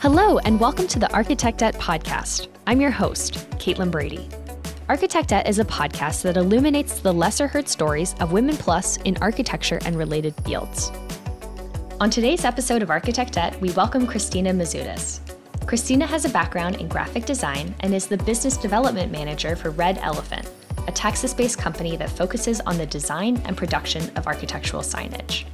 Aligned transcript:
Hello, 0.00 0.36
and 0.40 0.60
welcome 0.60 0.86
to 0.88 0.98
the 0.98 1.06
Architectette 1.06 1.74
podcast. 1.76 2.48
I'm 2.66 2.82
your 2.82 2.90
host, 2.90 3.48
Caitlin 3.52 3.90
Brady. 3.90 4.28
Architectette 4.90 5.48
is 5.48 5.58
a 5.58 5.64
podcast 5.64 6.22
that 6.24 6.36
illuminates 6.36 7.00
the 7.00 7.14
lesser 7.14 7.48
heard 7.48 7.66
stories 7.66 8.14
of 8.20 8.30
women 8.30 8.58
plus 8.58 8.98
in 8.98 9.16
architecture 9.22 9.80
and 9.86 9.96
related 9.96 10.34
fields. 10.44 10.92
On 11.98 12.10
today's 12.10 12.44
episode 12.44 12.82
of 12.82 12.90
Architectette, 12.90 13.58
we 13.62 13.70
welcome 13.70 14.06
Cristina 14.06 14.52
Mazutis. 14.52 15.20
Cristina 15.66 16.06
has 16.06 16.26
a 16.26 16.28
background 16.28 16.76
in 16.76 16.88
graphic 16.88 17.24
design 17.24 17.74
and 17.80 17.94
is 17.94 18.06
the 18.06 18.18
business 18.18 18.58
development 18.58 19.10
manager 19.10 19.56
for 19.56 19.70
Red 19.70 19.96
Elephant, 20.02 20.46
a 20.86 20.92
Texas 20.92 21.32
based 21.32 21.58
company 21.58 21.96
that 21.96 22.10
focuses 22.10 22.60
on 22.60 22.76
the 22.76 22.86
design 22.86 23.40
and 23.46 23.56
production 23.56 24.14
of 24.16 24.26
architectural 24.26 24.82
signage. 24.82 25.46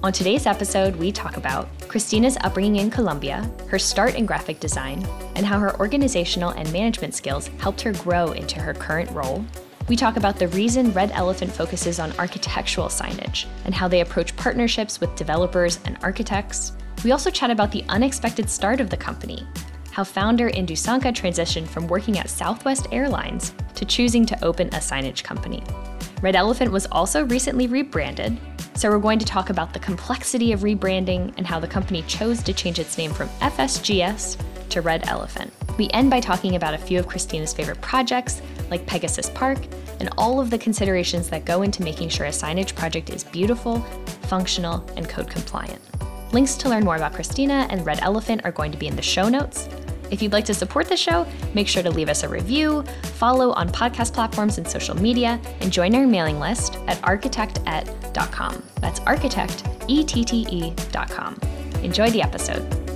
On 0.00 0.12
today's 0.12 0.46
episode, 0.46 0.94
we 0.94 1.10
talk 1.10 1.38
about 1.38 1.68
Cristina's 1.88 2.36
upbringing 2.42 2.76
in 2.76 2.88
Colombia, 2.88 3.50
her 3.66 3.80
start 3.80 4.14
in 4.14 4.26
graphic 4.26 4.60
design, 4.60 5.04
and 5.34 5.44
how 5.44 5.58
her 5.58 5.76
organizational 5.80 6.50
and 6.50 6.72
management 6.72 7.14
skills 7.14 7.48
helped 7.58 7.80
her 7.80 7.92
grow 7.94 8.30
into 8.30 8.60
her 8.60 8.72
current 8.72 9.10
role. 9.10 9.44
We 9.88 9.96
talk 9.96 10.16
about 10.16 10.38
the 10.38 10.46
reason 10.48 10.92
Red 10.92 11.10
Elephant 11.10 11.50
focuses 11.50 11.98
on 11.98 12.16
architectural 12.16 12.86
signage 12.86 13.46
and 13.64 13.74
how 13.74 13.88
they 13.88 14.00
approach 14.00 14.36
partnerships 14.36 15.00
with 15.00 15.16
developers 15.16 15.80
and 15.84 15.98
architects. 16.00 16.74
We 17.02 17.10
also 17.10 17.28
chat 17.28 17.50
about 17.50 17.72
the 17.72 17.84
unexpected 17.88 18.48
start 18.48 18.80
of 18.80 18.90
the 18.90 18.96
company, 18.96 19.44
how 19.90 20.04
founder 20.04 20.48
Indu 20.48 20.78
Sanka 20.78 21.08
transitioned 21.08 21.66
from 21.66 21.88
working 21.88 22.20
at 22.20 22.30
Southwest 22.30 22.86
Airlines 22.92 23.52
to 23.74 23.84
choosing 23.84 24.24
to 24.26 24.44
open 24.44 24.68
a 24.68 24.78
signage 24.78 25.24
company. 25.24 25.64
Red 26.20 26.34
Elephant 26.34 26.72
was 26.72 26.86
also 26.86 27.24
recently 27.26 27.68
rebranded, 27.68 28.36
so 28.74 28.90
we're 28.90 28.98
going 28.98 29.20
to 29.20 29.24
talk 29.24 29.50
about 29.50 29.72
the 29.72 29.78
complexity 29.78 30.50
of 30.50 30.60
rebranding 30.60 31.32
and 31.36 31.46
how 31.46 31.60
the 31.60 31.68
company 31.68 32.02
chose 32.02 32.42
to 32.42 32.52
change 32.52 32.80
its 32.80 32.98
name 32.98 33.12
from 33.12 33.28
FSGS 33.40 34.36
to 34.70 34.80
Red 34.80 35.06
Elephant. 35.06 35.52
We 35.78 35.88
end 35.90 36.10
by 36.10 36.18
talking 36.18 36.56
about 36.56 36.74
a 36.74 36.78
few 36.78 36.98
of 36.98 37.06
Cristina's 37.06 37.54
favorite 37.54 37.80
projects, 37.80 38.42
like 38.68 38.84
Pegasus 38.84 39.30
Park, 39.30 39.58
and 40.00 40.10
all 40.18 40.40
of 40.40 40.50
the 40.50 40.58
considerations 40.58 41.30
that 41.30 41.44
go 41.44 41.62
into 41.62 41.84
making 41.84 42.08
sure 42.08 42.26
a 42.26 42.30
signage 42.30 42.74
project 42.74 43.10
is 43.10 43.22
beautiful, 43.22 43.80
functional, 44.22 44.84
and 44.96 45.08
code 45.08 45.30
compliant. 45.30 45.80
Links 46.32 46.56
to 46.56 46.68
learn 46.68 46.84
more 46.84 46.96
about 46.96 47.14
Cristina 47.14 47.68
and 47.70 47.86
Red 47.86 48.00
Elephant 48.02 48.40
are 48.44 48.52
going 48.52 48.72
to 48.72 48.78
be 48.78 48.88
in 48.88 48.96
the 48.96 49.02
show 49.02 49.28
notes, 49.28 49.68
if 50.10 50.22
you'd 50.22 50.32
like 50.32 50.44
to 50.46 50.54
support 50.54 50.88
the 50.88 50.96
show, 50.96 51.26
make 51.54 51.68
sure 51.68 51.82
to 51.82 51.90
leave 51.90 52.08
us 52.08 52.22
a 52.22 52.28
review, 52.28 52.82
follow 53.02 53.50
on 53.52 53.68
podcast 53.68 54.12
platforms 54.14 54.58
and 54.58 54.66
social 54.66 54.96
media, 54.96 55.40
and 55.60 55.72
join 55.72 55.94
our 55.94 56.06
mailing 56.06 56.38
list 56.40 56.76
at 56.86 57.00
architectette.com. 57.02 58.62
That's 58.80 59.00
architect, 59.00 59.64
E-T-T-E.com. 59.88 61.40
Enjoy 61.82 62.10
the 62.10 62.22
episode. 62.22 62.87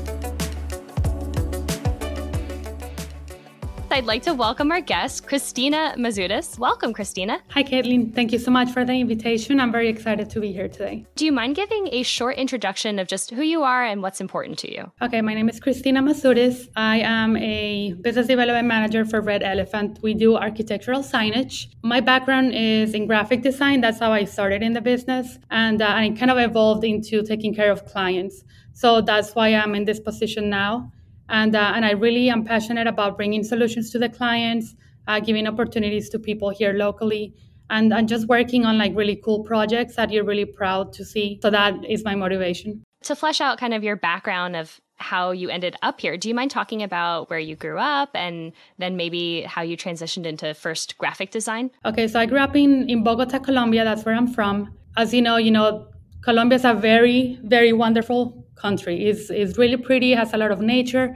I'd 3.92 4.06
like 4.06 4.22
to 4.22 4.32
welcome 4.32 4.72
our 4.72 4.80
guest, 4.80 5.26
Cristina 5.26 5.94
Mazutis. 5.98 6.58
Welcome, 6.58 6.94
Cristina. 6.94 7.42
Hi, 7.50 7.62
Caitlin. 7.62 8.14
Thank 8.14 8.32
you 8.32 8.38
so 8.38 8.50
much 8.50 8.70
for 8.70 8.86
the 8.86 8.94
invitation. 8.94 9.60
I'm 9.60 9.70
very 9.70 9.90
excited 9.90 10.30
to 10.30 10.40
be 10.40 10.50
here 10.50 10.66
today. 10.66 11.04
Do 11.14 11.26
you 11.26 11.32
mind 11.32 11.56
giving 11.56 11.90
a 11.92 12.02
short 12.02 12.38
introduction 12.38 12.98
of 12.98 13.06
just 13.06 13.32
who 13.32 13.42
you 13.42 13.62
are 13.64 13.84
and 13.84 14.00
what's 14.00 14.18
important 14.18 14.58
to 14.60 14.72
you? 14.72 14.90
Okay, 15.02 15.20
my 15.20 15.34
name 15.34 15.50
is 15.50 15.60
Cristina 15.60 16.00
Mazutis. 16.02 16.68
I 16.74 17.00
am 17.00 17.36
a 17.36 17.92
business 18.00 18.28
development 18.28 18.66
manager 18.66 19.04
for 19.04 19.20
Red 19.20 19.42
Elephant. 19.42 19.98
We 20.02 20.14
do 20.14 20.36
architectural 20.38 21.02
signage. 21.02 21.66
My 21.82 22.00
background 22.00 22.54
is 22.54 22.94
in 22.94 23.06
graphic 23.06 23.42
design. 23.42 23.82
That's 23.82 24.00
how 24.00 24.10
I 24.10 24.24
started 24.24 24.62
in 24.62 24.72
the 24.72 24.80
business. 24.80 25.38
And 25.50 25.82
uh, 25.82 25.88
I 25.88 26.14
kind 26.18 26.30
of 26.30 26.38
evolved 26.38 26.84
into 26.84 27.22
taking 27.22 27.54
care 27.54 27.70
of 27.70 27.84
clients. 27.84 28.42
So 28.72 29.02
that's 29.02 29.34
why 29.34 29.48
I'm 29.48 29.74
in 29.74 29.84
this 29.84 30.00
position 30.00 30.48
now 30.48 30.90
and 31.32 31.56
uh, 31.56 31.72
and 31.74 31.84
I 31.84 31.92
really 31.92 32.28
am 32.30 32.44
passionate 32.44 32.86
about 32.86 33.16
bringing 33.16 33.42
solutions 33.42 33.90
to 33.90 33.98
the 33.98 34.08
clients, 34.08 34.76
uh, 35.08 35.18
giving 35.18 35.48
opportunities 35.48 36.08
to 36.10 36.18
people 36.18 36.50
here 36.50 36.74
locally, 36.74 37.34
and 37.70 37.92
and 37.92 38.08
just 38.08 38.28
working 38.28 38.64
on 38.64 38.78
like 38.78 38.94
really 38.94 39.16
cool 39.16 39.42
projects 39.42 39.96
that 39.96 40.12
you're 40.12 40.24
really 40.24 40.44
proud 40.44 40.92
to 40.92 41.04
see. 41.04 41.40
So 41.42 41.50
that 41.50 41.74
is 41.88 42.04
my 42.04 42.14
motivation. 42.14 42.84
To 43.04 43.16
flesh 43.16 43.40
out 43.40 43.58
kind 43.58 43.74
of 43.74 43.82
your 43.82 43.96
background 43.96 44.54
of 44.54 44.80
how 44.96 45.32
you 45.32 45.48
ended 45.48 45.74
up 45.82 46.00
here, 46.00 46.16
do 46.16 46.28
you 46.28 46.34
mind 46.34 46.52
talking 46.52 46.82
about 46.82 47.28
where 47.30 47.40
you 47.40 47.56
grew 47.56 47.78
up 47.78 48.10
and 48.14 48.52
then 48.78 48.96
maybe 48.96 49.42
how 49.42 49.62
you 49.62 49.76
transitioned 49.76 50.26
into 50.26 50.54
first 50.54 50.96
graphic 50.98 51.30
design? 51.30 51.70
Okay, 51.84 52.06
so 52.06 52.20
I 52.20 52.26
grew 52.26 52.38
up 52.38 52.54
in 52.54 52.88
in 52.90 53.02
Bogota, 53.02 53.38
Colombia. 53.38 53.84
That's 53.84 54.04
where 54.04 54.14
I'm 54.14 54.28
from. 54.28 54.72
As 54.98 55.14
you 55.14 55.22
know, 55.22 55.38
you 55.38 55.50
know 55.50 55.88
Colombia 56.20 56.56
is 56.56 56.64
a 56.66 56.74
very 56.74 57.38
very 57.42 57.72
wonderful 57.72 58.46
country. 58.66 58.96
It's, 59.08 59.30
it's 59.30 59.58
really 59.58 59.76
pretty, 59.76 60.10
has 60.12 60.32
a 60.32 60.36
lot 60.36 60.52
of 60.52 60.60
nature. 60.60 61.06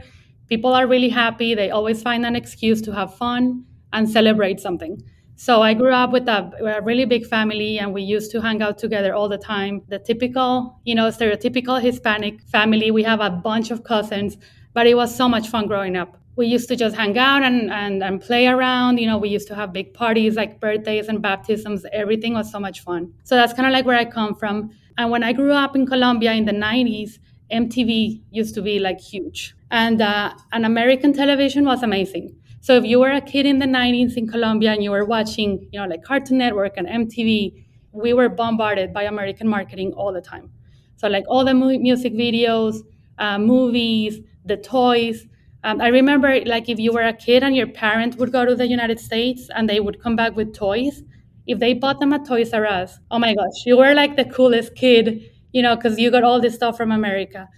People 0.49 0.73
are 0.75 0.87
really 0.87 1.09
happy. 1.09 1.55
They 1.55 1.71
always 1.71 2.03
find 2.03 2.27
an 2.27 2.37
excuse 2.37 2.81
to 2.83 2.93
have 2.93 3.17
fun 3.17 3.65
and 3.93 4.09
celebrate 4.09 4.61
something. 4.61 5.03
So 5.39 5.61
I 5.63 5.75
grew 5.75 5.93
up 5.93 6.13
with 6.13 6.27
a, 6.29 6.51
a, 6.79 6.81
really 6.81 7.05
big 7.05 7.27
family, 7.27 7.79
and 7.79 7.93
we 7.93 8.01
used 8.01 8.31
to 8.33 8.41
hang 8.41 8.63
out 8.63 8.79
together 8.79 9.15
all 9.15 9.29
the 9.29 9.37
time. 9.37 9.83
The 9.89 9.99
typical, 9.99 10.81
you 10.85 10.95
know, 10.95 11.09
stereotypical 11.09 11.81
Hispanic 11.81 12.41
family. 12.41 12.91
We 12.91 13.03
have 13.03 13.21
a 13.21 13.29
bunch 13.29 13.71
of 13.71 13.85
cousins, 13.85 14.39
but 14.73 14.87
it 14.87 14.95
was 14.95 15.15
so 15.15 15.29
much 15.29 15.49
fun 15.49 15.67
growing 15.67 15.95
up. 15.95 16.17
We 16.37 16.47
used 16.47 16.69
to 16.69 16.77
just 16.77 16.97
hang 16.97 17.19
out 17.19 17.43
and, 17.43 17.71
and, 17.71 18.03
and 18.03 18.21
play 18.21 18.47
around. 18.47 18.99
You 18.99 19.07
know, 19.09 19.19
we 19.19 19.29
used 19.29 19.49
to 19.49 19.55
have 19.55 19.75
big 19.75 19.93
parties 19.93 20.37
like 20.37 20.59
birthdays 20.59 21.09
and 21.09 21.21
baptisms. 21.21 21.85
Everything 21.93 22.33
was 22.33 22.51
so 22.51 22.59
much 22.59 22.81
fun. 22.81 23.13
So 23.25 23.37
that's 23.37 23.53
kind 23.53 23.67
of 23.67 23.73
like 23.75 23.85
where 23.85 23.99
I 23.99 24.07
come 24.07 24.35
from. 24.35 24.71
And 24.97 25.11
when 25.11 25.23
I 25.23 25.33
grew 25.35 25.53
up 25.53 25.77
in 25.77 25.87
Colombia 25.87 26.33
in 26.33 26.47
the 26.47 26.53
90s, 26.53 27.19
MTV 27.51 28.23
used 28.31 28.55
to 28.55 28.63
be 28.63 28.79
like 28.79 29.01
huge, 29.01 29.55
and 29.71 30.01
uh, 30.03 30.33
and 30.53 30.67
American 30.67 31.13
television 31.13 31.65
was 31.65 31.83
amazing. 31.83 32.35
So 32.61 32.77
if 32.77 32.85
you 32.85 32.99
were 32.99 33.13
a 33.13 33.21
kid 33.21 33.47
in 33.47 33.59
the 33.61 33.67
90s 33.67 34.17
in 34.17 34.27
Colombia 34.27 34.73
and 34.73 34.83
you 34.83 34.91
were 34.91 35.05
watching, 35.05 35.69
you 35.73 35.81
know, 35.81 35.87
like 35.87 36.03
Cartoon 36.03 36.39
Network 36.39 36.75
and 36.77 36.89
MTV, 36.89 37.65
we 37.93 38.13
were 38.13 38.29
bombarded 38.29 38.93
by 38.93 39.05
American 39.05 39.49
marketing 39.49 39.93
all 39.93 40.13
the 40.13 40.21
time. 40.21 40.51
So 40.97 41.09
like 41.09 41.25
all 41.29 41.45
the 41.45 41.55
mu- 41.55 41.79
music 41.79 42.13
videos, 42.15 42.79
uh, 43.19 43.39
movies, 43.39 44.21
the 44.45 44.57
toys. 44.57 45.27
Um, 45.65 45.81
I 45.81 45.89
remember 45.89 46.41
like 46.45 46.69
if 46.69 46.79
you 46.79 46.93
were 46.93 47.03
a 47.03 47.13
kid 47.13 47.43
and 47.43 47.55
your 47.57 47.67
parents 47.67 48.17
would 48.17 48.33
go 48.33 48.45
to 48.45 48.55
the 48.55 48.67
United 48.67 49.01
States 49.01 49.49
and 49.55 49.69
they 49.69 49.81
would 49.81 50.01
come 50.03 50.17
back 50.17 50.37
with 50.37 50.55
toys. 50.55 51.03
If 51.47 51.61
they 51.61 51.75
bought 51.75 52.01
them 52.01 52.13
at 52.13 52.27
Toys 52.27 52.53
R 52.53 52.67
Us, 52.67 52.99
oh 53.11 53.19
my 53.21 53.33
gosh, 53.35 53.65
you 53.67 53.77
were 53.77 53.95
like 53.95 54.17
the 54.17 54.25
coolest 54.25 54.75
kid 54.75 55.31
you 55.57 55.63
know, 55.63 55.77
because 55.77 55.99
you 55.99 56.11
got 56.11 56.25
all 56.25 56.41
this 56.41 56.55
stuff 56.55 56.77
from 56.77 56.93
America. 56.93 57.49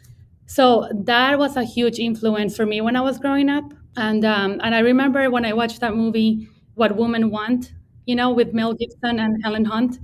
So 0.47 0.89
that 1.07 1.39
was 1.39 1.57
a 1.57 1.65
huge 1.65 1.99
influence 1.99 2.57
for 2.57 2.67
me 2.67 2.81
when 2.81 2.97
I 2.97 3.01
was 3.03 3.19
growing 3.19 3.49
up. 3.51 3.65
And 3.97 4.25
um, 4.25 4.61
and 4.63 4.75
I 4.75 4.81
remember 4.81 5.31
when 5.31 5.45
I 5.45 5.53
watched 5.53 5.81
that 5.81 5.95
movie, 5.97 6.49
What 6.75 6.97
Women 6.97 7.31
Want, 7.31 7.73
you 8.07 8.15
know, 8.17 8.31
with 8.33 8.55
Mel 8.55 8.75
Gibson 8.75 9.19
and 9.19 9.43
Helen 9.45 9.65
Hunt. 9.67 9.99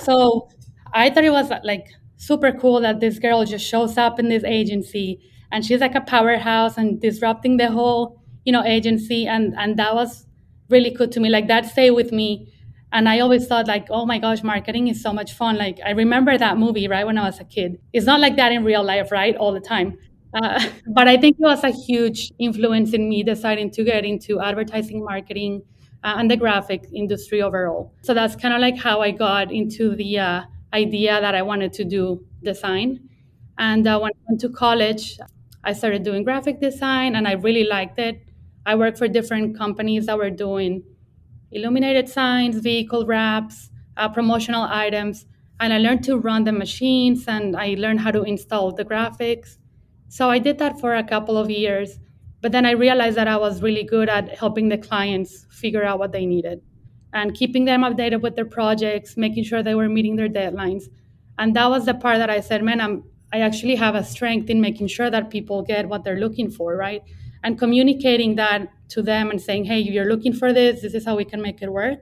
So 0.00 0.48
I 0.92 1.10
thought 1.10 1.24
it 1.24 1.30
was 1.32 1.50
like 1.64 1.86
super 2.16 2.52
cool 2.52 2.80
that 2.80 3.00
this 3.00 3.18
girl 3.18 3.44
just 3.44 3.66
shows 3.66 3.96
up 3.98 4.18
in 4.18 4.28
this 4.28 4.44
agency 4.44 5.20
and 5.52 5.64
she's 5.64 5.80
like 5.80 5.94
a 5.94 6.00
powerhouse 6.00 6.76
and 6.78 7.00
disrupting 7.00 7.56
the 7.58 7.70
whole, 7.70 8.20
you 8.44 8.52
know, 8.52 8.64
agency. 8.64 9.26
And 9.26 9.54
and 9.56 9.76
that 9.78 9.94
was 9.94 10.26
really 10.68 10.90
cool 10.90 11.08
to 11.08 11.20
me. 11.20 11.28
Like 11.30 11.48
that 11.48 11.66
stayed 11.66 11.92
with 11.92 12.12
me 12.12 12.52
and 12.92 13.08
I 13.08 13.20
always 13.20 13.46
thought 13.46 13.66
like, 13.66 13.88
oh 13.90 14.06
my 14.06 14.18
gosh, 14.18 14.42
marketing 14.42 14.88
is 14.88 15.02
so 15.02 15.12
much 15.12 15.32
fun. 15.32 15.58
Like 15.58 15.78
I 15.84 15.90
remember 15.90 16.38
that 16.38 16.56
movie 16.58 16.88
right 16.88 17.04
when 17.04 17.18
I 17.18 17.24
was 17.24 17.40
a 17.40 17.44
kid. 17.44 17.78
It's 17.92 18.06
not 18.06 18.20
like 18.20 18.36
that 18.36 18.52
in 18.52 18.64
real 18.64 18.82
life, 18.84 19.10
right? 19.12 19.36
All 19.36 19.52
the 19.52 19.60
time. 19.60 19.98
Uh, 20.34 20.64
but 20.94 21.08
I 21.08 21.16
think 21.16 21.36
it 21.38 21.42
was 21.42 21.64
a 21.64 21.70
huge 21.70 22.32
influence 22.38 22.92
in 22.92 23.08
me 23.08 23.22
deciding 23.22 23.70
to 23.72 23.84
get 23.84 24.04
into 24.04 24.40
advertising 24.40 25.04
marketing 25.04 25.62
uh, 26.04 26.14
and 26.18 26.30
the 26.30 26.36
graphic 26.36 26.84
industry 26.94 27.42
overall. 27.42 27.92
So 28.02 28.14
that's 28.14 28.36
kind 28.36 28.54
of 28.54 28.60
like 28.60 28.76
how 28.78 29.00
I 29.00 29.10
got 29.10 29.50
into 29.52 29.96
the 29.96 30.18
uh, 30.18 30.42
idea 30.72 31.20
that 31.20 31.34
I 31.34 31.42
wanted 31.42 31.72
to 31.74 31.84
do 31.84 32.24
design. 32.42 33.00
And 33.58 33.86
uh, 33.86 33.98
when 33.98 34.12
I 34.12 34.18
went 34.28 34.40
to 34.42 34.48
college, 34.50 35.18
I 35.64 35.72
started 35.72 36.02
doing 36.04 36.22
graphic 36.22 36.60
design 36.60 37.16
and 37.16 37.26
I 37.26 37.32
really 37.32 37.64
liked 37.64 37.98
it. 37.98 38.20
I 38.64 38.74
worked 38.74 38.98
for 38.98 39.08
different 39.08 39.56
companies 39.56 40.06
that 40.06 40.18
were 40.18 40.30
doing 40.30 40.82
illuminated 41.52 42.08
signs, 42.08 42.56
vehicle 42.58 43.06
wraps, 43.06 43.70
uh, 43.96 44.08
promotional 44.08 44.64
items. 44.64 45.26
And 45.60 45.72
I 45.72 45.78
learned 45.78 46.04
to 46.04 46.18
run 46.18 46.44
the 46.44 46.52
machines 46.52 47.24
and 47.26 47.56
I 47.56 47.74
learned 47.78 48.00
how 48.00 48.10
to 48.10 48.22
install 48.22 48.72
the 48.72 48.84
graphics. 48.84 49.56
So 50.08 50.30
I 50.30 50.38
did 50.38 50.58
that 50.58 50.80
for 50.80 50.94
a 50.94 51.04
couple 51.04 51.36
of 51.36 51.50
years. 51.50 51.98
But 52.42 52.52
then 52.52 52.66
I 52.66 52.72
realized 52.72 53.16
that 53.16 53.28
I 53.28 53.36
was 53.36 53.62
really 53.62 53.82
good 53.82 54.08
at 54.08 54.28
helping 54.38 54.68
the 54.68 54.78
clients 54.78 55.46
figure 55.50 55.84
out 55.84 55.98
what 55.98 56.12
they 56.12 56.26
needed 56.26 56.60
and 57.12 57.34
keeping 57.34 57.64
them 57.64 57.82
updated 57.82 58.20
with 58.20 58.36
their 58.36 58.44
projects, 58.44 59.16
making 59.16 59.44
sure 59.44 59.62
they 59.62 59.74
were 59.74 59.88
meeting 59.88 60.16
their 60.16 60.28
deadlines. 60.28 60.84
And 61.38 61.56
that 61.56 61.70
was 61.70 61.86
the 61.86 61.94
part 61.94 62.18
that 62.18 62.30
I 62.30 62.40
said, 62.40 62.62
man, 62.62 62.80
I'm, 62.80 63.04
I 63.32 63.40
actually 63.40 63.76
have 63.76 63.94
a 63.94 64.04
strength 64.04 64.50
in 64.50 64.60
making 64.60 64.88
sure 64.88 65.10
that 65.10 65.30
people 65.30 65.62
get 65.62 65.88
what 65.88 66.04
they're 66.04 66.20
looking 66.20 66.50
for, 66.50 66.76
right? 66.76 67.02
And 67.46 67.58
communicating 67.58 68.36
that 68.36 68.68
to 68.90 69.02
them 69.02 69.30
and 69.30 69.40
saying, 69.40 69.66
hey, 69.66 69.80
you're 69.80 70.06
looking 70.06 70.34
for 70.34 70.52
this, 70.52 70.82
this 70.82 70.94
is 70.94 71.06
how 71.06 71.16
we 71.16 71.24
can 71.24 71.42
make 71.42 71.62
it 71.62 71.72
work. 71.72 72.00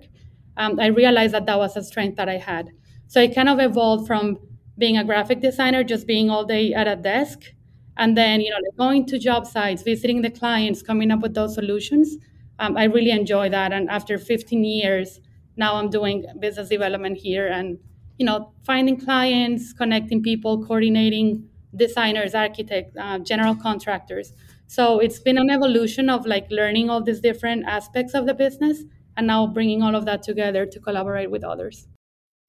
Um, 0.57 0.79
I 0.81 0.87
realized 0.87 1.35
that 1.35 1.47
that 1.47 1.59
was 1.59 1.77
a 1.77 1.85
strength 1.85 2.17
that 2.17 2.29
I 2.29 2.39
had. 2.39 2.71
So 3.09 3.21
it 3.21 3.35
kind 3.35 3.49
of 3.49 3.61
evolved 3.61 4.07
from 4.07 4.39
being 4.79 4.97
a 4.99 5.05
graphic 5.05 5.41
designer, 5.41 5.85
just 5.85 6.07
being 6.07 6.31
all 6.31 6.45
day 6.45 6.75
at 6.75 6.89
a 6.89 6.97
desk, 6.97 7.41
And 7.97 8.17
then, 8.17 8.41
you 8.41 8.51
know, 8.51 8.57
like 8.57 8.77
going 8.77 9.07
to 9.07 9.19
job 9.19 9.47
sites, 9.47 9.83
visiting 9.83 10.23
the 10.23 10.31
clients, 10.31 10.83
coming 10.83 11.13
up 11.13 11.21
with 11.21 11.35
those 11.35 11.55
solutions. 11.55 12.17
Um, 12.59 12.77
I 12.77 12.85
really 12.85 13.13
enjoy 13.13 13.51
that. 13.51 13.73
And 13.73 13.89
after 13.89 14.19
15 14.19 14.65
years, 14.65 15.21
now 15.57 15.77
I'm 15.77 15.91
doing 15.91 16.25
business 16.41 16.69
development 16.69 17.19
here 17.19 17.47
and, 17.47 17.79
you 18.19 18.27
know, 18.27 18.53
finding 18.65 18.99
clients, 18.99 19.73
connecting 19.73 20.23
people, 20.23 20.67
coordinating 20.67 21.49
designers, 21.77 22.35
architects, 22.35 22.97
uh, 23.01 23.19
general 23.21 23.55
contractors. 23.55 24.33
So 24.67 24.99
it's 24.99 25.19
been 25.19 25.39
an 25.39 25.51
evolution 25.51 26.11
of 26.11 26.27
like 26.27 26.47
learning 26.51 26.91
all 26.91 27.03
these 27.03 27.21
different 27.21 27.65
aspects 27.67 28.15
of 28.15 28.27
the 28.27 28.35
business 28.35 28.83
and 29.17 29.27
now 29.27 29.47
bringing 29.47 29.83
all 29.83 29.95
of 29.95 30.05
that 30.07 30.23
together 30.23 30.67
to 30.67 30.81
collaborate 30.81 31.31
with 31.31 31.45
others. 31.45 31.87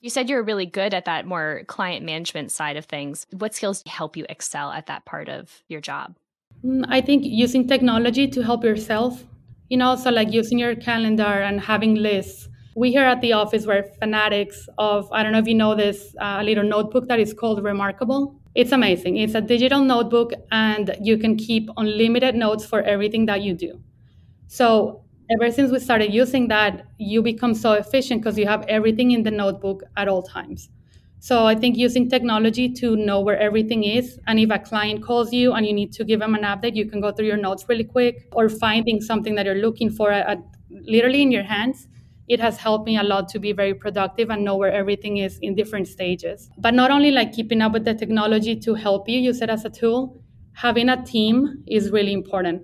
You 0.02 0.10
said 0.10 0.30
you're 0.30 0.44
really 0.44 0.66
good 0.66 0.94
at 0.94 1.06
that 1.06 1.26
more 1.26 1.64
client 1.68 2.06
management 2.06 2.52
side 2.52 2.78
of 2.78 2.86
things. 2.86 3.26
What 3.32 3.56
skills 3.56 3.84
help 3.88 4.16
you 4.16 4.26
excel 4.30 4.72
at 4.72 4.86
that 4.88 5.06
part 5.06 5.30
of 5.30 5.64
your 5.68 5.82
job? 5.82 6.16
Mm, 6.64 6.86
I 6.88 7.02
think 7.02 7.24
using 7.26 7.68
technology 7.68 8.28
to 8.28 8.44
help 8.44 8.64
yourself, 8.64 9.24
you 9.70 9.78
know, 9.78 9.96
so 9.96 10.12
like 10.12 10.32
using 10.32 10.60
your 10.60 10.76
calendar 10.76 11.24
and 11.24 11.60
having 11.60 11.96
lists. 11.96 12.50
We 12.76 12.92
here 12.92 13.06
at 13.06 13.22
the 13.22 13.34
office 13.34 13.66
were 13.66 13.84
fanatics 14.00 14.68
of, 14.78 15.12
I 15.12 15.24
don't 15.24 15.32
know 15.32 15.40
if 15.40 15.48
you 15.48 15.56
know 15.56 15.76
this, 15.76 16.16
uh, 16.20 16.38
a 16.40 16.44
little 16.44 16.64
notebook 16.64 17.08
that 17.08 17.20
is 17.20 17.34
called 17.34 17.64
Remarkable. 17.64 18.40
It's 18.56 18.72
amazing. 18.72 19.18
It's 19.18 19.36
a 19.36 19.42
digital 19.42 19.84
notebook 19.84 20.32
and 20.52 20.96
you 21.02 21.18
can 21.18 21.36
keep 21.36 21.70
unlimited 21.78 22.36
notes 22.36 22.66
for 22.66 22.82
everything 22.82 23.26
that 23.26 23.42
you 23.42 23.54
do. 23.54 23.82
So 24.48 25.04
ever 25.30 25.52
since 25.52 25.72
we 25.72 25.80
started 25.80 26.14
using 26.14 26.48
that, 26.50 26.86
you 26.98 27.22
become 27.22 27.54
so 27.54 27.74
efficient 27.74 28.22
because 28.22 28.38
you 28.38 28.48
have 28.48 28.64
everything 28.68 29.12
in 29.12 29.24
the 29.24 29.32
notebook 29.32 29.84
at 29.98 30.08
all 30.08 30.24
times. 30.24 30.70
So 31.20 31.46
I 31.48 31.56
think 31.56 31.76
using 31.78 32.10
technology 32.10 32.70
to 32.74 32.96
know 32.96 33.20
where 33.20 33.38
everything 33.40 33.84
is, 33.84 34.20
and 34.28 34.40
if 34.40 34.52
a 34.52 34.60
client 34.60 35.04
calls 35.04 35.34
you 35.34 35.54
and 35.54 35.66
you 35.66 35.74
need 35.74 35.92
to 35.94 36.04
give 36.04 36.20
them 36.20 36.36
an 36.36 36.44
update, 36.44 36.76
you 36.76 36.86
can 36.86 37.02
go 37.02 37.12
through 37.12 37.26
your 37.26 37.38
notes 37.38 37.66
really 37.68 37.84
quick, 37.84 38.28
or 38.32 38.48
finding 38.48 39.02
something 39.02 39.34
that 39.36 39.46
you're 39.46 39.56
looking 39.56 39.90
for 39.90 40.12
at, 40.12 40.28
at, 40.28 40.44
literally 40.70 41.24
in 41.24 41.32
your 41.32 41.44
hands. 41.44 41.88
It 42.28 42.40
has 42.40 42.58
helped 42.58 42.86
me 42.86 42.98
a 42.98 43.04
lot 43.04 43.30
to 43.30 43.40
be 43.40 43.52
very 43.54 43.74
productive 43.74 44.30
and 44.30 44.44
know 44.44 44.58
where 44.58 44.72
everything 44.72 45.18
is 45.18 45.38
in 45.42 45.56
different 45.56 45.88
stages. 45.88 46.50
But 46.58 46.74
not 46.74 46.92
only 46.92 47.12
like 47.12 47.34
keeping 47.34 47.62
up 47.62 47.74
with 47.74 47.86
the 47.86 47.94
technology 47.94 48.56
to 48.62 48.74
help 48.74 49.08
you 49.08 49.20
use 49.20 49.42
it 49.42 49.50
as 49.50 49.64
a 49.66 49.70
tool, 49.70 50.22
having 50.54 50.90
a 50.90 51.04
team 51.04 51.64
is 51.68 51.92
really 51.92 52.14
important 52.14 52.64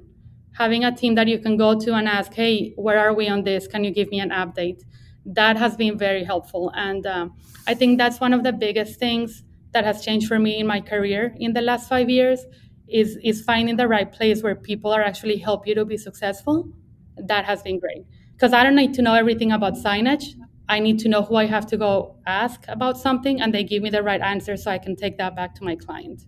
having 0.54 0.84
a 0.84 0.96
team 0.96 1.16
that 1.16 1.28
you 1.28 1.40
can 1.40 1.58
go 1.58 1.80
to 1.80 1.94
and 1.94 2.08
ask, 2.08 2.34
hey, 2.34 2.74
where 2.76 3.00
are 3.00 3.14
we 3.14 3.28
on 3.28 3.44
this? 3.44 3.68
Can 3.68 3.84
you 3.84 3.92
give 3.92 4.10
me 4.10 4.20
an 4.20 4.30
update? 4.32 4.82
That 5.26 5.58
has 5.58 5.76
been 5.78 5.98
very 5.98 6.24
helpful. 6.24 6.72
And 6.76 7.06
um, 7.06 7.34
I 7.68 7.74
think 7.74 7.98
that's 7.98 8.20
one 8.20 8.34
of 8.34 8.44
the 8.44 8.52
biggest 8.52 9.00
things 9.00 9.44
that 9.72 9.86
has 9.86 10.04
changed 10.04 10.28
for 10.28 10.40
me 10.40 10.58
in 10.60 10.68
my 10.68 10.82
career 10.82 11.34
in 11.40 11.54
the 11.54 11.62
last 11.62 11.88
five 11.88 12.10
years 12.10 12.46
is, 12.88 13.18
is 13.24 13.42
finding 13.42 13.78
the 13.78 13.88
right 13.88 14.12
place 14.12 14.44
where 14.44 14.56
people 14.56 14.92
are 14.92 15.02
actually 15.02 15.38
help 15.38 15.66
you 15.66 15.76
to 15.76 15.86
be 15.86 15.98
successful. 15.98 16.70
That 17.18 17.46
has 17.46 17.62
been 17.62 17.80
great. 17.80 18.04
Because 18.42 18.54
I 18.54 18.64
don't 18.64 18.76
need 18.76 18.96
to 18.96 19.04
know 19.04 19.14
everything 19.14 19.52
about 19.52 19.76
signage. 19.76 20.34
I 20.68 20.80
need 20.80 20.98
to 21.00 21.10
know 21.10 21.22
who 21.22 21.36
I 21.36 21.46
have 21.46 21.68
to 21.68 21.78
go 21.78 22.16
ask 22.26 22.64
about 22.68 22.98
something, 22.98 23.40
and 23.40 23.54
they 23.54 23.64
give 23.64 23.84
me 23.84 23.92
the 23.92 24.02
right 24.02 24.22
answer 24.22 24.58
so 24.58 24.72
I 24.72 24.80
can 24.80 24.96
take 24.96 25.20
that 25.20 25.36
back 25.36 25.54
to 25.56 25.64
my 25.64 25.76
client 25.76 26.24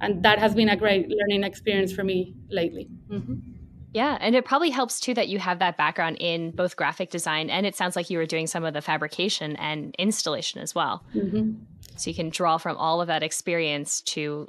and 0.00 0.22
that 0.22 0.38
has 0.38 0.54
been 0.54 0.68
a 0.68 0.76
great 0.76 1.08
learning 1.08 1.44
experience 1.44 1.92
for 1.92 2.04
me 2.04 2.34
lately. 2.48 2.88
Mm-hmm. 3.08 3.34
Yeah, 3.92 4.16
and 4.20 4.36
it 4.36 4.44
probably 4.44 4.70
helps 4.70 5.00
too 5.00 5.14
that 5.14 5.28
you 5.28 5.38
have 5.40 5.58
that 5.58 5.76
background 5.76 6.18
in 6.20 6.52
both 6.52 6.76
graphic 6.76 7.10
design 7.10 7.50
and 7.50 7.66
it 7.66 7.74
sounds 7.74 7.96
like 7.96 8.08
you 8.08 8.18
were 8.18 8.26
doing 8.26 8.46
some 8.46 8.64
of 8.64 8.72
the 8.72 8.80
fabrication 8.80 9.56
and 9.56 9.94
installation 9.98 10.60
as 10.60 10.74
well. 10.74 11.04
Mm-hmm. 11.14 11.54
So 11.96 12.10
you 12.10 12.14
can 12.14 12.30
draw 12.30 12.56
from 12.56 12.76
all 12.76 13.00
of 13.00 13.08
that 13.08 13.24
experience 13.24 14.00
to 14.02 14.48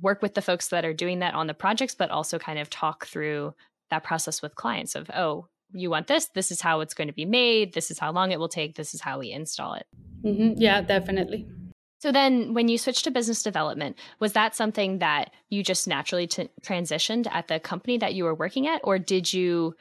work 0.00 0.22
with 0.22 0.34
the 0.34 0.42
folks 0.42 0.68
that 0.68 0.86
are 0.86 0.94
doing 0.94 1.18
that 1.18 1.34
on 1.34 1.48
the 1.48 1.54
projects, 1.54 1.94
but 1.94 2.10
also 2.10 2.38
kind 2.38 2.58
of 2.58 2.70
talk 2.70 3.06
through 3.06 3.54
that 3.90 4.04
process 4.04 4.40
with 4.40 4.54
clients 4.54 4.94
of, 4.94 5.10
oh, 5.10 5.48
you 5.72 5.90
want 5.90 6.06
this, 6.06 6.26
this 6.34 6.50
is 6.50 6.60
how 6.60 6.80
it's 6.80 6.94
going 6.94 7.08
to 7.08 7.14
be 7.14 7.24
made, 7.24 7.74
this 7.74 7.90
is 7.90 7.98
how 7.98 8.12
long 8.12 8.32
it 8.32 8.38
will 8.38 8.48
take, 8.48 8.76
this 8.76 8.94
is 8.94 9.00
how 9.00 9.18
we 9.18 9.30
install 9.30 9.74
it. 9.74 9.86
Mm-hmm. 10.24 10.60
Yeah, 10.60 10.80
definitely. 10.82 11.46
So 12.00 12.12
then, 12.12 12.54
when 12.54 12.68
you 12.68 12.78
switched 12.78 13.04
to 13.04 13.10
business 13.10 13.42
development, 13.42 13.98
was 14.20 14.32
that 14.34 14.54
something 14.54 15.00
that 15.00 15.32
you 15.48 15.64
just 15.64 15.88
naturally 15.88 16.28
t- 16.28 16.48
transitioned 16.62 17.26
at 17.32 17.48
the 17.48 17.58
company 17.58 17.98
that 17.98 18.14
you 18.14 18.22
were 18.24 18.34
working 18.34 18.68
at, 18.68 18.80
or 18.84 19.00
did 19.00 19.32
you 19.32 19.74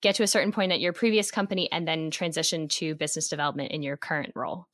get 0.00 0.14
to 0.16 0.22
a 0.22 0.28
certain 0.28 0.52
point 0.52 0.70
at 0.70 0.80
your 0.80 0.92
previous 0.92 1.32
company 1.32 1.70
and 1.72 1.88
then 1.88 2.12
transition 2.12 2.68
to 2.68 2.94
business 2.94 3.28
development 3.28 3.72
in 3.72 3.82
your 3.82 3.96
current 3.96 4.32
role? 4.36 4.68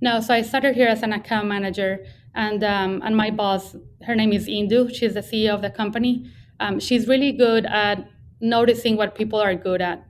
No, 0.00 0.20
so 0.20 0.32
I 0.32 0.42
started 0.42 0.76
here 0.76 0.86
as 0.86 1.02
an 1.02 1.12
account 1.12 1.48
manager, 1.48 2.04
and 2.36 2.62
um, 2.62 3.02
and 3.04 3.16
my 3.16 3.30
boss, 3.30 3.74
her 4.02 4.14
name 4.14 4.32
is 4.32 4.46
Indu. 4.46 4.94
She's 4.94 5.14
the 5.14 5.20
CEO 5.20 5.54
of 5.54 5.62
the 5.62 5.70
company. 5.70 6.30
Um, 6.60 6.78
she's 6.78 7.08
really 7.08 7.32
good 7.32 7.66
at 7.66 8.08
noticing 8.40 8.96
what 8.96 9.14
people 9.14 9.40
are 9.40 9.54
good 9.54 9.80
at, 9.80 10.06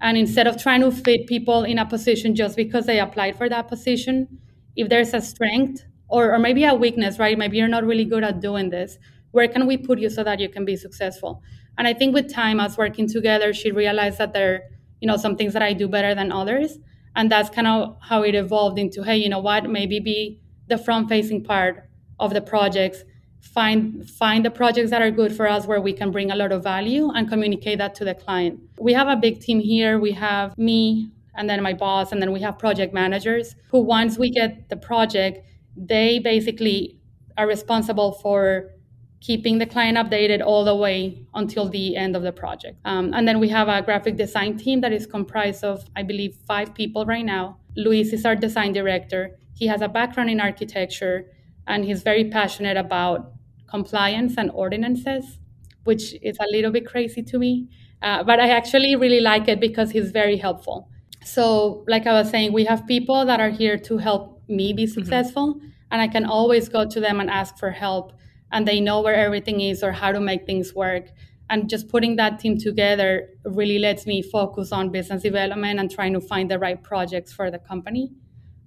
and 0.00 0.16
instead 0.16 0.46
of 0.46 0.60
trying 0.60 0.80
to 0.82 0.90
fit 0.90 1.26
people 1.26 1.64
in 1.64 1.78
a 1.78 1.86
position 1.86 2.34
just 2.34 2.56
because 2.56 2.86
they 2.86 3.00
applied 3.00 3.36
for 3.36 3.48
that 3.48 3.68
position, 3.68 4.38
if 4.76 4.88
there's 4.88 5.14
a 5.14 5.20
strength 5.20 5.84
or, 6.08 6.32
or 6.34 6.38
maybe 6.38 6.64
a 6.64 6.74
weakness, 6.74 7.18
right? 7.18 7.38
Maybe 7.38 7.56
you're 7.56 7.68
not 7.68 7.84
really 7.84 8.04
good 8.04 8.24
at 8.24 8.40
doing 8.40 8.70
this. 8.70 8.98
Where 9.30 9.48
can 9.48 9.66
we 9.66 9.76
put 9.76 9.98
you 9.98 10.10
so 10.10 10.22
that 10.24 10.40
you 10.40 10.48
can 10.48 10.64
be 10.64 10.76
successful? 10.76 11.42
And 11.78 11.88
I 11.88 11.94
think 11.94 12.14
with 12.14 12.32
time, 12.32 12.60
us 12.60 12.76
working 12.76 13.08
together, 13.08 13.52
she 13.52 13.72
realized 13.72 14.18
that 14.18 14.32
there, 14.32 14.64
you 15.00 15.08
know, 15.08 15.16
some 15.16 15.36
things 15.36 15.52
that 15.54 15.62
I 15.62 15.72
do 15.72 15.88
better 15.88 16.14
than 16.14 16.30
others. 16.30 16.78
And 17.16 17.30
that's 17.30 17.48
kind 17.50 17.66
of 17.66 17.96
how 18.00 18.22
it 18.22 18.34
evolved 18.34 18.78
into, 18.78 19.02
hey, 19.02 19.16
you 19.16 19.28
know 19.28 19.38
what, 19.40 19.68
maybe 19.70 20.00
be 20.00 20.40
the 20.68 20.78
front 20.78 21.08
facing 21.08 21.42
part 21.44 21.88
of 22.18 22.32
the 22.34 22.40
projects 22.40 23.04
find 23.52 24.08
find 24.10 24.44
the 24.44 24.50
projects 24.50 24.90
that 24.90 25.02
are 25.02 25.10
good 25.10 25.34
for 25.36 25.46
us 25.48 25.66
where 25.66 25.80
we 25.80 25.92
can 25.92 26.10
bring 26.10 26.30
a 26.30 26.36
lot 26.36 26.50
of 26.50 26.62
value 26.62 27.10
and 27.14 27.28
communicate 27.28 27.78
that 27.78 27.94
to 27.94 28.04
the 28.04 28.14
client 28.14 28.58
we 28.78 28.92
have 28.92 29.08
a 29.08 29.16
big 29.16 29.40
team 29.40 29.60
here 29.60 29.98
we 29.98 30.12
have 30.12 30.56
me 30.58 31.10
and 31.36 31.48
then 31.50 31.62
my 31.62 31.72
boss, 31.72 32.12
and 32.12 32.22
then 32.22 32.32
we 32.32 32.40
have 32.40 32.58
project 32.58 32.94
managers 32.94 33.56
who, 33.70 33.80
once 33.80 34.18
we 34.18 34.30
get 34.30 34.68
the 34.68 34.76
project, 34.76 35.46
they 35.76 36.18
basically 36.18 36.98
are 37.36 37.46
responsible 37.46 38.12
for 38.12 38.70
keeping 39.20 39.58
the 39.58 39.66
client 39.66 39.96
updated 39.96 40.44
all 40.44 40.64
the 40.64 40.74
way 40.74 41.26
until 41.34 41.68
the 41.68 41.96
end 41.96 42.14
of 42.14 42.22
the 42.22 42.32
project. 42.32 42.78
Um, 42.84 43.12
and 43.14 43.26
then 43.26 43.40
we 43.40 43.48
have 43.48 43.68
a 43.68 43.82
graphic 43.82 44.16
design 44.16 44.58
team 44.58 44.80
that 44.82 44.92
is 44.92 45.06
comprised 45.06 45.64
of, 45.64 45.84
I 45.96 46.02
believe, 46.02 46.36
five 46.46 46.74
people 46.74 47.06
right 47.06 47.24
now. 47.24 47.56
Luis 47.74 48.12
is 48.12 48.24
our 48.24 48.36
design 48.36 48.72
director. 48.72 49.36
He 49.54 49.66
has 49.66 49.80
a 49.80 49.88
background 49.88 50.30
in 50.30 50.40
architecture 50.40 51.32
and 51.66 51.84
he's 51.84 52.02
very 52.02 52.28
passionate 52.30 52.76
about 52.76 53.32
compliance 53.76 54.34
and 54.40 54.48
ordinances, 54.64 55.24
which 55.88 56.04
is 56.22 56.36
a 56.46 56.48
little 56.54 56.72
bit 56.76 56.84
crazy 56.92 57.22
to 57.30 57.36
me. 57.44 57.52
Uh, 58.06 58.22
but 58.22 58.38
I 58.38 58.48
actually 58.60 58.94
really 59.04 59.20
like 59.20 59.46
it 59.48 59.58
because 59.68 59.88
he's 59.90 60.10
very 60.22 60.36
helpful. 60.46 60.78
So, 61.24 61.84
like 61.88 62.06
I 62.06 62.12
was 62.12 62.28
saying, 62.34 62.52
we 62.52 62.64
have 62.66 62.86
people 62.86 63.20
that 63.30 63.40
are 63.40 63.54
here 63.62 63.76
to 63.88 63.94
help 64.08 64.22
me 64.58 64.66
be 64.72 64.84
mm-hmm. 64.84 64.98
successful, 64.98 65.46
mm-hmm. 65.54 65.68
and 65.90 65.98
I 66.06 66.08
can 66.14 66.24
always 66.26 66.68
go 66.68 66.82
to 66.94 66.98
them 67.06 67.16
and 67.20 67.28
ask 67.30 67.52
for 67.62 67.70
help, 67.70 68.12
and 68.52 68.68
they 68.68 68.78
know 68.88 68.98
where 69.00 69.18
everything 69.26 69.58
is 69.70 69.82
or 69.82 69.92
how 69.92 70.10
to 70.12 70.20
make 70.20 70.42
things 70.44 70.74
work. 70.74 71.06
And 71.50 71.68
just 71.74 71.88
putting 71.88 72.16
that 72.16 72.38
team 72.42 72.54
together 72.68 73.08
really 73.44 73.78
lets 73.78 74.06
me 74.06 74.22
focus 74.22 74.72
on 74.72 74.90
business 74.90 75.22
development 75.22 75.80
and 75.80 75.90
trying 75.90 76.14
to 76.18 76.20
find 76.20 76.50
the 76.50 76.58
right 76.58 76.80
projects 76.90 77.32
for 77.38 77.50
the 77.50 77.58
company. 77.58 78.04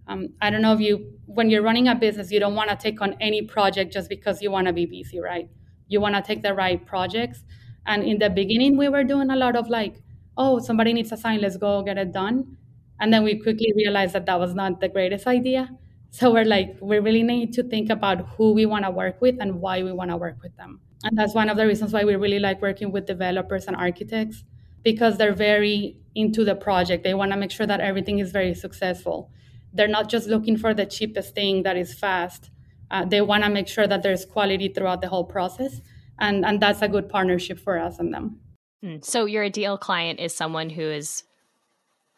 Um, 0.07 0.29
I 0.41 0.49
don't 0.49 0.61
know 0.61 0.73
if 0.73 0.79
you, 0.79 1.11
when 1.25 1.49
you're 1.49 1.61
running 1.61 1.87
a 1.87 1.95
business, 1.95 2.31
you 2.31 2.39
don't 2.39 2.55
want 2.55 2.69
to 2.69 2.75
take 2.75 3.01
on 3.01 3.15
any 3.19 3.41
project 3.41 3.91
just 3.93 4.09
because 4.09 4.41
you 4.41 4.51
want 4.51 4.67
to 4.67 4.73
be 4.73 4.85
busy, 4.85 5.19
right? 5.19 5.49
You 5.87 5.99
want 5.99 6.15
to 6.15 6.21
take 6.21 6.43
the 6.43 6.53
right 6.53 6.83
projects. 6.85 7.43
And 7.85 8.03
in 8.03 8.19
the 8.19 8.29
beginning, 8.29 8.77
we 8.77 8.89
were 8.89 9.03
doing 9.03 9.29
a 9.29 9.35
lot 9.35 9.55
of 9.55 9.69
like 9.69 10.01
oh, 10.39 10.59
somebody 10.59 10.93
needs 10.93 11.11
a 11.11 11.17
sign, 11.17 11.41
let's 11.41 11.57
go 11.57 11.81
get 11.81 11.97
it 11.97 12.11
done. 12.11 12.57
And 12.99 13.11
then 13.11 13.23
we 13.23 13.39
quickly 13.39 13.73
realized 13.75 14.13
that 14.13 14.27
that 14.27 14.39
was 14.39 14.53
not 14.53 14.79
the 14.81 14.87
greatest 14.87 15.25
idea. 15.25 15.69
So 16.09 16.31
we're 16.31 16.45
like, 16.45 16.77
we 16.79 16.99
really 16.99 17.23
need 17.23 17.53
to 17.53 17.63
think 17.63 17.89
about 17.89 18.19
who 18.37 18.53
we 18.53 18.65
want 18.65 18.85
to 18.85 18.91
work 18.91 19.19
with 19.19 19.35
and 19.39 19.59
why 19.59 19.83
we 19.83 19.91
want 19.91 20.11
to 20.11 20.17
work 20.17 20.37
with 20.41 20.55
them. 20.55 20.79
And 21.03 21.17
that's 21.17 21.33
one 21.33 21.49
of 21.49 21.57
the 21.57 21.65
reasons 21.67 21.91
why 21.93 22.03
we 22.05 22.15
really 22.15 22.39
like 22.39 22.61
working 22.61 22.91
with 22.91 23.05
developers 23.05 23.65
and 23.65 23.75
architects 23.75 24.43
because 24.83 25.17
they're 25.17 25.33
very 25.33 25.97
into 26.15 26.43
the 26.43 26.55
project. 26.55 27.03
They 27.03 27.13
want 27.13 27.31
to 27.31 27.37
make 27.37 27.51
sure 27.51 27.67
that 27.67 27.79
everything 27.79 28.19
is 28.19 28.31
very 28.31 28.53
successful. 28.53 29.31
They're 29.77 29.88
not 29.88 30.10
just 30.10 30.27
looking 30.27 30.57
for 30.57 30.74
the 30.74 30.86
cheapest 30.86 31.34
thing 31.34 31.63
that 31.63 31.77
is 31.77 31.93
fast. 31.93 32.50
Uh, 32.91 33.05
they 33.05 33.22
want 33.22 33.43
to 33.43 33.50
make 33.50 33.67
sure 33.67 33.88
that 33.88 34.03
there's 34.03 34.25
quality 34.25 34.69
throughout 34.69 35.01
the 35.01 35.07
whole 35.07 35.25
process. 35.25 35.81
And, 36.19 36.46
and 36.46 36.60
that's 36.60 36.81
a 36.81 36.88
good 36.88 37.10
partnership 37.10 37.60
for 37.60 37.77
us 37.77 38.00
and 38.00 38.13
them. 38.13 38.39
Hmm. 38.81 38.98
So 39.01 39.25
your 39.25 39.43
ideal 39.43 39.77
client 39.77 40.19
is 40.19 40.34
someone 40.34 40.69
who 40.69 40.81
is 40.81 41.24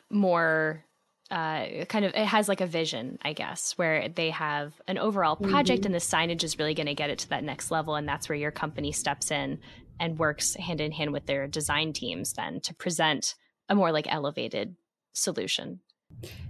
more 0.10 0.86
uh, 1.32 1.86
kind 1.86 2.06
of 2.06 2.14
it 2.16 2.26
has 2.26 2.50
like 2.50 2.62
a 2.62 2.66
vision, 2.66 3.20
I 3.22 3.34
guess, 3.34 3.74
where 3.78 4.10
they 4.10 4.32
have 4.32 4.74
an 4.88 4.98
overall 4.98 5.36
project 5.36 5.82
mm-hmm. 5.82 5.94
and 5.94 5.96
the 5.96 6.00
signage 6.00 6.44
is 6.44 6.58
really 6.58 6.74
going 6.74 6.88
to 6.88 6.96
get 6.96 7.12
it 7.12 7.20
to 7.20 7.30
that 7.30 7.44
next 7.44 7.70
level, 7.70 7.96
and 7.96 8.08
that's 8.08 8.28
where 8.28 8.38
your 8.38 8.52
company 8.52 8.92
steps 8.92 9.30
in 9.30 9.60
and 10.00 10.18
works 10.18 10.56
hand 10.56 10.82
in 10.82 10.92
hand 10.92 11.14
with 11.14 11.28
their 11.28 11.48
design 11.48 11.94
teams 11.94 12.34
then 12.34 12.60
to 12.62 12.74
present 12.74 13.36
a 13.68 13.76
more 13.76 13.92
like 13.92 14.08
elevated 14.12 14.76
solution. 15.14 15.82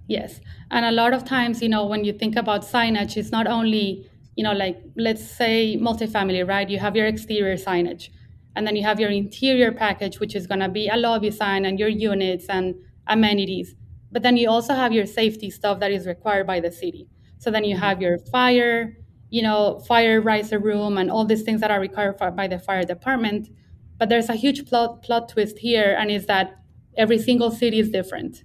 Yes, 0.08 0.42
and 0.72 0.86
a 0.86 0.92
lot 0.92 1.14
of 1.14 1.24
times, 1.24 1.62
you 1.62 1.70
know, 1.70 1.86
when 1.86 2.04
you 2.04 2.14
think 2.14 2.36
about 2.36 2.64
signage, 2.64 3.16
it's 3.16 3.32
not 3.32 3.48
only 3.48 4.10
you 4.36 4.44
know, 4.44 4.54
like 4.54 4.82
let's 4.96 5.30
say 5.30 5.78
multifamily, 5.78 6.48
right? 6.48 6.70
You 6.70 6.80
have 6.80 6.96
your 6.96 7.06
exterior 7.06 7.58
signage, 7.58 8.10
and 8.56 8.66
then 8.66 8.76
you 8.76 8.84
have 8.84 9.00
your 9.00 9.10
interior 9.10 9.72
package, 9.74 10.20
which 10.20 10.34
is 10.36 10.48
going 10.48 10.62
to 10.62 10.70
be 10.70 10.88
a 10.88 10.96
lobby 10.96 11.30
sign 11.30 11.66
and 11.66 11.78
your 11.78 11.90
units 11.90 12.46
and 12.48 12.76
amenities. 13.08 13.76
But 14.12 14.24
then 14.24 14.38
you 14.38 14.50
also 14.50 14.74
have 14.74 14.94
your 14.94 15.06
safety 15.06 15.50
stuff 15.52 15.80
that 15.82 15.92
is 15.92 16.08
required 16.08 16.48
by 16.48 16.60
the 16.62 16.72
city. 16.72 17.08
So 17.38 17.52
then 17.52 17.66
you 17.66 17.78
have 17.78 18.02
your 18.02 18.18
fire, 18.18 18.98
you 19.30 19.42
know, 19.42 19.80
fire 19.88 20.22
riser 20.22 20.58
room 20.58 20.98
and 20.98 21.12
all 21.12 21.26
these 21.26 21.44
things 21.44 21.60
that 21.62 21.70
are 21.70 21.80
required 21.82 22.18
by 22.36 22.48
the 22.48 22.60
fire 22.60 22.84
department. 22.84 23.50
But 23.98 24.08
there's 24.10 24.30
a 24.30 24.36
huge 24.36 24.66
plot 24.68 25.04
plot 25.04 25.28
twist 25.30 25.60
here, 25.60 25.96
and 26.00 26.10
is 26.10 26.26
that 26.28 26.56
every 26.98 27.20
single 27.20 27.52
city 27.52 27.80
is 27.80 27.90
different. 27.90 28.44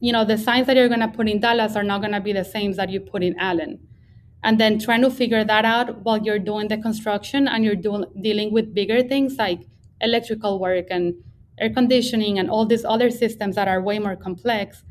You 0.00 0.12
know, 0.12 0.24
the 0.24 0.38
signs 0.38 0.66
that 0.66 0.76
you're 0.76 0.88
going 0.88 1.00
to 1.00 1.08
put 1.08 1.28
in 1.28 1.40
Dallas 1.40 1.76
are 1.76 1.82
not 1.82 2.00
going 2.00 2.12
to 2.12 2.20
be 2.20 2.32
the 2.32 2.44
same 2.44 2.72
that 2.74 2.90
you 2.90 3.00
put 3.00 3.22
in 3.22 3.36
Allen. 3.38 3.80
And 4.44 4.60
then 4.60 4.78
trying 4.78 5.02
to 5.02 5.10
figure 5.10 5.44
that 5.44 5.64
out 5.64 6.04
while 6.04 6.18
you're 6.18 6.38
doing 6.38 6.68
the 6.68 6.78
construction 6.78 7.48
and 7.48 7.64
you're 7.64 7.74
doing 7.76 8.04
dealing 8.22 8.52
with 8.52 8.72
bigger 8.72 9.02
things 9.02 9.36
like 9.36 9.62
electrical 10.00 10.60
work 10.60 10.86
and 10.90 11.14
air 11.58 11.70
conditioning 11.70 12.38
and 12.38 12.48
all 12.48 12.64
these 12.64 12.84
other 12.84 13.10
systems 13.10 13.56
that 13.56 13.66
are 13.66 13.82
way 13.82 13.98
more 13.98 14.14
complex, 14.14 14.84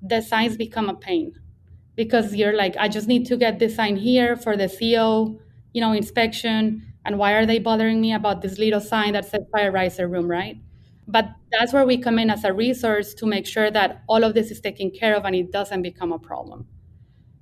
the 0.00 0.20
signs 0.20 0.56
become 0.56 0.88
a 0.88 0.94
pain 0.94 1.32
because 1.96 2.34
you're 2.34 2.56
like, 2.56 2.76
I 2.78 2.88
just 2.88 3.08
need 3.08 3.26
to 3.26 3.36
get 3.36 3.58
this 3.58 3.76
sign 3.76 3.96
here 3.96 4.36
for 4.36 4.56
the 4.56 4.68
CO, 4.68 5.38
you 5.72 5.80
know, 5.80 5.92
inspection. 5.92 6.82
And 7.04 7.18
why 7.18 7.32
are 7.34 7.46
they 7.46 7.58
bothering 7.58 8.00
me 8.00 8.12
about 8.14 8.42
this 8.42 8.58
little 8.58 8.80
sign 8.80 9.14
that 9.14 9.24
says 9.26 9.42
fire 9.52 9.72
riser 9.72 10.08
room, 10.08 10.28
right? 10.30 10.58
But 11.06 11.30
that's 11.50 11.72
where 11.72 11.84
we 11.86 11.98
come 11.98 12.18
in 12.18 12.30
as 12.30 12.44
a 12.44 12.52
resource 12.52 13.14
to 13.14 13.26
make 13.26 13.46
sure 13.46 13.70
that 13.70 14.02
all 14.08 14.24
of 14.24 14.34
this 14.34 14.50
is 14.50 14.60
taken 14.60 14.90
care 14.90 15.14
of 15.16 15.24
and 15.24 15.34
it 15.34 15.50
doesn't 15.52 15.82
become 15.82 16.12
a 16.12 16.18
problem. 16.18 16.66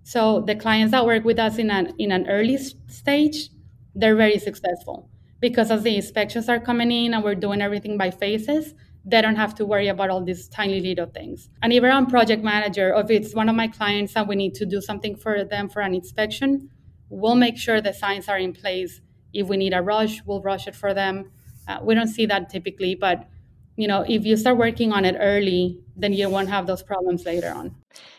So 0.02 0.40
the 0.40 0.56
clients 0.56 0.92
that 0.92 1.06
work 1.06 1.24
with 1.24 1.38
us 1.38 1.58
in 1.58 1.70
an 1.70 1.94
in 1.98 2.12
an 2.12 2.28
early 2.28 2.56
stage, 2.88 3.50
they're 3.94 4.16
very 4.16 4.38
successful 4.38 5.08
because 5.40 5.70
as 5.70 5.82
the 5.82 5.96
inspections 5.96 6.48
are 6.48 6.60
coming 6.60 6.90
in 6.90 7.14
and 7.14 7.22
we're 7.24 7.34
doing 7.34 7.60
everything 7.62 7.96
by 7.96 8.10
phases, 8.10 8.74
they 9.04 9.22
don't 9.22 9.36
have 9.36 9.54
to 9.56 9.64
worry 9.64 9.88
about 9.88 10.10
all 10.10 10.22
these 10.22 10.48
tiny 10.48 10.80
little 10.80 11.06
things. 11.06 11.48
And 11.62 11.72
if 11.72 11.82
I'm 11.82 12.06
project 12.06 12.42
manager, 12.42 12.92
if 12.96 13.10
it's 13.10 13.34
one 13.34 13.48
of 13.48 13.56
my 13.56 13.68
clients 13.68 14.16
and 14.16 14.28
we 14.28 14.36
need 14.36 14.54
to 14.56 14.66
do 14.66 14.80
something 14.80 15.16
for 15.16 15.44
them 15.44 15.68
for 15.68 15.80
an 15.80 15.94
inspection, 15.94 16.70
we'll 17.08 17.34
make 17.36 17.56
sure 17.56 17.80
the 17.80 17.92
signs 17.92 18.28
are 18.28 18.38
in 18.38 18.52
place. 18.52 19.00
If 19.32 19.48
we 19.48 19.56
need 19.56 19.72
a 19.72 19.82
rush, 19.82 20.22
we'll 20.24 20.42
rush 20.42 20.66
it 20.66 20.74
for 20.74 20.92
them. 20.92 21.30
Uh, 21.68 21.78
we 21.82 21.94
don't 21.94 22.08
see 22.08 22.26
that 22.26 22.50
typically, 22.50 22.94
but 22.94 23.28
you 23.76 23.88
know, 23.88 24.04
if 24.08 24.24
you 24.24 24.36
start 24.36 24.58
working 24.58 24.92
on 24.92 25.04
it 25.04 25.16
early, 25.18 25.78
then 25.96 26.12
you 26.12 26.28
won't 26.28 26.48
have 26.48 26.66
those 26.66 26.82
problems 26.82 27.24
later 27.24 27.50
on. 27.50 27.74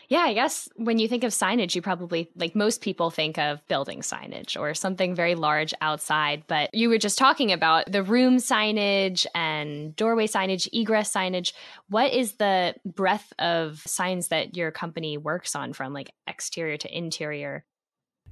Yeah, 0.08 0.20
I 0.20 0.34
guess 0.34 0.68
when 0.76 0.98
you 0.98 1.08
think 1.08 1.24
of 1.24 1.32
signage, 1.32 1.74
you 1.74 1.80
probably, 1.80 2.30
like 2.36 2.54
most 2.54 2.82
people, 2.82 3.10
think 3.10 3.38
of 3.38 3.66
building 3.66 4.00
signage 4.00 4.60
or 4.60 4.74
something 4.74 5.14
very 5.14 5.34
large 5.34 5.72
outside. 5.80 6.44
But 6.46 6.74
you 6.74 6.90
were 6.90 6.98
just 6.98 7.16
talking 7.16 7.50
about 7.50 7.90
the 7.90 8.02
room 8.02 8.36
signage 8.36 9.24
and 9.34 9.96
doorway 9.96 10.26
signage, 10.26 10.68
egress 10.70 11.14
signage. 11.14 11.54
What 11.88 12.12
is 12.12 12.34
the 12.34 12.74
breadth 12.84 13.32
of 13.38 13.82
signs 13.86 14.28
that 14.28 14.54
your 14.54 14.70
company 14.70 15.16
works 15.16 15.56
on 15.56 15.72
from 15.72 15.94
like 15.94 16.10
exterior 16.26 16.76
to 16.76 16.94
interior? 16.94 17.64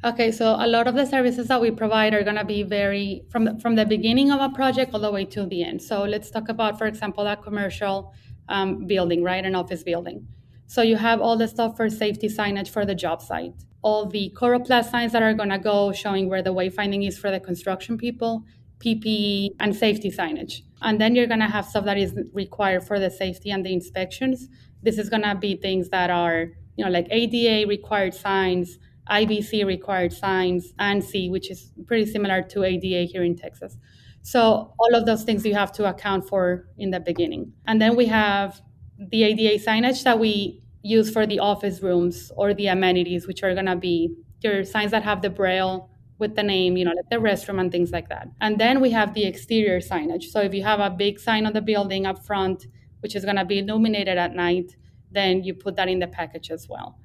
Okay, 0.02 0.32
so 0.32 0.56
a 0.58 0.66
lot 0.66 0.86
of 0.86 0.94
the 0.94 1.04
services 1.04 1.48
that 1.48 1.60
we 1.60 1.70
provide 1.70 2.14
are 2.14 2.22
going 2.22 2.36
to 2.36 2.44
be 2.44 2.62
very 2.62 3.22
from 3.28 3.44
the, 3.44 3.58
from 3.60 3.74
the 3.74 3.84
beginning 3.84 4.30
of 4.30 4.40
a 4.40 4.48
project 4.48 4.94
all 4.94 5.00
the 5.00 5.12
way 5.12 5.26
to 5.26 5.44
the 5.44 5.62
end. 5.62 5.82
So 5.82 6.04
let's 6.04 6.30
talk 6.30 6.48
about, 6.48 6.78
for 6.78 6.86
example, 6.86 7.26
a 7.26 7.36
commercial 7.36 8.14
um, 8.48 8.86
building, 8.86 9.22
right, 9.22 9.44
an 9.44 9.54
office 9.54 9.82
building. 9.82 10.26
So 10.66 10.80
you 10.80 10.96
have 10.96 11.20
all 11.20 11.36
the 11.36 11.46
stuff 11.46 11.76
for 11.76 11.90
safety 11.90 12.28
signage 12.28 12.70
for 12.70 12.86
the 12.86 12.94
job 12.94 13.20
site, 13.20 13.52
all 13.82 14.06
the 14.06 14.32
Coroplast 14.34 14.90
signs 14.90 15.12
that 15.12 15.22
are 15.22 15.34
going 15.34 15.50
to 15.50 15.58
go 15.58 15.92
showing 15.92 16.30
where 16.30 16.42
the 16.42 16.54
wayfinding 16.54 17.06
is 17.06 17.18
for 17.18 17.30
the 17.30 17.40
construction 17.40 17.98
people, 17.98 18.44
PPE, 18.78 19.50
and 19.60 19.76
safety 19.76 20.10
signage. 20.10 20.62
And 20.80 20.98
then 20.98 21.14
you're 21.14 21.26
going 21.26 21.40
to 21.40 21.46
have 21.46 21.66
stuff 21.66 21.84
that 21.84 21.98
is 21.98 22.18
required 22.32 22.84
for 22.84 22.98
the 22.98 23.10
safety 23.10 23.50
and 23.50 23.66
the 23.66 23.72
inspections. 23.74 24.48
This 24.82 24.96
is 24.96 25.10
going 25.10 25.24
to 25.24 25.34
be 25.34 25.56
things 25.56 25.90
that 25.90 26.08
are, 26.08 26.46
you 26.76 26.86
know, 26.86 26.90
like 26.90 27.06
ADA 27.10 27.68
required 27.68 28.14
signs, 28.14 28.78
IBC 29.10 29.66
required 29.66 30.12
signs, 30.12 30.72
ANSI, 30.74 31.30
which 31.30 31.50
is 31.50 31.72
pretty 31.86 32.10
similar 32.10 32.42
to 32.42 32.64
ADA 32.64 33.10
here 33.10 33.24
in 33.24 33.36
Texas. 33.36 33.76
So 34.22 34.74
all 34.78 34.94
of 34.94 35.06
those 35.06 35.24
things 35.24 35.44
you 35.44 35.54
have 35.54 35.72
to 35.72 35.88
account 35.88 36.28
for 36.28 36.68
in 36.78 36.90
the 36.90 37.00
beginning. 37.00 37.52
And 37.66 37.80
then 37.80 37.96
we 37.96 38.06
have 38.06 38.60
the 38.98 39.24
ADA 39.24 39.64
signage 39.64 40.04
that 40.04 40.18
we 40.18 40.62
use 40.82 41.10
for 41.10 41.26
the 41.26 41.38
office 41.38 41.82
rooms 41.82 42.30
or 42.36 42.54
the 42.54 42.68
amenities, 42.68 43.26
which 43.26 43.42
are 43.42 43.54
going 43.54 43.66
to 43.66 43.76
be 43.76 44.14
your 44.40 44.64
signs 44.64 44.90
that 44.92 45.02
have 45.02 45.22
the 45.22 45.30
braille 45.30 45.90
with 46.18 46.36
the 46.36 46.42
name, 46.42 46.76
you 46.76 46.84
know, 46.84 46.92
like 46.92 47.08
the 47.10 47.16
restroom 47.16 47.60
and 47.60 47.72
things 47.72 47.90
like 47.90 48.08
that. 48.10 48.28
And 48.40 48.58
then 48.58 48.80
we 48.80 48.90
have 48.90 49.14
the 49.14 49.24
exterior 49.24 49.80
signage. 49.80 50.24
So 50.24 50.40
if 50.40 50.52
you 50.54 50.62
have 50.62 50.80
a 50.80 50.90
big 50.90 51.18
sign 51.18 51.46
on 51.46 51.54
the 51.54 51.62
building 51.62 52.06
up 52.06 52.24
front, 52.24 52.66
which 53.00 53.16
is 53.16 53.24
going 53.24 53.36
to 53.36 53.44
be 53.44 53.58
illuminated 53.58 54.18
at 54.18 54.34
night, 54.34 54.76
then 55.10 55.42
you 55.42 55.54
put 55.54 55.76
that 55.76 55.88
in 55.88 55.98
the 55.98 56.06
package 56.06 56.50
as 56.50 56.68
well. 56.68 56.98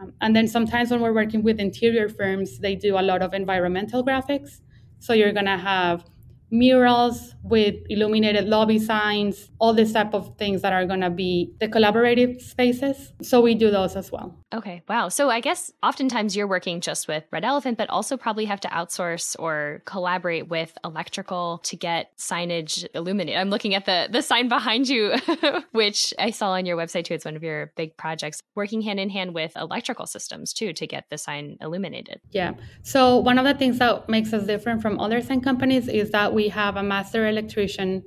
Um, 0.00 0.12
and 0.20 0.34
then 0.34 0.46
sometimes 0.46 0.90
when 0.90 1.00
we're 1.00 1.14
working 1.14 1.42
with 1.42 1.58
interior 1.58 2.08
firms, 2.08 2.58
they 2.58 2.74
do 2.74 2.98
a 2.98 3.02
lot 3.02 3.22
of 3.22 3.34
environmental 3.34 4.04
graphics. 4.04 4.60
So 5.00 5.12
you're 5.12 5.32
going 5.32 5.46
to 5.46 5.56
have 5.58 6.04
murals 6.50 7.34
with 7.42 7.74
illuminated 7.88 8.46
lobby 8.48 8.78
signs, 8.78 9.50
all 9.58 9.74
this 9.74 9.92
type 9.92 10.14
of 10.14 10.36
things 10.38 10.62
that 10.62 10.72
are 10.72 10.86
going 10.86 11.00
to 11.00 11.10
be 11.10 11.52
the 11.60 11.68
collaborative 11.68 12.40
spaces. 12.40 13.12
So 13.22 13.40
we 13.40 13.54
do 13.54 13.70
those 13.70 13.96
as 13.96 14.10
well. 14.10 14.36
Okay, 14.52 14.82
wow. 14.88 15.10
So 15.10 15.28
I 15.28 15.40
guess 15.40 15.70
oftentimes 15.82 16.34
you're 16.34 16.46
working 16.46 16.80
just 16.80 17.06
with 17.06 17.24
Red 17.30 17.44
Elephant, 17.44 17.76
but 17.76 17.90
also 17.90 18.16
probably 18.16 18.46
have 18.46 18.60
to 18.60 18.68
outsource 18.68 19.36
or 19.38 19.82
collaborate 19.84 20.48
with 20.48 20.76
electrical 20.84 21.58
to 21.64 21.76
get 21.76 22.16
signage 22.16 22.86
illuminated. 22.94 23.38
I'm 23.38 23.50
looking 23.50 23.74
at 23.74 23.84
the 23.84 24.08
the 24.10 24.22
sign 24.22 24.48
behind 24.48 24.88
you, 24.88 25.14
which 25.72 26.14
I 26.18 26.30
saw 26.30 26.52
on 26.52 26.64
your 26.64 26.78
website 26.78 27.04
too. 27.04 27.14
It's 27.14 27.26
one 27.26 27.36
of 27.36 27.42
your 27.42 27.72
big 27.76 27.96
projects, 27.98 28.42
working 28.54 28.80
hand 28.80 28.98
in 28.98 29.10
hand 29.10 29.34
with 29.34 29.52
electrical 29.54 30.06
systems 30.06 30.54
too 30.54 30.72
to 30.72 30.86
get 30.86 31.04
the 31.10 31.18
sign 31.18 31.58
illuminated. 31.60 32.20
Yeah. 32.30 32.54
So 32.82 33.18
one 33.18 33.38
of 33.38 33.44
the 33.44 33.54
things 33.54 33.78
that 33.80 34.08
makes 34.08 34.32
us 34.32 34.46
different 34.46 34.80
from 34.80 34.98
other 34.98 35.20
sign 35.20 35.42
companies 35.42 35.88
is 35.88 36.10
that 36.12 36.32
we 36.32 36.48
have 36.48 36.76
a 36.76 36.82
master 36.82 37.28
electrician 37.28 38.02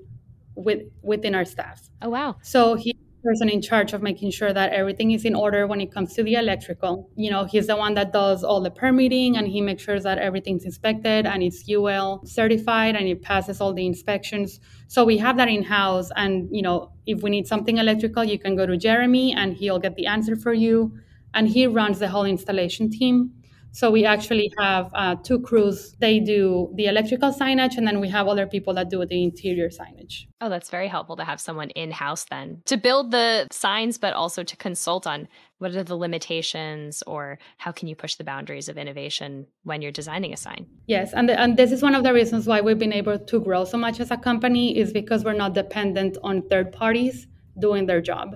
with 0.56 0.82
within 1.04 1.36
our 1.36 1.46
staff. 1.46 1.88
Oh 2.02 2.10
wow. 2.10 2.38
So 2.42 2.74
he 2.74 2.98
person 3.24 3.50
in 3.50 3.62
charge 3.62 3.94
of 3.94 4.02
making 4.02 4.32
sure 4.32 4.54
that 4.54 4.74
everything 4.74 5.12
is 5.12 5.26
in 5.26 5.36
order 5.36 5.68
when 5.68 5.82
it 5.82 5.92
comes 5.92 6.14
to 6.16 6.24
the 6.24 6.36
electrical. 6.36 7.10
You 7.16 7.32
know, 7.32 7.46
he's 7.46 7.68
the 7.68 7.76
one 7.76 7.94
that 7.96 8.12
does 8.14 8.44
all 8.44 8.62
the 8.62 8.72
permitting 8.72 9.38
and 9.38 9.48
he 9.48 9.62
makes 9.62 9.84
sure 9.84 10.00
that 10.00 10.18
everything's 10.18 10.66
inspected 10.66 11.26
and 11.26 11.44
it's 11.44 11.64
UL 11.68 12.22
certified 12.26 12.96
and 12.96 13.08
it 13.08 13.22
passes 13.22 13.62
all 13.62 13.74
the 13.74 13.86
inspections. 13.86 14.60
So 14.88 15.06
we 15.06 15.18
have 15.20 15.38
that 15.38 15.50
in 15.50 15.64
house. 15.64 16.10
And, 16.16 16.50
you 16.52 16.62
know, 16.62 16.92
if 17.06 17.22
we 17.22 17.30
need 17.30 17.48
something 17.48 17.78
electrical, 17.78 18.24
you 18.24 18.40
can 18.40 18.56
go 18.56 18.66
to 18.66 18.78
Jeremy 18.78 19.34
and 19.34 19.54
he'll 19.54 19.80
get 19.80 19.96
the 19.96 20.08
answer 20.08 20.36
for 20.36 20.54
you. 20.54 20.94
And 21.34 21.48
he 21.48 21.68
runs 21.68 22.00
the 22.00 22.10
whole 22.10 22.26
installation 22.26 22.90
team. 22.90 23.32
So 23.74 23.90
we 23.90 24.06
actually 24.06 24.52
have 24.60 24.92
uh, 24.94 25.16
two 25.24 25.40
crews. 25.40 25.96
They 26.00 26.20
do 26.20 26.72
the 26.76 26.88
electrical 26.88 27.32
signage, 27.34 27.78
and 27.78 27.88
then 27.88 28.00
we 28.00 28.10
have 28.10 28.28
other 28.28 28.46
people 28.46 28.74
that 28.74 28.90
do 28.90 29.06
the 29.06 29.24
interior 29.24 29.70
signage. 29.70 30.26
Oh, 30.42 30.50
that's 30.50 30.70
very 30.70 30.88
helpful 30.88 31.16
to 31.16 31.24
have 31.24 31.40
someone 31.40 31.70
in 31.72 31.92
house 31.92 32.26
then 32.26 32.62
to 32.66 32.78
build 32.78 33.12
the 33.12 33.48
signs, 33.52 33.98
but 33.98 34.14
also 34.14 34.44
to 34.44 34.56
consult 34.58 35.08
on 35.08 35.28
what 35.60 35.76
are 35.76 35.84
the 35.84 35.96
limitations 35.96 37.04
or 37.08 37.38
how 37.58 37.72
can 37.72 37.88
you 37.88 37.96
push 37.96 38.16
the 38.16 38.24
boundaries 38.24 38.68
of 38.68 38.78
innovation 38.78 39.46
when 39.64 39.82
you're 39.82 39.92
designing 39.92 40.34
a 40.34 40.38
sign. 40.38 40.66
Yes, 40.88 41.14
and 41.14 41.30
the, 41.30 41.40
and 41.40 41.56
this 41.56 41.72
is 41.72 41.82
one 41.82 41.96
of 41.96 42.04
the 42.04 42.14
reasons 42.14 42.48
why 42.48 42.62
we've 42.62 42.80
been 42.80 42.94
able 42.94 43.20
to 43.20 43.40
grow 43.40 43.64
so 43.64 43.78
much 43.78 44.00
as 44.00 44.12
a 44.12 44.18
company 44.18 44.78
is 44.78 44.92
because 44.92 45.24
we're 45.24 45.34
not 45.34 45.54
dependent 45.54 46.18
on 46.24 46.42
third 46.50 46.72
parties 46.72 47.28
doing 47.60 47.86
their 47.86 48.02
job. 48.02 48.36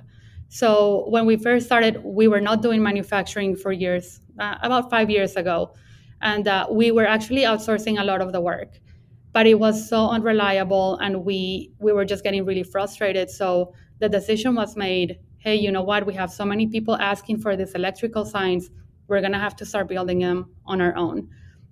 So 0.50 1.06
when 1.10 1.26
we 1.26 1.38
first 1.38 1.66
started, 1.66 2.04
we 2.04 2.28
were 2.28 2.42
not 2.42 2.62
doing 2.62 2.82
manufacturing 2.82 3.56
for 3.56 3.72
years, 3.72 4.22
uh, 4.40 4.56
about 4.62 4.90
five 4.90 5.10
years 5.10 5.36
ago, 5.36 5.74
and 6.22 6.48
uh, 6.48 6.68
we 6.72 6.92
were 6.92 7.06
actually 7.06 7.42
outsourcing 7.42 8.00
a 8.00 8.04
lot 8.04 8.22
of 8.22 8.32
the 8.32 8.42
work. 8.42 8.80
But 9.34 9.48
it 9.48 9.60
was 9.60 9.90
so 9.90 10.10
unreliable, 10.10 10.98
and 10.98 11.26
we 11.26 11.72
we 11.80 11.92
were 11.92 12.06
just 12.06 12.24
getting 12.24 12.46
really 12.46 12.64
frustrated. 12.64 13.30
So 13.30 13.74
the 14.00 14.08
decision 14.08 14.56
was 14.56 14.78
made: 14.78 15.20
Hey, 15.40 15.56
you 15.56 15.72
know 15.72 15.82
what? 15.84 16.06
We 16.06 16.14
have 16.14 16.32
so 16.32 16.46
many 16.46 16.68
people 16.68 16.96
asking 16.96 17.40
for 17.40 17.56
these 17.58 17.74
electrical 17.76 18.24
signs. 18.24 18.70
We're 19.08 19.22
gonna 19.22 19.40
have 19.40 19.56
to 19.58 19.66
start 19.66 19.90
building 19.90 20.20
them 20.20 20.52
on 20.66 20.80
our 20.80 20.96
own. 20.96 21.28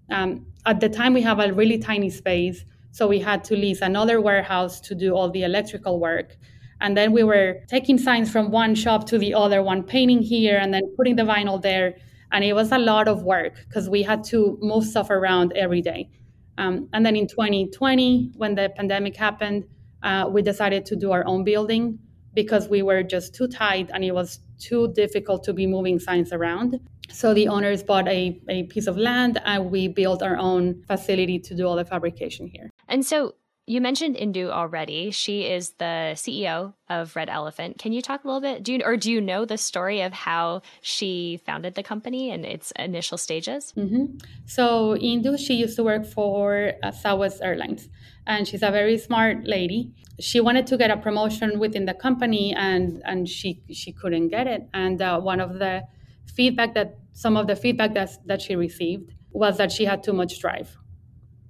Um, 0.10 0.46
at 0.65 0.80
the 0.82 0.89
time, 0.89 1.13
we 1.13 1.22
have 1.22 1.39
a 1.39 1.53
really 1.53 1.77
tiny 1.77 2.10
space, 2.10 2.65
so 2.92 3.08
we 3.08 3.20
had 3.20 3.44
to 3.46 3.56
lease 3.56 3.82
another 3.82 4.20
warehouse 4.20 4.82
to 4.82 4.96
do 4.96 5.15
all 5.15 5.30
the 5.30 5.44
electrical 5.44 6.00
work. 6.00 6.38
And 6.82 6.98
then 6.98 7.12
we 7.12 7.24
were 7.24 7.62
taking 7.68 7.98
signs 7.98 8.32
from 8.32 8.51
one 8.51 8.75
shop 8.75 9.06
to 9.08 9.18
the 9.18 9.34
other, 9.34 9.62
one 9.62 9.84
painting 9.84 10.22
here 10.22 10.58
and 10.58 10.74
then 10.74 10.84
putting 10.98 11.15
the 11.15 11.24
vinyl 11.24 11.62
there. 11.62 11.96
And 12.32 12.44
it 12.44 12.53
was 12.53 12.72
a 12.72 12.77
lot 12.77 13.08
of 13.08 13.24
work 13.24 13.53
because 13.68 13.89
we 13.89 14.03
had 14.03 14.24
to 14.25 14.58
move 14.62 14.86
stuff 14.86 15.10
around 15.10 15.53
every 15.53 15.82
day. 15.82 16.10
Um, 16.58 16.89
and 16.94 17.06
then 17.06 17.15
in 17.15 17.27
2020, 17.27 18.32
when 18.36 18.56
the 18.56 18.72
pandemic 18.75 19.15
happened, 19.15 19.65
uh, 20.03 20.27
we 20.30 20.42
decided 20.42 20.86
to 20.88 20.96
do 20.96 21.12
our 21.12 21.25
own 21.25 21.44
building 21.44 22.00
because 22.34 22.68
we 22.68 22.82
were 22.82 23.03
just 23.03 23.34
too 23.36 23.48
tight 23.48 23.89
and 23.94 24.03
it 24.03 24.12
was 24.12 24.39
too 24.60 24.92
difficult 24.94 25.44
to 25.44 25.53
be 25.53 25.68
moving 25.68 26.00
signs 26.00 26.34
around. 26.34 26.80
So 27.10 27.34
the 27.34 27.48
owners 27.48 27.84
bought 27.84 28.08
a, 28.08 28.39
a 28.50 28.63
piece 28.63 28.88
of 28.88 28.98
land 28.98 29.39
and 29.46 29.70
we 29.70 29.88
built 29.88 30.24
our 30.24 30.38
own 30.38 30.84
facility 30.88 31.39
to 31.39 31.56
do 31.56 31.68
all 31.68 31.75
the 31.75 31.86
fabrication 31.86 32.48
here. 32.48 32.70
And 32.88 33.06
so 33.06 33.36
you 33.65 33.79
mentioned 33.79 34.17
Indu 34.17 34.50
already. 34.50 35.12
She 35.12 35.43
is 35.43 35.72
the 35.79 36.13
CEO 36.15 36.74
of 36.89 37.15
Red 37.15 37.29
Elephant. 37.29 37.79
Can 37.79 37.93
you 37.93 38.01
talk 38.01 38.24
a 38.24 38.27
little 38.27 38.41
bit? 38.41 38.62
Do 38.62 38.74
you 38.74 38.82
or 38.84 38.98
do 38.98 39.10
you 39.10 39.22
know 39.22 39.46
the 39.46 39.58
story 39.58 40.01
of 40.01 40.12
how 40.12 40.62
she 40.82 41.39
founded 41.46 41.75
the 41.75 41.84
company 41.84 42.29
and 42.32 42.46
its 42.46 42.72
initial 42.72 43.17
stages? 43.17 43.74
Mm-hmm. 43.77 44.17
So 44.46 44.98
Indu, 44.98 45.39
she 45.39 45.53
used 45.53 45.77
to 45.77 45.84
work 45.84 46.05
for 46.05 46.74
uh, 46.84 46.91
Southwest 46.91 47.41
Airlines, 47.41 47.88
and 48.27 48.46
she's 48.46 48.63
a 48.63 48.72
very 48.72 48.98
smart 48.98 49.46
lady. 49.46 49.93
She 50.20 50.41
wanted 50.41 50.67
to 50.67 50.77
get 50.77 50.91
a 50.91 50.98
promotion 50.98 51.58
within 51.58 51.86
the 51.86 51.93
company, 51.93 52.53
and 52.53 53.01
and 53.05 53.29
she 53.29 53.62
she 53.72 53.93
couldn't 53.93 54.27
get 54.27 54.46
it. 54.46 54.67
And 54.74 55.01
uh, 55.01 55.22
one 55.22 55.39
of 55.39 55.60
the 55.60 55.84
feedback 56.25 56.74
that 56.74 56.98
some 57.13 57.38
of 57.38 57.48
the 57.48 57.55
feedback 57.55 57.93
that 57.93 58.10
that 58.27 58.41
she 58.41 58.58
received 58.58 59.13
was 59.32 59.58
that 59.58 59.72
she 59.72 59.86
had 59.86 60.03
too 60.03 60.13
much 60.13 60.39
drive 60.39 60.77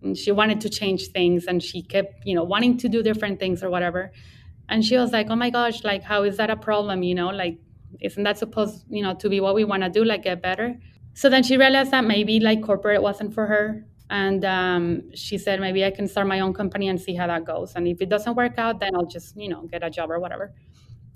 and 0.03 0.17
she 0.17 0.31
wanted 0.31 0.61
to 0.61 0.69
change 0.69 1.07
things 1.07 1.45
and 1.45 1.61
she 1.63 1.81
kept 1.81 2.25
you 2.25 2.35
know 2.35 2.43
wanting 2.43 2.77
to 2.77 2.89
do 2.89 3.03
different 3.03 3.39
things 3.39 3.63
or 3.63 3.69
whatever. 3.69 4.11
And 4.69 4.83
she 4.83 4.97
was 4.97 5.11
like 5.11 5.27
oh 5.29 5.35
my 5.35 5.49
gosh 5.49 5.83
like 5.83 6.03
how 6.03 6.23
is 6.23 6.37
that 6.37 6.49
a 6.49 6.55
problem 6.55 7.03
you 7.03 7.15
know? 7.15 7.29
Like 7.29 7.59
isn't 8.01 8.23
that 8.23 8.37
supposed 8.37 8.85
you 8.89 9.03
know 9.03 9.13
to 9.15 9.29
be 9.29 9.39
what 9.39 9.55
we 9.55 9.63
want 9.63 9.83
to 9.83 9.89
do 9.89 10.03
like 10.03 10.23
get 10.23 10.41
better? 10.41 10.75
So 11.13 11.29
then 11.29 11.43
she 11.43 11.57
realized 11.57 11.91
that 11.91 12.05
maybe 12.05 12.39
like 12.39 12.63
corporate 12.63 13.01
wasn't 13.01 13.33
for 13.33 13.45
her. 13.45 13.85
And 14.09 14.43
um, 14.45 15.15
she 15.15 15.37
said 15.37 15.59
maybe 15.59 15.83
i 15.85 15.89
can 15.89 16.07
start 16.07 16.27
my 16.27 16.39
own 16.41 16.53
company 16.53 16.87
and 16.87 16.99
see 17.01 17.15
how 17.15 17.27
that 17.27 17.45
goes. 17.45 17.73
And 17.75 17.87
if 17.87 18.01
it 18.01 18.09
doesn't 18.09 18.35
work 18.35 18.57
out 18.57 18.79
then 18.79 18.95
i'll 18.95 19.05
just 19.05 19.35
you 19.37 19.49
know 19.49 19.63
get 19.67 19.83
a 19.83 19.89
job 19.89 20.11
or 20.11 20.19
whatever. 20.19 20.53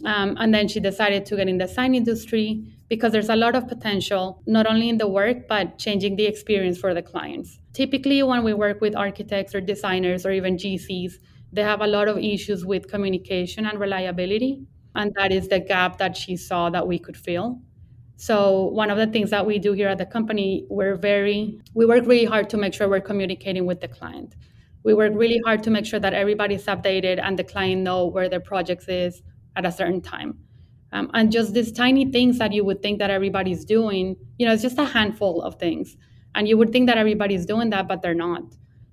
Um, 0.05 0.37
and 0.39 0.53
then 0.53 0.67
she 0.67 0.79
decided 0.79 1.25
to 1.27 1.35
get 1.35 1.47
in 1.47 1.57
the 1.57 1.67
sign 1.67 1.95
industry 1.95 2.63
because 2.87 3.11
there's 3.11 3.29
a 3.29 3.35
lot 3.35 3.55
of 3.55 3.67
potential, 3.67 4.41
not 4.45 4.67
only 4.67 4.89
in 4.89 4.97
the 4.97 5.07
work, 5.07 5.47
but 5.47 5.77
changing 5.79 6.15
the 6.15 6.25
experience 6.25 6.77
for 6.77 6.93
the 6.93 7.01
clients. 7.01 7.59
Typically, 7.77 8.23
when 8.23 8.43
we 8.43 8.53
work 8.53 8.81
with 8.81 8.95
architects 8.95 9.53
or 9.55 9.61
designers 9.61 10.25
or 10.25 10.31
even 10.31 10.57
GCs, 10.57 11.13
they 11.53 11.61
have 11.61 11.81
a 11.81 11.87
lot 11.87 12.07
of 12.07 12.17
issues 12.17 12.65
with 12.65 12.87
communication 12.89 13.65
and 13.67 13.79
reliability. 13.79 14.63
And 14.95 15.13
that 15.15 15.31
is 15.31 15.47
the 15.47 15.59
gap 15.59 15.97
that 15.99 16.17
she 16.17 16.37
saw 16.37 16.69
that 16.71 16.87
we 16.87 16.97
could 16.99 17.15
fill. 17.15 17.61
So 18.15 18.65
one 18.69 18.89
of 18.89 18.97
the 18.97 19.07
things 19.07 19.29
that 19.29 19.45
we 19.45 19.59
do 19.59 19.73
here 19.73 19.89
at 19.89 19.99
the 19.99 20.05
company, 20.07 20.65
we're 20.69 20.95
very 20.95 21.59
we 21.75 21.85
work 21.85 22.05
really 22.07 22.25
hard 22.25 22.49
to 22.51 22.57
make 22.57 22.73
sure 22.73 22.89
we're 22.89 22.99
communicating 23.11 23.65
with 23.67 23.79
the 23.81 23.87
client. 23.87 24.35
We 24.83 24.93
work 24.95 25.13
really 25.15 25.39
hard 25.45 25.61
to 25.63 25.69
make 25.69 25.85
sure 25.85 25.99
that 25.99 26.13
everybody's 26.13 26.65
updated 26.65 27.19
and 27.21 27.37
the 27.37 27.43
client 27.43 27.83
know 27.83 28.07
where 28.07 28.29
their 28.29 28.39
projects 28.39 28.87
is, 28.87 29.21
at 29.55 29.65
a 29.65 29.71
certain 29.71 30.01
time. 30.01 30.39
Um, 30.93 31.11
and 31.13 31.31
just 31.31 31.53
these 31.53 31.71
tiny 31.71 32.11
things 32.11 32.39
that 32.39 32.53
you 32.53 32.63
would 32.65 32.81
think 32.81 32.99
that 32.99 33.09
everybody's 33.09 33.65
doing, 33.65 34.15
you 34.37 34.47
know, 34.47 34.53
it's 34.53 34.63
just 34.63 34.77
a 34.79 34.85
handful 34.85 35.41
of 35.41 35.55
things. 35.59 35.97
And 36.37 36.47
you 36.47 36.57
would 36.57 36.71
think 36.71 36.87
that 36.87 36.97
everybody's 36.97 37.45
doing 37.45 37.71
that, 37.71 37.87
but 37.87 38.01
they're 38.01 38.13
not. 38.13 38.43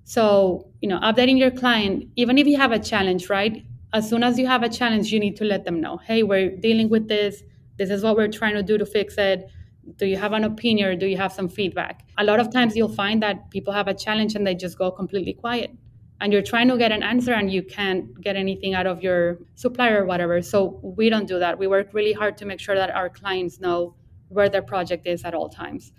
So, 0.03 0.67
you 0.81 0.89
know, 0.89 0.99
updating 0.99 1.37
your 1.37 1.51
client, 1.51 2.09
even 2.15 2.37
if 2.37 2.47
you 2.47 2.57
have 2.57 2.71
a 2.71 2.79
challenge, 2.79 3.29
right? 3.29 3.63
As 3.93 4.09
soon 4.09 4.23
as 4.23 4.37
you 4.37 4.47
have 4.47 4.63
a 4.63 4.69
challenge, 4.69 5.13
you 5.13 5.19
need 5.19 5.35
to 5.37 5.45
let 5.45 5.63
them 5.63 5.79
know, 5.79 5.97
hey, 5.97 6.23
we're 6.23 6.49
dealing 6.49 6.89
with 6.89 7.07
this. 7.07 7.43
This 7.77 7.89
is 7.89 8.03
what 8.03 8.17
we're 8.17 8.31
trying 8.39 8.55
to 8.55 8.63
do 8.63 8.77
to 8.77 8.85
fix 8.85 9.17
it. 9.17 9.47
Do 9.97 10.05
you 10.07 10.17
have 10.17 10.33
an 10.33 10.43
opinion 10.43 10.89
or 10.89 10.95
do 10.95 11.05
you 11.05 11.17
have 11.17 11.31
some 11.31 11.47
feedback? 11.47 12.07
A 12.17 12.23
lot 12.23 12.39
of 12.39 12.51
times 12.51 12.75
you'll 12.75 12.97
find 13.03 13.21
that 13.23 13.51
people 13.51 13.71
have 13.73 13.87
a 13.87 13.93
challenge 13.93 14.35
and 14.35 14.45
they 14.45 14.55
just 14.55 14.77
go 14.77 14.91
completely 14.91 15.33
quiet 15.33 15.71
and 16.21 16.33
you're 16.33 16.41
trying 16.41 16.67
to 16.69 16.77
get 16.77 16.91
an 16.91 17.03
answer 17.03 17.33
and 17.33 17.51
you 17.51 17.61
can't 17.61 18.19
get 18.21 18.35
anything 18.35 18.73
out 18.73 18.87
of 18.87 19.03
your 19.03 19.39
supplier 19.55 20.01
or 20.01 20.05
whatever. 20.05 20.41
So 20.41 20.79
we 20.81 21.09
don't 21.09 21.27
do 21.27 21.39
that. 21.39 21.59
We 21.59 21.67
work 21.67 21.93
really 21.93 22.13
hard 22.13 22.37
to 22.37 22.45
make 22.45 22.59
sure 22.59 22.75
that 22.75 22.89
our 22.89 23.09
clients 23.09 23.59
know 23.59 23.95
where 24.29 24.49
their 24.49 24.61
project 24.61 25.05
is 25.05 25.23
at 25.23 25.33
all 25.33 25.49
times. 25.49 25.91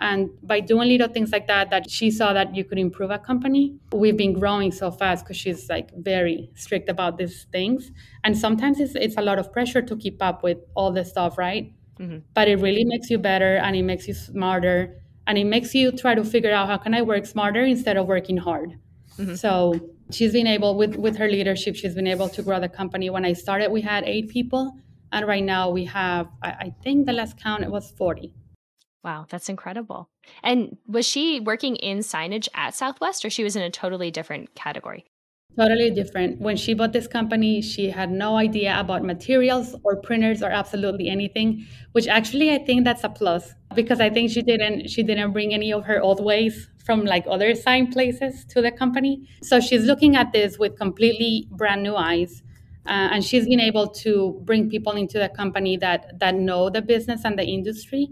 And 0.00 0.30
by 0.42 0.60
doing 0.60 0.88
little 0.88 1.08
things 1.08 1.30
like 1.30 1.46
that, 1.46 1.70
that 1.70 1.88
she 1.88 2.10
saw 2.10 2.32
that 2.32 2.54
you 2.54 2.64
could 2.64 2.78
improve 2.78 3.10
a 3.10 3.18
company. 3.18 3.76
We've 3.92 4.16
been 4.16 4.32
growing 4.32 4.72
so 4.72 4.90
fast 4.90 5.24
because 5.24 5.36
she's 5.36 5.68
like 5.68 5.94
very 5.96 6.50
strict 6.54 6.88
about 6.88 7.16
these 7.16 7.46
things. 7.52 7.92
And 8.24 8.36
sometimes 8.36 8.80
it's, 8.80 8.94
it's 8.96 9.16
a 9.16 9.22
lot 9.22 9.38
of 9.38 9.52
pressure 9.52 9.82
to 9.82 9.96
keep 9.96 10.20
up 10.20 10.42
with 10.42 10.58
all 10.74 10.90
this 10.90 11.10
stuff, 11.10 11.38
right? 11.38 11.72
Mm-hmm. 11.98 12.18
But 12.34 12.48
it 12.48 12.56
really 12.56 12.84
makes 12.84 13.08
you 13.08 13.18
better 13.18 13.56
and 13.56 13.76
it 13.76 13.82
makes 13.82 14.08
you 14.08 14.14
smarter 14.14 15.00
and 15.26 15.38
it 15.38 15.44
makes 15.44 15.74
you 15.74 15.92
try 15.92 16.14
to 16.14 16.24
figure 16.24 16.52
out 16.52 16.66
how 16.66 16.76
can 16.76 16.92
I 16.92 17.02
work 17.02 17.24
smarter 17.24 17.62
instead 17.62 17.96
of 17.96 18.06
working 18.06 18.36
hard. 18.36 18.78
Mm-hmm. 19.18 19.36
So 19.36 19.90
she's 20.10 20.32
been 20.32 20.46
able 20.46 20.76
with 20.76 20.96
with 20.96 21.16
her 21.16 21.28
leadership, 21.28 21.76
she's 21.76 21.94
been 21.94 22.06
able 22.06 22.28
to 22.30 22.42
grow 22.42 22.60
the 22.60 22.68
company. 22.68 23.10
When 23.10 23.24
I 23.24 23.32
started, 23.32 23.70
we 23.70 23.80
had 23.80 24.04
eight 24.04 24.28
people, 24.28 24.76
and 25.12 25.26
right 25.26 25.42
now 25.44 25.70
we 25.70 25.84
have 25.84 26.28
I, 26.42 26.48
I 26.48 26.74
think 26.82 27.06
the 27.06 27.12
last 27.12 27.38
count 27.38 27.62
it 27.62 27.70
was 27.70 27.92
forty. 27.92 28.32
Wow, 29.04 29.26
that's 29.28 29.50
incredible. 29.50 30.08
And 30.42 30.78
was 30.88 31.06
she 31.06 31.38
working 31.38 31.76
in 31.76 31.98
signage 31.98 32.48
at 32.54 32.74
Southwest, 32.74 33.24
or 33.24 33.30
she 33.30 33.44
was 33.44 33.54
in 33.54 33.62
a 33.62 33.70
totally 33.70 34.10
different 34.10 34.54
category? 34.54 35.04
Totally 35.58 35.90
different. 35.90 36.40
When 36.40 36.56
she 36.56 36.74
bought 36.74 36.92
this 36.92 37.06
company, 37.06 37.60
she 37.60 37.90
had 37.90 38.10
no 38.10 38.36
idea 38.36 38.80
about 38.80 39.04
materials 39.04 39.76
or 39.84 39.96
printers 40.00 40.42
or 40.42 40.48
absolutely 40.48 41.08
anything, 41.08 41.66
which 41.92 42.08
actually 42.08 42.50
I 42.52 42.58
think 42.58 42.84
that's 42.84 43.04
a 43.04 43.08
plus 43.08 43.52
because 43.74 44.00
I 44.00 44.10
think 44.10 44.30
she 44.30 44.42
didn't 44.42 44.88
she 44.88 45.04
didn't 45.04 45.32
bring 45.32 45.54
any 45.54 45.72
of 45.72 45.84
her 45.84 46.00
old 46.00 46.24
ways 46.24 46.68
from 46.84 47.04
like 47.04 47.24
other 47.28 47.54
sign 47.54 47.92
places 47.92 48.44
to 48.46 48.62
the 48.62 48.72
company. 48.72 49.28
So 49.42 49.60
she's 49.60 49.84
looking 49.84 50.16
at 50.16 50.32
this 50.32 50.58
with 50.58 50.76
completely 50.76 51.46
brand 51.52 51.82
new 51.82 51.94
eyes. 51.94 52.42
Uh, 52.86 53.08
and 53.12 53.24
she's 53.24 53.46
been 53.46 53.60
able 53.60 53.88
to 53.88 54.40
bring 54.44 54.68
people 54.68 54.92
into 54.92 55.18
the 55.18 55.28
company 55.28 55.76
that 55.76 56.18
that 56.18 56.34
know 56.34 56.68
the 56.68 56.82
business 56.82 57.24
and 57.24 57.38
the 57.38 57.44
industry 57.44 58.08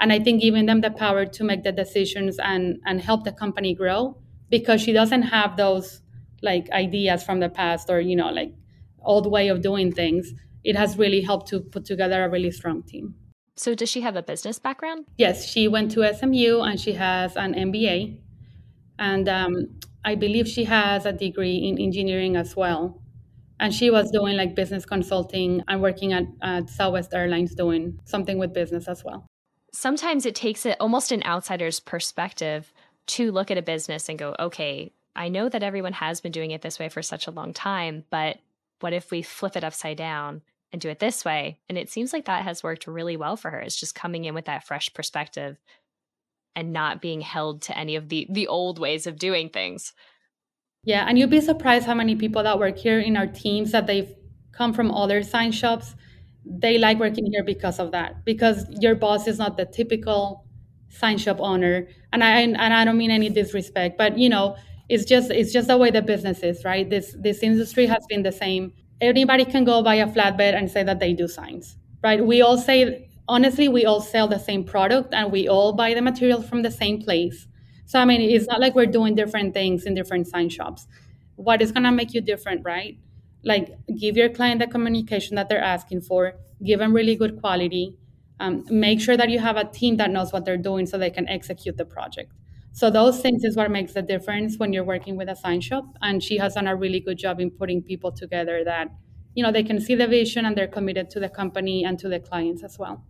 and 0.00 0.12
i 0.12 0.18
think 0.18 0.40
giving 0.40 0.66
them 0.66 0.80
the 0.80 0.90
power 0.90 1.24
to 1.24 1.44
make 1.44 1.62
the 1.62 1.72
decisions 1.72 2.38
and 2.38 2.78
and 2.86 3.00
help 3.00 3.24
the 3.24 3.32
company 3.32 3.74
grow 3.74 4.16
because 4.50 4.80
she 4.80 4.92
doesn't 4.92 5.22
have 5.22 5.56
those 5.56 6.00
like 6.42 6.68
ideas 6.70 7.22
from 7.22 7.40
the 7.40 7.48
past 7.48 7.88
or 7.90 8.00
you 8.00 8.16
know 8.16 8.30
like 8.30 8.52
old 9.02 9.30
way 9.30 9.48
of 9.48 9.62
doing 9.62 9.92
things 9.92 10.32
it 10.62 10.76
has 10.76 10.96
really 10.96 11.20
helped 11.20 11.48
to 11.48 11.60
put 11.60 11.84
together 11.84 12.24
a 12.24 12.28
really 12.28 12.50
strong 12.50 12.82
team 12.82 13.14
so, 13.56 13.74
does 13.74 13.88
she 13.88 14.00
have 14.00 14.16
a 14.16 14.22
business 14.22 14.58
background? 14.58 15.06
Yes, 15.16 15.46
she 15.48 15.68
went 15.68 15.92
to 15.92 16.12
SMU 16.12 16.60
and 16.62 16.80
she 16.80 16.92
has 16.94 17.36
an 17.36 17.54
MBA. 17.54 18.18
And 18.98 19.28
um, 19.28 19.78
I 20.04 20.16
believe 20.16 20.48
she 20.48 20.64
has 20.64 21.06
a 21.06 21.12
degree 21.12 21.56
in 21.56 21.78
engineering 21.78 22.36
as 22.36 22.56
well. 22.56 23.00
And 23.60 23.72
she 23.72 23.90
was 23.90 24.10
doing 24.10 24.36
like 24.36 24.56
business 24.56 24.84
consulting 24.84 25.62
and 25.68 25.80
working 25.80 26.12
at, 26.12 26.24
at 26.42 26.68
Southwest 26.68 27.14
Airlines 27.14 27.54
doing 27.54 28.00
something 28.04 28.38
with 28.38 28.52
business 28.52 28.88
as 28.88 29.04
well. 29.04 29.24
Sometimes 29.74 30.24
it 30.24 30.34
takes 30.34 30.64
it 30.64 30.76
almost 30.80 31.12
an 31.12 31.22
outsider's 31.24 31.80
perspective 31.80 32.72
to 33.06 33.32
look 33.32 33.50
at 33.50 33.58
a 33.58 33.62
business 33.62 34.08
and 34.08 34.18
go, 34.18 34.34
okay, 34.38 34.92
I 35.16 35.28
know 35.28 35.48
that 35.48 35.62
everyone 35.62 35.92
has 35.94 36.20
been 36.20 36.32
doing 36.32 36.52
it 36.52 36.62
this 36.62 36.78
way 36.78 36.88
for 36.88 37.02
such 37.02 37.26
a 37.26 37.32
long 37.32 37.52
time, 37.52 38.04
but 38.10 38.38
what 38.80 38.92
if 38.92 39.10
we 39.10 39.22
flip 39.22 39.56
it 39.56 39.64
upside 39.64 39.96
down 39.96 40.42
and 40.74 40.80
do 40.80 40.88
it 40.88 40.98
this 40.98 41.24
way. 41.24 41.60
And 41.68 41.78
it 41.78 41.88
seems 41.88 42.12
like 42.12 42.24
that 42.24 42.42
has 42.42 42.64
worked 42.64 42.88
really 42.88 43.16
well 43.16 43.36
for 43.36 43.48
her. 43.48 43.60
It's 43.60 43.78
just 43.78 43.94
coming 43.94 44.24
in 44.24 44.34
with 44.34 44.46
that 44.46 44.66
fresh 44.66 44.92
perspective 44.92 45.56
and 46.56 46.72
not 46.72 47.00
being 47.00 47.20
held 47.20 47.62
to 47.62 47.78
any 47.78 47.94
of 47.94 48.08
the 48.08 48.26
the 48.28 48.48
old 48.48 48.80
ways 48.80 49.06
of 49.06 49.16
doing 49.16 49.50
things. 49.50 49.92
Yeah, 50.82 51.06
and 51.08 51.16
you'd 51.16 51.30
be 51.30 51.40
surprised 51.40 51.86
how 51.86 51.94
many 51.94 52.16
people 52.16 52.42
that 52.42 52.58
work 52.58 52.76
here 52.76 52.98
in 52.98 53.16
our 53.16 53.28
teams 53.28 53.70
that 53.70 53.86
they've 53.86 54.12
come 54.50 54.72
from 54.72 54.90
other 54.90 55.22
sign 55.22 55.52
shops. 55.52 55.94
They 56.44 56.78
like 56.78 56.98
working 56.98 57.26
here 57.26 57.42
because 57.44 57.78
of 57.78 57.92
that. 57.92 58.24
Because 58.24 58.66
your 58.80 58.94
boss 58.94 59.26
is 59.26 59.38
not 59.38 59.56
the 59.56 59.64
typical 59.64 60.44
sign 60.88 61.18
shop 61.18 61.38
owner. 61.40 61.88
And 62.12 62.22
I 62.22 62.40
and 62.40 62.56
I 62.56 62.84
don't 62.84 62.98
mean 62.98 63.10
any 63.10 63.28
disrespect, 63.30 63.96
but 63.98 64.18
you 64.18 64.28
know, 64.28 64.56
it's 64.88 65.04
just 65.04 65.30
it's 65.30 65.52
just 65.52 65.68
the 65.68 65.76
way 65.78 65.90
the 65.90 66.02
business 66.02 66.40
is, 66.42 66.64
right? 66.64 66.88
This 66.88 67.14
this 67.18 67.42
industry 67.42 67.86
has 67.86 68.04
been 68.08 68.22
the 68.22 68.32
same 68.32 68.72
anybody 69.00 69.44
can 69.44 69.64
go 69.64 69.82
buy 69.82 69.96
a 69.96 70.06
flatbed 70.06 70.54
and 70.54 70.70
say 70.70 70.82
that 70.82 70.98
they 71.00 71.12
do 71.12 71.26
signs, 71.28 71.76
right? 72.02 72.24
We 72.24 72.40
all 72.40 72.56
say, 72.56 73.10
honestly, 73.28 73.68
we 73.68 73.84
all 73.84 74.00
sell 74.00 74.28
the 74.28 74.38
same 74.38 74.64
product 74.64 75.12
and 75.12 75.30
we 75.30 75.46
all 75.48 75.72
buy 75.74 75.92
the 75.94 76.00
materials 76.00 76.48
from 76.48 76.62
the 76.62 76.70
same 76.70 77.02
place. 77.02 77.46
So, 77.86 77.98
I 77.98 78.04
mean, 78.06 78.22
it's 78.22 78.46
not 78.46 78.60
like 78.60 78.74
we're 78.74 78.86
doing 78.86 79.14
different 79.14 79.52
things 79.52 79.84
in 79.84 79.94
different 79.94 80.26
sign 80.28 80.48
shops. 80.48 80.86
What 81.36 81.60
is 81.60 81.72
going 81.72 81.82
to 81.84 81.90
make 81.92 82.14
you 82.14 82.20
different, 82.22 82.64
right? 82.64 82.96
Like, 83.44 83.76
give 83.98 84.16
your 84.16 84.28
client 84.28 84.60
the 84.60 84.66
communication 84.66 85.36
that 85.36 85.48
they're 85.48 85.62
asking 85.62 86.02
for, 86.02 86.34
give 86.64 86.78
them 86.78 86.92
really 86.94 87.14
good 87.16 87.40
quality, 87.40 87.96
um, 88.40 88.64
make 88.70 89.00
sure 89.00 89.16
that 89.16 89.30
you 89.30 89.38
have 89.38 89.56
a 89.56 89.64
team 89.64 89.96
that 89.98 90.10
knows 90.10 90.32
what 90.32 90.44
they're 90.44 90.56
doing 90.56 90.86
so 90.86 90.98
they 90.98 91.10
can 91.10 91.28
execute 91.28 91.76
the 91.76 91.84
project. 91.84 92.32
So 92.72 92.90
those 92.90 93.20
things 93.20 93.44
is 93.44 93.56
what 93.56 93.70
makes 93.70 93.92
the 93.92 94.02
difference 94.02 94.58
when 94.58 94.72
you're 94.72 94.84
working 94.84 95.16
with 95.16 95.28
a 95.28 95.36
sign 95.36 95.60
shop. 95.60 95.84
And 96.02 96.22
she 96.22 96.38
has 96.38 96.54
done 96.54 96.66
a 96.66 96.74
really 96.74 97.00
good 97.00 97.18
job 97.18 97.40
in 97.40 97.50
putting 97.50 97.82
people 97.82 98.10
together 98.10 98.64
that, 98.64 98.88
you 99.34 99.44
know, 99.44 99.52
they 99.52 99.62
can 99.62 99.80
see 99.80 99.94
the 99.94 100.08
vision 100.08 100.44
and 100.44 100.56
they're 100.56 100.66
committed 100.66 101.08
to 101.10 101.20
the 101.20 101.28
company 101.28 101.84
and 101.84 101.98
to 102.00 102.08
the 102.08 102.18
clients 102.18 102.64
as 102.64 102.78
well. 102.78 103.04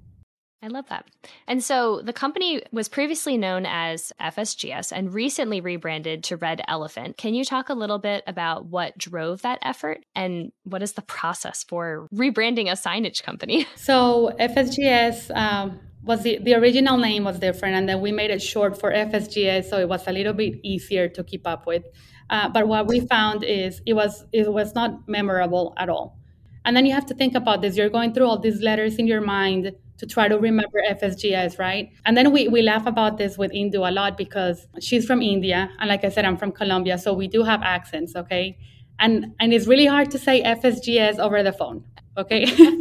I 0.65 0.69
love 0.69 0.89
that. 0.89 1.05
And 1.47 1.63
so 1.63 2.01
the 2.03 2.15
company 2.15 2.63
was 2.73 2.89
previously 2.89 3.37
known 3.37 3.67
as 3.67 4.15
FSGS 4.19 4.93
and 4.93 5.13
recently 5.13 5.61
rebranded 5.61 6.25
to 6.25 6.39
Red 6.39 6.63
Elephant. 6.67 7.19
Can 7.19 7.35
you 7.35 7.45
talk 7.45 7.69
a 7.69 7.75
little 7.75 7.99
bit 7.99 8.25
about 8.27 8.65
what 8.65 8.97
drove 8.97 9.43
that 9.43 9.59
effort 9.61 10.07
and 10.15 10.53
what 10.63 10.83
is 10.83 10.93
the 10.93 11.03
process 11.03 11.65
for 11.65 12.09
rebranding 12.15 12.69
a 12.69 12.77
signage 12.77 13.23
company? 13.23 13.67
So 13.77 14.35
FSGS 14.41 15.37
um, 15.37 15.81
was 16.03 16.23
the, 16.23 16.39
the 16.39 16.55
original 16.55 16.97
name 16.97 17.25
was 17.25 17.39
different 17.39 17.75
and 17.75 17.87
then 17.87 18.01
we 18.01 18.13
made 18.13 18.31
it 18.31 18.41
short 18.41 18.79
for 18.79 18.91
fsgs 18.91 19.65
so 19.65 19.79
it 19.79 19.89
was 19.89 20.07
a 20.07 20.13
little 20.13 20.33
bit 20.33 20.55
easier 20.63 21.09
to 21.09 21.23
keep 21.23 21.47
up 21.47 21.67
with 21.67 21.85
uh, 22.31 22.49
but 22.49 22.67
what 22.67 22.87
we 22.87 23.01
found 23.01 23.45
is 23.45 23.83
it 23.87 23.93
was 23.93 24.25
it 24.33 24.51
was 24.51 24.75
not 24.75 25.07
memorable 25.07 25.75
at 25.77 25.89
all 25.89 26.19
and 26.65 26.77
then 26.77 26.87
you 26.87 26.93
have 26.93 27.07
to 27.07 27.15
think 27.15 27.35
about 27.35 27.61
this 27.61 27.77
you're 27.77 27.91
going 27.91 28.13
through 28.15 28.27
all 28.27 28.39
these 28.39 28.61
letters 28.63 28.97
in 28.97 29.07
your 29.07 29.21
mind 29.21 29.73
to 29.99 30.07
try 30.07 30.29
to 30.29 30.39
remember 30.39 30.81
fsgs 30.91 31.59
right 31.59 31.91
and 32.05 32.17
then 32.17 32.33
we, 32.33 32.49
we 32.49 32.63
laugh 32.63 32.87
about 32.87 33.17
this 33.19 33.39
with 33.39 33.53
indu 33.53 33.89
a 33.89 33.93
lot 33.93 34.17
because 34.17 34.67
she's 34.81 35.07
from 35.07 35.23
india 35.23 35.71
and 35.81 35.89
like 35.89 36.05
i 36.05 36.09
said 36.09 36.25
i'm 36.25 36.37
from 36.37 36.53
colombia 36.53 36.99
so 36.99 37.13
we 37.13 37.29
do 37.29 37.43
have 37.43 37.63
accents 37.63 38.15
okay 38.17 38.57
and 38.99 39.27
and 39.41 39.53
it's 39.53 39.67
really 39.67 39.87
hard 39.87 40.11
to 40.11 40.19
say 40.19 40.43
fsgs 40.43 41.19
over 41.19 41.43
the 41.43 41.53
phone 41.53 41.85
okay 42.17 42.47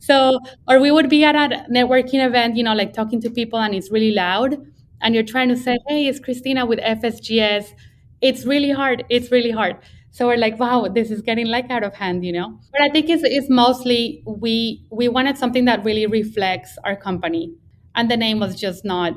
So, 0.00 0.38
or 0.66 0.80
we 0.80 0.90
would 0.90 1.10
be 1.10 1.24
at 1.24 1.34
a 1.36 1.66
networking 1.70 2.24
event, 2.26 2.56
you 2.56 2.62
know, 2.62 2.74
like 2.74 2.92
talking 2.94 3.20
to 3.22 3.30
people 3.30 3.58
and 3.58 3.74
it's 3.74 3.90
really 3.90 4.12
loud 4.12 4.56
and 5.02 5.14
you're 5.14 5.24
trying 5.24 5.48
to 5.48 5.56
say, 5.56 5.76
hey, 5.88 6.06
it's 6.06 6.18
Cristina 6.18 6.64
with 6.64 6.78
FSGS. 6.78 7.74
It's 8.20 8.44
really 8.46 8.70
hard. 8.70 9.04
It's 9.10 9.30
really 9.30 9.50
hard. 9.50 9.76
So 10.18 10.26
we're 10.26 10.36
like, 10.36 10.58
wow, 10.58 10.88
this 10.92 11.12
is 11.12 11.22
getting 11.22 11.46
like 11.46 11.70
out 11.70 11.84
of 11.84 11.94
hand, 11.94 12.24
you 12.24 12.32
know. 12.32 12.58
But 12.72 12.80
I 12.80 12.88
think 12.88 13.08
it's, 13.08 13.22
it's 13.22 13.48
mostly 13.48 14.24
we 14.26 14.84
we 14.90 15.06
wanted 15.06 15.38
something 15.38 15.64
that 15.66 15.84
really 15.84 16.06
reflects 16.06 16.76
our 16.82 16.96
company, 16.96 17.54
and 17.94 18.10
the 18.10 18.16
name 18.16 18.40
was 18.40 18.60
just 18.60 18.84
not 18.84 19.12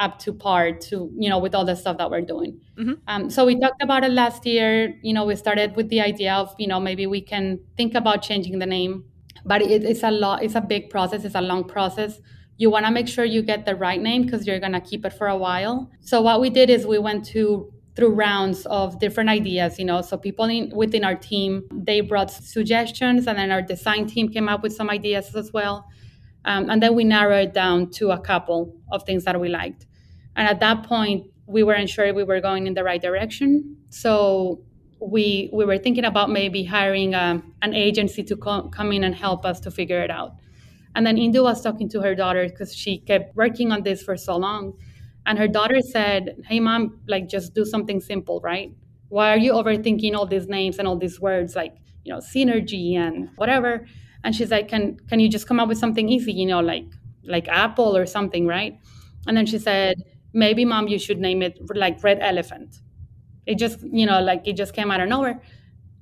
up 0.00 0.18
to 0.18 0.32
par 0.32 0.72
to 0.72 1.08
you 1.16 1.30
know 1.30 1.38
with 1.38 1.54
all 1.54 1.64
the 1.64 1.76
stuff 1.76 1.98
that 1.98 2.10
we're 2.10 2.22
doing. 2.22 2.60
Mm-hmm. 2.76 2.94
Um, 3.06 3.30
so 3.30 3.46
we 3.46 3.60
talked 3.60 3.80
about 3.80 4.02
it 4.02 4.10
last 4.10 4.44
year. 4.44 4.98
You 5.02 5.14
know, 5.14 5.24
we 5.24 5.36
started 5.36 5.76
with 5.76 5.88
the 5.88 6.00
idea 6.00 6.34
of 6.34 6.52
you 6.58 6.66
know 6.66 6.80
maybe 6.80 7.06
we 7.06 7.20
can 7.20 7.60
think 7.76 7.94
about 7.94 8.20
changing 8.20 8.58
the 8.58 8.66
name 8.66 9.04
but 9.44 9.62
it, 9.62 9.84
it's 9.84 10.02
a 10.02 10.10
lot 10.10 10.42
it's 10.42 10.54
a 10.54 10.60
big 10.60 10.90
process 10.90 11.24
it's 11.24 11.34
a 11.34 11.40
long 11.40 11.64
process 11.64 12.20
you 12.56 12.68
want 12.68 12.84
to 12.84 12.92
make 12.92 13.08
sure 13.08 13.24
you 13.24 13.40
get 13.40 13.64
the 13.64 13.74
right 13.74 14.02
name 14.02 14.22
because 14.22 14.46
you're 14.46 14.60
going 14.60 14.72
to 14.72 14.80
keep 14.80 15.06
it 15.06 15.12
for 15.14 15.28
a 15.28 15.36
while 15.36 15.90
so 16.00 16.20
what 16.20 16.40
we 16.40 16.50
did 16.50 16.68
is 16.68 16.86
we 16.86 16.98
went 16.98 17.24
to 17.24 17.72
through 17.96 18.14
rounds 18.14 18.66
of 18.66 18.98
different 18.98 19.28
ideas 19.28 19.78
you 19.78 19.84
know 19.84 20.00
so 20.00 20.16
people 20.16 20.44
in, 20.46 20.70
within 20.74 21.04
our 21.04 21.14
team 21.14 21.62
they 21.72 22.00
brought 22.00 22.30
suggestions 22.30 23.26
and 23.26 23.38
then 23.38 23.50
our 23.50 23.62
design 23.62 24.06
team 24.06 24.28
came 24.28 24.48
up 24.48 24.62
with 24.62 24.72
some 24.72 24.90
ideas 24.90 25.34
as 25.34 25.52
well 25.52 25.86
um, 26.44 26.70
and 26.70 26.82
then 26.82 26.94
we 26.94 27.04
narrowed 27.04 27.52
down 27.52 27.90
to 27.90 28.10
a 28.10 28.18
couple 28.18 28.74
of 28.90 29.02
things 29.04 29.24
that 29.24 29.38
we 29.40 29.48
liked 29.48 29.86
and 30.36 30.46
at 30.48 30.60
that 30.60 30.84
point 30.84 31.26
we 31.46 31.62
weren't 31.62 31.90
sure 31.90 32.14
we 32.14 32.24
were 32.24 32.40
going 32.40 32.66
in 32.66 32.74
the 32.74 32.84
right 32.84 33.02
direction 33.02 33.76
so 33.90 34.62
we 35.00 35.48
we 35.52 35.64
were 35.64 35.78
thinking 35.78 36.04
about 36.04 36.30
maybe 36.30 36.64
hiring 36.64 37.14
a, 37.14 37.18
um, 37.18 37.54
an 37.62 37.74
agency 37.74 38.22
to 38.22 38.36
co- 38.36 38.68
come 38.68 38.92
in 38.92 39.04
and 39.04 39.14
help 39.14 39.44
us 39.44 39.60
to 39.60 39.70
figure 39.70 40.00
it 40.02 40.10
out. 40.10 40.34
And 40.94 41.06
then 41.06 41.16
Indu 41.16 41.42
was 41.42 41.62
talking 41.62 41.88
to 41.90 42.00
her 42.00 42.14
daughter 42.14 42.46
because 42.48 42.74
she 42.74 42.98
kept 42.98 43.36
working 43.36 43.72
on 43.72 43.82
this 43.82 44.02
for 44.02 44.16
so 44.16 44.36
long. 44.36 44.74
And 45.26 45.38
her 45.38 45.48
daughter 45.48 45.80
said, 45.80 46.36
Hey, 46.46 46.60
mom, 46.60 47.00
like 47.06 47.28
just 47.28 47.54
do 47.54 47.64
something 47.64 48.00
simple, 48.00 48.40
right? 48.42 48.72
Why 49.08 49.32
are 49.34 49.38
you 49.38 49.52
overthinking 49.52 50.14
all 50.14 50.26
these 50.26 50.48
names 50.48 50.78
and 50.78 50.86
all 50.86 50.96
these 50.96 51.20
words 51.20 51.56
like, 51.56 51.76
you 52.04 52.12
know, 52.12 52.18
synergy 52.20 52.94
and 52.94 53.28
whatever? 53.36 53.86
And 54.24 54.34
she's 54.34 54.50
like, 54.50 54.68
Can 54.68 54.98
can 55.08 55.20
you 55.20 55.28
just 55.28 55.46
come 55.46 55.60
up 55.60 55.68
with 55.68 55.78
something 55.78 56.08
easy, 56.08 56.32
you 56.32 56.46
know, 56.46 56.60
like 56.60 56.86
like 57.24 57.48
Apple 57.48 57.96
or 57.96 58.06
something, 58.06 58.46
right? 58.46 58.78
And 59.26 59.36
then 59.36 59.46
she 59.46 59.58
said, 59.58 59.96
Maybe 60.32 60.64
mom, 60.64 60.88
you 60.88 60.98
should 60.98 61.18
name 61.18 61.42
it 61.42 61.58
like 61.74 62.02
Red 62.02 62.18
Elephant 62.20 62.80
it 63.46 63.58
just 63.58 63.80
you 63.82 64.06
know 64.06 64.20
like 64.20 64.46
it 64.46 64.54
just 64.54 64.74
came 64.74 64.90
out 64.90 65.00
of 65.00 65.08
nowhere 65.08 65.40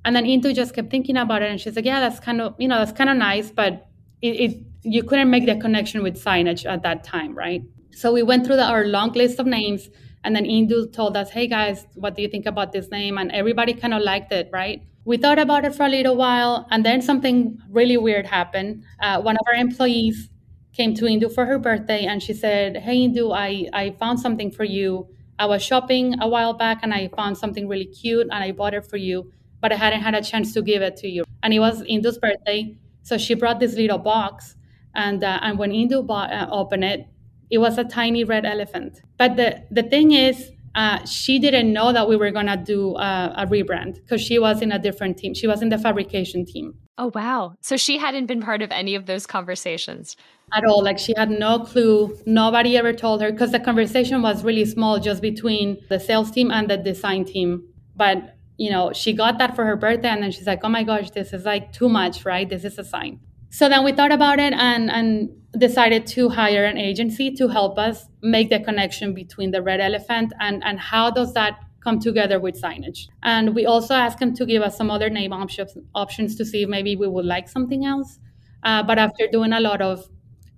and 0.05 0.15
then 0.15 0.25
Indu 0.25 0.53
just 0.55 0.73
kept 0.73 0.89
thinking 0.89 1.17
about 1.17 1.41
it 1.41 1.49
and 1.49 1.59
she's 1.59 1.75
like 1.75 1.85
yeah 1.85 1.99
that's 1.99 2.19
kind 2.19 2.41
of 2.41 2.55
you 2.59 2.67
know 2.67 2.77
that's 2.79 2.91
kind 2.91 3.09
of 3.09 3.17
nice 3.17 3.51
but 3.51 3.87
it, 4.21 4.35
it, 4.51 4.57
you 4.83 5.03
couldn't 5.03 5.29
make 5.29 5.45
the 5.45 5.55
connection 5.55 6.03
with 6.03 6.21
signage 6.21 6.65
at 6.69 6.83
that 6.83 7.03
time 7.03 7.35
right 7.35 7.63
so 7.91 8.11
we 8.13 8.23
went 8.23 8.45
through 8.45 8.55
the, 8.55 8.63
our 8.63 8.85
long 8.85 9.11
list 9.13 9.39
of 9.39 9.45
names 9.45 9.89
and 10.23 10.35
then 10.35 10.45
Indu 10.45 10.91
told 10.91 11.15
us 11.15 11.29
hey 11.29 11.47
guys 11.47 11.85
what 11.95 12.15
do 12.15 12.21
you 12.21 12.27
think 12.27 12.45
about 12.45 12.71
this 12.71 12.89
name? 12.91 13.17
And 13.17 13.31
everybody 13.31 13.73
kind 13.73 13.93
of 13.93 14.01
liked 14.01 14.31
it 14.31 14.49
right? 14.51 14.81
We 15.05 15.17
thought 15.17 15.39
about 15.39 15.65
it 15.65 15.75
for 15.75 15.85
a 15.85 15.89
little 15.89 16.15
while 16.15 16.67
and 16.71 16.85
then 16.85 17.01
something 17.01 17.57
really 17.69 17.97
weird 17.97 18.25
happened. 18.27 18.83
Uh, 19.01 19.21
one 19.21 19.35
of 19.35 19.41
our 19.47 19.55
employees 19.55 20.29
came 20.73 20.93
to 20.95 21.05
Indu 21.05 21.33
for 21.33 21.45
her 21.45 21.57
birthday 21.57 22.05
and 22.05 22.21
she 22.21 22.33
said 22.33 22.77
hey 22.77 23.07
Indu 23.07 23.35
I, 23.35 23.67
I 23.73 23.91
found 23.91 24.19
something 24.19 24.51
for 24.51 24.63
you. 24.63 25.07
I 25.37 25.45
was 25.45 25.63
shopping 25.63 26.15
a 26.21 26.27
while 26.27 26.53
back 26.53 26.79
and 26.83 26.93
I 26.93 27.09
found 27.15 27.37
something 27.37 27.67
really 27.67 27.85
cute 27.85 28.27
and 28.31 28.43
I 28.43 28.51
bought 28.51 28.73
it 28.73 28.85
for 28.85 28.97
you, 28.97 29.31
but 29.61 29.71
I 29.71 29.75
hadn't 29.75 30.01
had 30.01 30.13
a 30.13 30.21
chance 30.21 30.53
to 30.53 30.61
give 30.61 30.81
it 30.81 30.97
to 30.97 31.07
you. 31.07 31.23
And 31.43 31.53
it 31.53 31.59
was 31.59 31.81
Indu's 31.83 32.17
birthday, 32.17 32.75
so 33.03 33.17
she 33.17 33.33
brought 33.33 33.59
this 33.59 33.75
little 33.75 33.97
box, 33.97 34.55
and 34.93 35.23
uh, 35.23 35.39
and 35.41 35.57
when 35.57 35.71
Indu 35.71 36.05
bought, 36.05 36.31
uh, 36.31 36.47
opened 36.51 36.83
it, 36.83 37.07
it 37.49 37.57
was 37.57 37.77
a 37.77 37.83
tiny 37.83 38.23
red 38.23 38.45
elephant. 38.45 39.01
But 39.17 39.35
the 39.35 39.63
the 39.71 39.83
thing 39.83 40.11
is, 40.11 40.51
uh, 40.75 41.03
she 41.05 41.39
didn't 41.39 41.73
know 41.73 41.91
that 41.91 42.07
we 42.07 42.15
were 42.15 42.31
gonna 42.31 42.57
do 42.57 42.95
a, 42.95 43.33
a 43.37 43.47
rebrand 43.47 43.95
because 43.95 44.21
she 44.21 44.39
was 44.39 44.61
in 44.61 44.71
a 44.71 44.79
different 44.79 45.17
team. 45.17 45.33
She 45.33 45.47
was 45.47 45.61
in 45.61 45.69
the 45.69 45.77
fabrication 45.77 46.45
team. 46.45 46.75
Oh 46.97 47.11
wow! 47.13 47.55
So 47.61 47.77
she 47.77 47.97
hadn't 47.97 48.27
been 48.27 48.41
part 48.41 48.61
of 48.61 48.71
any 48.71 48.95
of 48.95 49.05
those 49.05 49.25
conversations 49.25 50.15
at 50.53 50.65
all. 50.65 50.83
Like 50.83 50.99
she 50.99 51.13
had 51.17 51.29
no 51.29 51.59
clue. 51.59 52.17
Nobody 52.25 52.77
ever 52.77 52.93
told 52.93 53.21
her 53.21 53.31
because 53.31 53.51
the 53.51 53.59
conversation 53.59 54.21
was 54.21 54.43
really 54.43 54.65
small, 54.65 54.99
just 54.99 55.21
between 55.21 55.77
the 55.89 55.99
sales 55.99 56.31
team 56.31 56.51
and 56.51 56.69
the 56.69 56.77
design 56.77 57.25
team. 57.25 57.63
But 57.95 58.35
you 58.57 58.69
know, 58.69 58.91
she 58.93 59.13
got 59.13 59.37
that 59.39 59.55
for 59.55 59.65
her 59.65 59.75
birthday, 59.75 60.09
and 60.09 60.21
then 60.21 60.31
she's 60.31 60.47
like, 60.47 60.59
"Oh 60.63 60.69
my 60.69 60.83
gosh, 60.83 61.11
this 61.11 61.33
is 61.33 61.45
like 61.45 61.71
too 61.71 61.89
much, 61.89 62.25
right? 62.25 62.47
This 62.47 62.63
is 62.63 62.77
a 62.77 62.83
sign." 62.83 63.21
So 63.49 63.67
then 63.69 63.83
we 63.83 63.91
thought 63.91 64.11
about 64.11 64.39
it 64.39 64.53
and 64.53 64.89
and 64.91 65.29
decided 65.57 66.05
to 66.05 66.29
hire 66.29 66.65
an 66.65 66.77
agency 66.77 67.31
to 67.35 67.47
help 67.47 67.79
us 67.79 68.05
make 68.21 68.49
the 68.49 68.59
connection 68.59 69.13
between 69.13 69.51
the 69.51 69.61
red 69.61 69.79
elephant 69.79 70.33
and 70.39 70.63
and 70.63 70.79
how 70.79 71.09
does 71.09 71.33
that 71.33 71.59
come 71.83 71.99
together 71.99 72.39
with 72.39 72.61
signage. 72.61 73.07
And 73.23 73.55
we 73.55 73.65
also 73.65 73.93
asked 73.95 74.19
them 74.19 74.35
to 74.35 74.45
give 74.45 74.61
us 74.61 74.77
some 74.77 74.91
other 74.91 75.09
name 75.09 75.33
options 75.33 75.75
options 75.95 76.35
to 76.35 76.45
see 76.45 76.63
if 76.63 76.69
maybe 76.69 76.95
we 76.95 77.07
would 77.07 77.25
like 77.25 77.49
something 77.49 77.85
else. 77.85 78.19
Uh, 78.63 78.83
but 78.83 78.99
after 78.99 79.27
doing 79.31 79.53
a 79.53 79.59
lot 79.59 79.81
of 79.81 80.07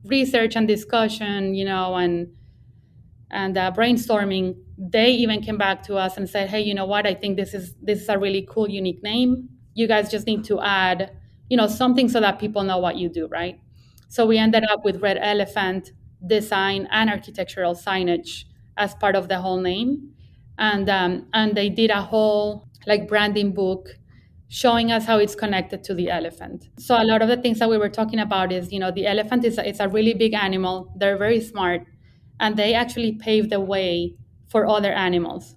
research 0.06 0.56
and 0.56 0.68
discussion, 0.68 1.54
you 1.54 1.64
know, 1.66 1.96
and 1.96 2.28
and 3.30 3.58
uh, 3.58 3.72
brainstorming, 3.72 4.56
they 4.78 5.12
even 5.12 5.42
came 5.42 5.58
back 5.58 5.84
to 5.84 5.96
us 5.96 6.18
and 6.18 6.30
said, 6.30 6.50
"Hey, 6.50 6.62
you 6.62 6.74
know 6.74 6.86
what? 6.86 7.06
I 7.08 7.14
think 7.14 7.38
this 7.38 7.54
is 7.54 7.74
this 7.82 8.02
is 8.02 8.10
a 8.10 8.18
really 8.18 8.46
cool, 8.50 8.70
unique 8.70 9.02
name. 9.04 9.50
You 9.74 9.88
guys 9.88 10.12
just 10.12 10.28
need 10.28 10.44
to 10.46 10.60
add, 10.60 11.12
you 11.52 11.58
know, 11.58 11.68
something 11.68 12.08
so 12.10 12.20
that 12.22 12.40
people 12.40 12.64
know 12.64 12.80
what 12.86 12.96
you 12.98 13.10
do, 13.10 13.28
right?" 13.28 13.58
So 14.10 14.26
we 14.32 14.38
ended 14.38 14.64
up 14.72 14.82
with 14.86 15.02
Red 15.02 15.18
Elephant 15.22 15.92
design 16.36 16.88
and 16.92 17.10
architectural 17.10 17.74
signage 17.76 18.46
as 18.78 18.96
part 18.96 19.16
of 19.16 19.28
the 19.32 19.40
whole 19.46 19.62
name, 19.72 19.90
and 20.58 20.90
um, 20.90 21.28
and 21.34 21.56
they 21.56 21.70
did 21.70 21.90
a 21.92 22.02
whole 22.02 22.68
like 22.88 23.08
branding 23.08 23.54
book 23.54 23.84
showing 24.50 24.92
us 24.92 25.06
how 25.06 25.18
it's 25.18 25.36
connected 25.36 25.84
to 25.86 25.94
the 25.94 26.10
elephant. 26.10 26.70
So 26.78 26.96
a 27.02 27.06
lot 27.06 27.22
of 27.22 27.30
the 27.30 27.38
things 27.38 27.60
that 27.60 27.70
we 27.70 27.78
were 27.78 27.90
talking 27.90 28.20
about 28.20 28.52
is, 28.52 28.72
you 28.74 28.80
know, 28.80 28.92
the 28.92 29.08
elephant 29.08 29.46
is 29.46 29.58
a, 29.58 29.68
it's 29.68 29.80
a 29.80 29.88
really 29.88 30.14
big 30.14 30.34
animal. 30.34 30.94
They're 30.98 31.18
very 31.18 31.40
smart, 31.42 31.86
and 32.40 32.58
they 32.58 32.74
actually 32.74 33.14
pave 33.14 33.50
the 33.50 33.60
way 33.60 34.16
for 34.50 34.68
other 34.68 34.92
animals. 34.92 35.56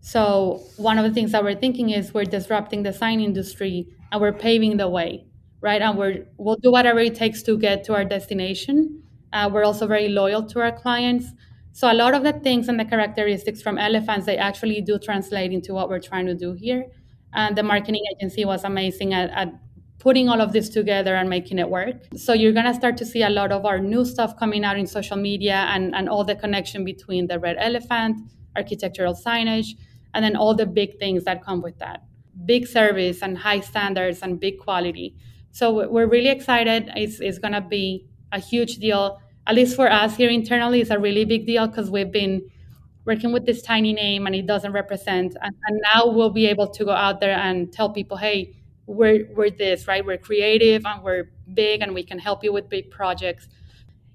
So 0.00 0.62
one 0.76 0.98
of 0.98 1.04
the 1.04 1.12
things 1.12 1.32
that 1.32 1.42
we're 1.44 1.56
thinking 1.56 1.90
is 1.90 2.14
we're 2.14 2.24
disrupting 2.24 2.82
the 2.84 2.92
sign 2.92 3.20
industry 3.20 3.88
and 4.12 4.20
we're 4.20 4.32
paving 4.32 4.76
the 4.76 4.88
way, 4.88 5.26
right? 5.60 5.82
And 5.82 5.98
we're 5.98 6.26
we'll 6.38 6.56
do 6.56 6.70
whatever 6.70 7.00
it 7.00 7.14
takes 7.14 7.42
to 7.44 7.58
get 7.58 7.84
to 7.84 7.94
our 7.94 8.04
destination. 8.04 9.02
Uh, 9.32 9.50
we're 9.52 9.64
also 9.64 9.86
very 9.86 10.08
loyal 10.08 10.44
to 10.46 10.60
our 10.60 10.72
clients. 10.72 11.26
So 11.72 11.92
a 11.92 11.94
lot 11.94 12.14
of 12.14 12.22
the 12.22 12.32
things 12.32 12.68
and 12.68 12.80
the 12.80 12.84
characteristics 12.84 13.60
from 13.60 13.76
elephants 13.78 14.24
they 14.26 14.38
actually 14.38 14.80
do 14.80 14.98
translate 14.98 15.52
into 15.52 15.74
what 15.74 15.88
we're 15.90 16.00
trying 16.00 16.26
to 16.26 16.34
do 16.34 16.52
here 16.52 16.86
and 17.36 17.56
the 17.56 17.62
marketing 17.62 18.02
agency 18.12 18.44
was 18.44 18.64
amazing 18.64 19.12
at, 19.14 19.30
at 19.30 19.52
putting 19.98 20.28
all 20.28 20.40
of 20.40 20.52
this 20.52 20.68
together 20.68 21.14
and 21.14 21.28
making 21.28 21.58
it 21.58 21.68
work. 21.68 21.96
So 22.16 22.32
you're 22.32 22.52
gonna 22.52 22.74
start 22.74 22.96
to 22.98 23.06
see 23.06 23.22
a 23.22 23.30
lot 23.30 23.52
of 23.52 23.64
our 23.64 23.78
new 23.78 24.04
stuff 24.04 24.36
coming 24.38 24.64
out 24.64 24.78
in 24.78 24.86
social 24.86 25.16
media 25.16 25.66
and, 25.70 25.94
and 25.94 26.08
all 26.08 26.24
the 26.24 26.34
connection 26.34 26.84
between 26.84 27.26
the 27.26 27.38
red 27.38 27.56
elephant, 27.58 28.18
architectural 28.56 29.14
signage, 29.14 29.68
and 30.14 30.24
then 30.24 30.36
all 30.36 30.54
the 30.54 30.66
big 30.66 30.98
things 30.98 31.24
that 31.24 31.44
come 31.44 31.60
with 31.60 31.78
that. 31.78 32.02
Big 32.44 32.66
service 32.66 33.22
and 33.22 33.38
high 33.38 33.60
standards 33.60 34.20
and 34.22 34.38
big 34.38 34.58
quality. 34.58 35.16
So 35.52 35.88
we're 35.88 36.06
really 36.06 36.28
excited. 36.28 36.90
It's, 36.96 37.20
it's 37.20 37.38
gonna 37.38 37.60
be 37.60 38.06
a 38.32 38.38
huge 38.38 38.76
deal. 38.76 39.20
At 39.46 39.54
least 39.54 39.76
for 39.76 39.90
us 39.90 40.16
here 40.16 40.28
internally, 40.28 40.80
it's 40.80 40.90
a 40.90 40.98
really 40.98 41.24
big 41.24 41.46
deal 41.46 41.66
because 41.66 41.90
we've 41.90 42.12
been 42.12 42.42
working 43.06 43.32
with 43.32 43.46
this 43.46 43.62
tiny 43.62 43.92
name 43.92 44.26
and 44.26 44.34
it 44.34 44.46
doesn't 44.46 44.72
represent. 44.72 45.36
And, 45.40 45.54
and, 45.66 45.80
now 45.94 46.08
we'll 46.08 46.30
be 46.30 46.46
able 46.46 46.66
to 46.66 46.84
go 46.84 46.90
out 46.90 47.20
there 47.20 47.38
and 47.38 47.72
tell 47.72 47.88
people, 47.88 48.16
hey, 48.16 48.56
we're, 48.86 49.28
we're 49.34 49.50
this, 49.50 49.86
right? 49.86 50.04
We're 50.04 50.18
creative 50.18 50.84
and 50.84 51.02
we're 51.02 51.30
big 51.54 51.82
and 51.82 51.94
we 51.94 52.02
can 52.02 52.18
help 52.18 52.42
you 52.42 52.52
with 52.52 52.68
big 52.68 52.90
projects. 52.90 53.48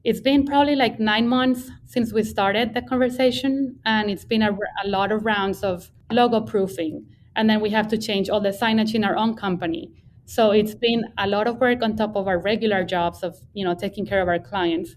It's 0.04 0.20
been 0.20 0.46
probably 0.46 0.76
like 0.76 1.00
nine 1.00 1.28
months 1.28 1.70
since 1.86 2.12
we 2.12 2.24
started 2.24 2.74
the 2.74 2.82
conversation, 2.82 3.80
and 3.86 4.10
it's 4.10 4.26
been 4.26 4.42
a, 4.42 4.52
a 4.84 4.88
lot 4.88 5.12
of 5.12 5.26
rounds 5.26 5.64
of 5.64 5.92
logo 6.12 6.42
proofing. 6.42 7.06
And 7.36 7.50
then 7.50 7.62
we 7.62 7.70
have 7.72 7.88
to 7.90 7.98
change 7.98 8.30
all 8.30 8.42
the 8.42 8.50
signage 8.50 8.94
in 8.94 9.04
our 9.04 9.16
own 9.16 9.36
company. 9.36 9.94
So 10.26 10.52
it's 10.52 10.76
been 10.76 11.04
a 11.18 11.28
lot 11.28 11.48
of 11.48 11.60
work 11.60 11.82
on 11.82 11.96
top 11.96 12.16
of 12.16 12.28
our 12.28 12.40
regular 12.40 12.84
jobs 12.84 13.24
of, 13.24 13.38
you 13.54 13.66
know, 13.66 13.74
taking 13.76 14.06
care 14.06 14.22
of 14.22 14.28
our 14.28 14.40
clients 14.40 14.96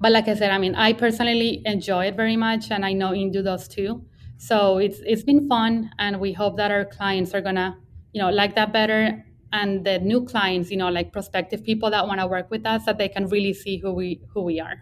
but 0.00 0.12
like 0.12 0.28
I 0.28 0.34
said, 0.34 0.50
I 0.50 0.58
mean, 0.58 0.74
I 0.74 0.92
personally 0.92 1.62
enjoy 1.64 2.06
it 2.06 2.16
very 2.16 2.36
much, 2.36 2.70
and 2.70 2.84
I 2.84 2.92
know 2.92 3.10
Indu 3.10 3.42
does 3.42 3.68
too. 3.68 4.04
So 4.36 4.78
it's 4.78 5.00
it's 5.04 5.22
been 5.22 5.48
fun, 5.48 5.90
and 5.98 6.20
we 6.20 6.32
hope 6.32 6.56
that 6.56 6.70
our 6.70 6.84
clients 6.84 7.34
are 7.34 7.40
gonna, 7.40 7.76
you 8.12 8.22
know, 8.22 8.30
like 8.30 8.54
that 8.54 8.72
better, 8.72 9.24
and 9.52 9.84
the 9.84 9.98
new 9.98 10.24
clients, 10.24 10.70
you 10.70 10.76
know, 10.76 10.88
like 10.88 11.12
prospective 11.12 11.64
people 11.64 11.90
that 11.90 12.06
want 12.06 12.20
to 12.20 12.26
work 12.26 12.50
with 12.50 12.66
us, 12.66 12.84
that 12.84 12.98
they 12.98 13.08
can 13.08 13.26
really 13.28 13.52
see 13.52 13.78
who 13.78 13.92
we 13.92 14.20
who 14.34 14.42
we 14.42 14.60
are. 14.60 14.76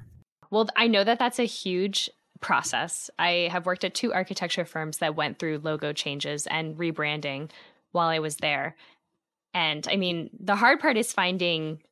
Well, 0.50 0.68
I 0.76 0.86
know 0.88 1.04
that 1.04 1.18
that's 1.18 1.38
a 1.38 1.44
huge 1.46 2.10
process. 2.40 3.10
I 3.18 3.48
have 3.50 3.66
worked 3.66 3.84
at 3.84 3.94
two 3.94 4.12
architecture 4.12 4.64
firms 4.64 4.98
that 4.98 5.16
went 5.16 5.38
through 5.38 5.58
logo 5.58 5.92
changes 5.92 6.46
and 6.46 6.76
rebranding 6.76 7.50
while 7.92 8.08
I 8.08 8.18
was 8.18 8.36
there. 8.36 8.76
And 9.54 9.86
I 9.90 9.96
mean, 9.96 10.30
the 10.38 10.56
hard 10.56 10.80
part 10.80 10.96
is 10.96 11.12
finding 11.12 11.82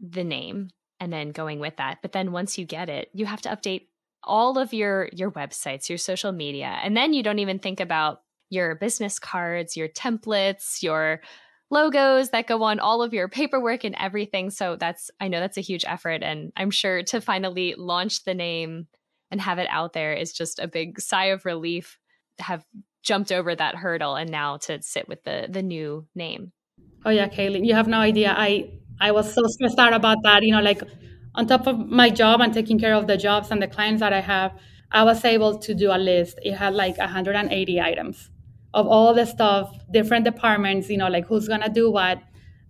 the 0.00 0.24
name 0.24 0.70
and 0.98 1.12
then 1.12 1.30
going 1.30 1.60
with 1.60 1.76
that. 1.76 1.98
But 2.02 2.12
then 2.12 2.32
once 2.32 2.58
you 2.58 2.64
get 2.64 2.88
it, 2.88 3.10
you 3.12 3.26
have 3.26 3.42
to 3.42 3.48
update 3.48 3.86
all 4.24 4.58
of 4.58 4.74
your 4.74 5.08
your 5.12 5.30
websites, 5.30 5.88
your 5.88 5.98
social 5.98 6.32
media. 6.32 6.78
And 6.82 6.96
then 6.96 7.12
you 7.12 7.22
don't 7.22 7.38
even 7.38 7.58
think 7.58 7.80
about 7.80 8.22
your 8.50 8.74
business 8.74 9.18
cards, 9.18 9.76
your 9.76 9.88
templates, 9.88 10.82
your 10.82 11.20
logos 11.70 12.30
that 12.30 12.46
go 12.46 12.62
on 12.62 12.78
all 12.78 13.02
of 13.02 13.12
your 13.12 13.28
paperwork 13.28 13.84
and 13.84 13.96
everything. 13.98 14.50
So 14.50 14.76
that's 14.76 15.10
I 15.20 15.28
know 15.28 15.40
that's 15.40 15.58
a 15.58 15.62
huge 15.62 15.84
effort 15.86 16.22
and 16.22 16.52
I'm 16.56 16.70
sure 16.70 17.02
to 17.04 17.20
finally 17.20 17.74
launch 17.76 18.24
the 18.24 18.34
name 18.34 18.86
and 19.30 19.40
have 19.40 19.58
it 19.58 19.68
out 19.70 19.92
there 19.92 20.12
is 20.12 20.32
just 20.32 20.58
a 20.58 20.68
big 20.68 21.00
sigh 21.00 21.26
of 21.26 21.44
relief 21.44 21.98
to 22.38 22.44
have 22.44 22.64
jumped 23.02 23.32
over 23.32 23.54
that 23.54 23.76
hurdle 23.76 24.16
and 24.16 24.30
now 24.30 24.56
to 24.56 24.82
sit 24.82 25.08
with 25.08 25.22
the 25.24 25.46
the 25.48 25.62
new 25.62 26.06
name. 26.14 26.52
Oh 27.04 27.10
yeah, 27.10 27.28
Kaylee, 27.28 27.64
you 27.64 27.74
have 27.74 27.88
no 27.88 27.98
idea. 27.98 28.34
I 28.36 28.70
I 29.00 29.12
was 29.12 29.32
so 29.32 29.42
stressed 29.46 29.78
out 29.78 29.92
about 29.92 30.18
that. 30.24 30.42
You 30.42 30.52
know, 30.52 30.60
like 30.60 30.82
on 31.34 31.46
top 31.46 31.66
of 31.66 31.78
my 31.78 32.10
job 32.10 32.40
and 32.40 32.52
taking 32.52 32.78
care 32.78 32.94
of 32.94 33.06
the 33.06 33.16
jobs 33.16 33.50
and 33.50 33.62
the 33.62 33.68
clients 33.68 34.00
that 34.00 34.12
I 34.12 34.20
have, 34.20 34.52
I 34.90 35.04
was 35.04 35.24
able 35.24 35.58
to 35.58 35.74
do 35.74 35.92
a 35.92 35.98
list. 35.98 36.38
It 36.42 36.54
had 36.54 36.74
like 36.74 36.98
180 36.98 37.80
items 37.80 38.30
of 38.74 38.86
all 38.86 39.14
the 39.14 39.24
stuff, 39.24 39.74
different 39.90 40.24
departments, 40.24 40.90
you 40.90 40.96
know, 40.96 41.08
like 41.08 41.26
who's 41.26 41.48
gonna 41.48 41.68
do 41.68 41.90
what. 41.90 42.20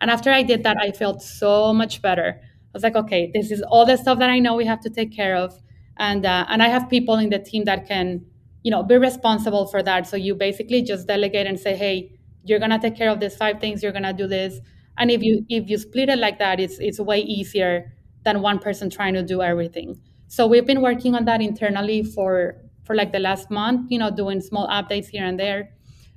And 0.01 0.11
after 0.11 0.31
I 0.31 0.43
did 0.43 0.63
that, 0.65 0.77
I 0.81 0.93
felt 0.93 1.23
so 1.23 1.73
much 1.73 2.03
better. 2.03 2.41
I 2.43 2.71
was 2.75 2.83
like, 2.83 2.97
okay, 2.97 3.31
this 3.33 3.51
is 3.51 3.63
all 3.63 3.87
the 3.87 3.97
stuff 3.97 4.19
that 4.19 4.29
I 4.29 4.39
know 4.39 4.55
we 4.55 4.67
have 4.67 4.81
to 4.83 4.91
take 4.91 5.13
care 5.15 5.37
of, 5.37 5.59
and 5.99 6.25
uh, 6.27 6.47
and 6.49 6.63
I 6.63 6.69
have 6.69 6.89
people 6.89 7.17
in 7.17 7.31
the 7.31 7.39
team 7.39 7.65
that 7.65 7.87
can, 7.87 8.25
you 8.63 8.71
know, 8.71 8.83
be 8.83 8.97
responsible 8.97 9.67
for 9.67 9.83
that. 9.83 10.07
So 10.07 10.17
you 10.17 10.35
basically 10.35 10.83
just 10.83 11.07
delegate 11.07 11.47
and 11.47 11.59
say, 11.59 11.77
hey, 11.77 12.13
you're 12.45 12.59
gonna 12.59 12.79
take 12.79 12.97
care 12.97 13.11
of 13.11 13.21
these 13.21 13.37
five 13.37 13.61
things. 13.61 13.83
You're 13.83 13.93
gonna 13.93 14.13
do 14.13 14.27
this 14.27 14.61
and 14.99 15.11
if 15.11 15.23
you 15.23 15.45
if 15.49 15.69
you 15.69 15.77
split 15.77 16.09
it 16.09 16.19
like 16.19 16.39
that 16.39 16.59
it's 16.59 16.79
it's 16.79 16.99
way 16.99 17.21
easier 17.21 17.93
than 18.25 18.41
one 18.41 18.59
person 18.59 18.89
trying 18.89 19.13
to 19.13 19.23
do 19.23 19.43
everything 19.43 20.01
so 20.27 20.47
we've 20.47 20.65
been 20.67 20.81
working 20.81 21.15
on 21.15 21.27
that 21.27 21.43
internally 21.43 22.03
for 22.03 22.57
for 22.85 22.95
like 22.97 23.13
the 23.13 23.19
last 23.19 23.51
month 23.51 23.91
you 23.91 23.99
know 23.99 24.11
doing 24.11 24.41
small 24.41 24.67
updates 24.69 25.09
here 25.09 25.23
and 25.25 25.39
there 25.39 25.69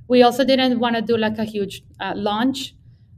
we 0.07 0.23
also 0.23 0.43
didn't 0.43 0.79
want 0.79 0.95
to 0.95 1.01
do 1.01 1.17
like 1.17 1.37
a 1.37 1.43
huge 1.43 1.83
uh, 1.99 2.13
launch 2.15 2.73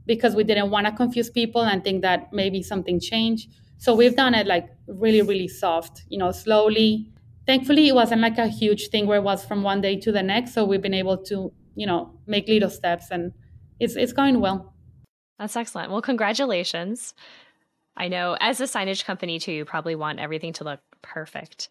because 0.06 0.34
we 0.34 0.44
didn't 0.44 0.70
want 0.70 0.86
to 0.86 0.92
confuse 0.92 1.30
people 1.30 1.62
and 1.62 1.84
think 1.84 2.02
that 2.02 2.32
maybe 2.32 2.62
something 2.62 2.98
changed 3.00 3.48
so 3.82 3.94
we've 3.94 4.16
done 4.16 4.34
it 4.34 4.46
like 4.46 4.66
really 4.86 5.22
really 5.22 5.48
soft 5.48 6.02
you 6.08 6.18
know 6.18 6.30
slowly 6.30 7.08
thankfully 7.46 7.88
it 7.88 7.94
wasn't 7.94 8.20
like 8.20 8.38
a 8.38 8.48
huge 8.48 8.88
thing 8.88 9.06
where 9.06 9.18
it 9.18 9.26
was 9.30 9.44
from 9.44 9.62
one 9.62 9.80
day 9.80 9.94
to 9.98 10.12
the 10.12 10.22
next 10.22 10.54
so 10.54 10.64
we've 10.64 10.82
been 10.88 11.00
able 11.04 11.16
to 11.16 11.52
you 11.74 11.86
know 11.86 12.00
make 12.26 12.46
little 12.48 12.70
steps 12.70 13.06
and 13.10 13.32
it's 13.80 13.96
it's 13.96 14.12
going 14.12 14.40
well 14.40 14.72
that's 15.42 15.56
excellent. 15.56 15.90
Well, 15.90 16.02
congratulations. 16.02 17.14
I 17.96 18.06
know 18.06 18.36
as 18.38 18.60
a 18.60 18.64
signage 18.64 19.04
company 19.04 19.40
too, 19.40 19.50
you 19.50 19.64
probably 19.64 19.96
want 19.96 20.20
everything 20.20 20.52
to 20.54 20.64
look 20.64 20.78
perfect. 21.02 21.68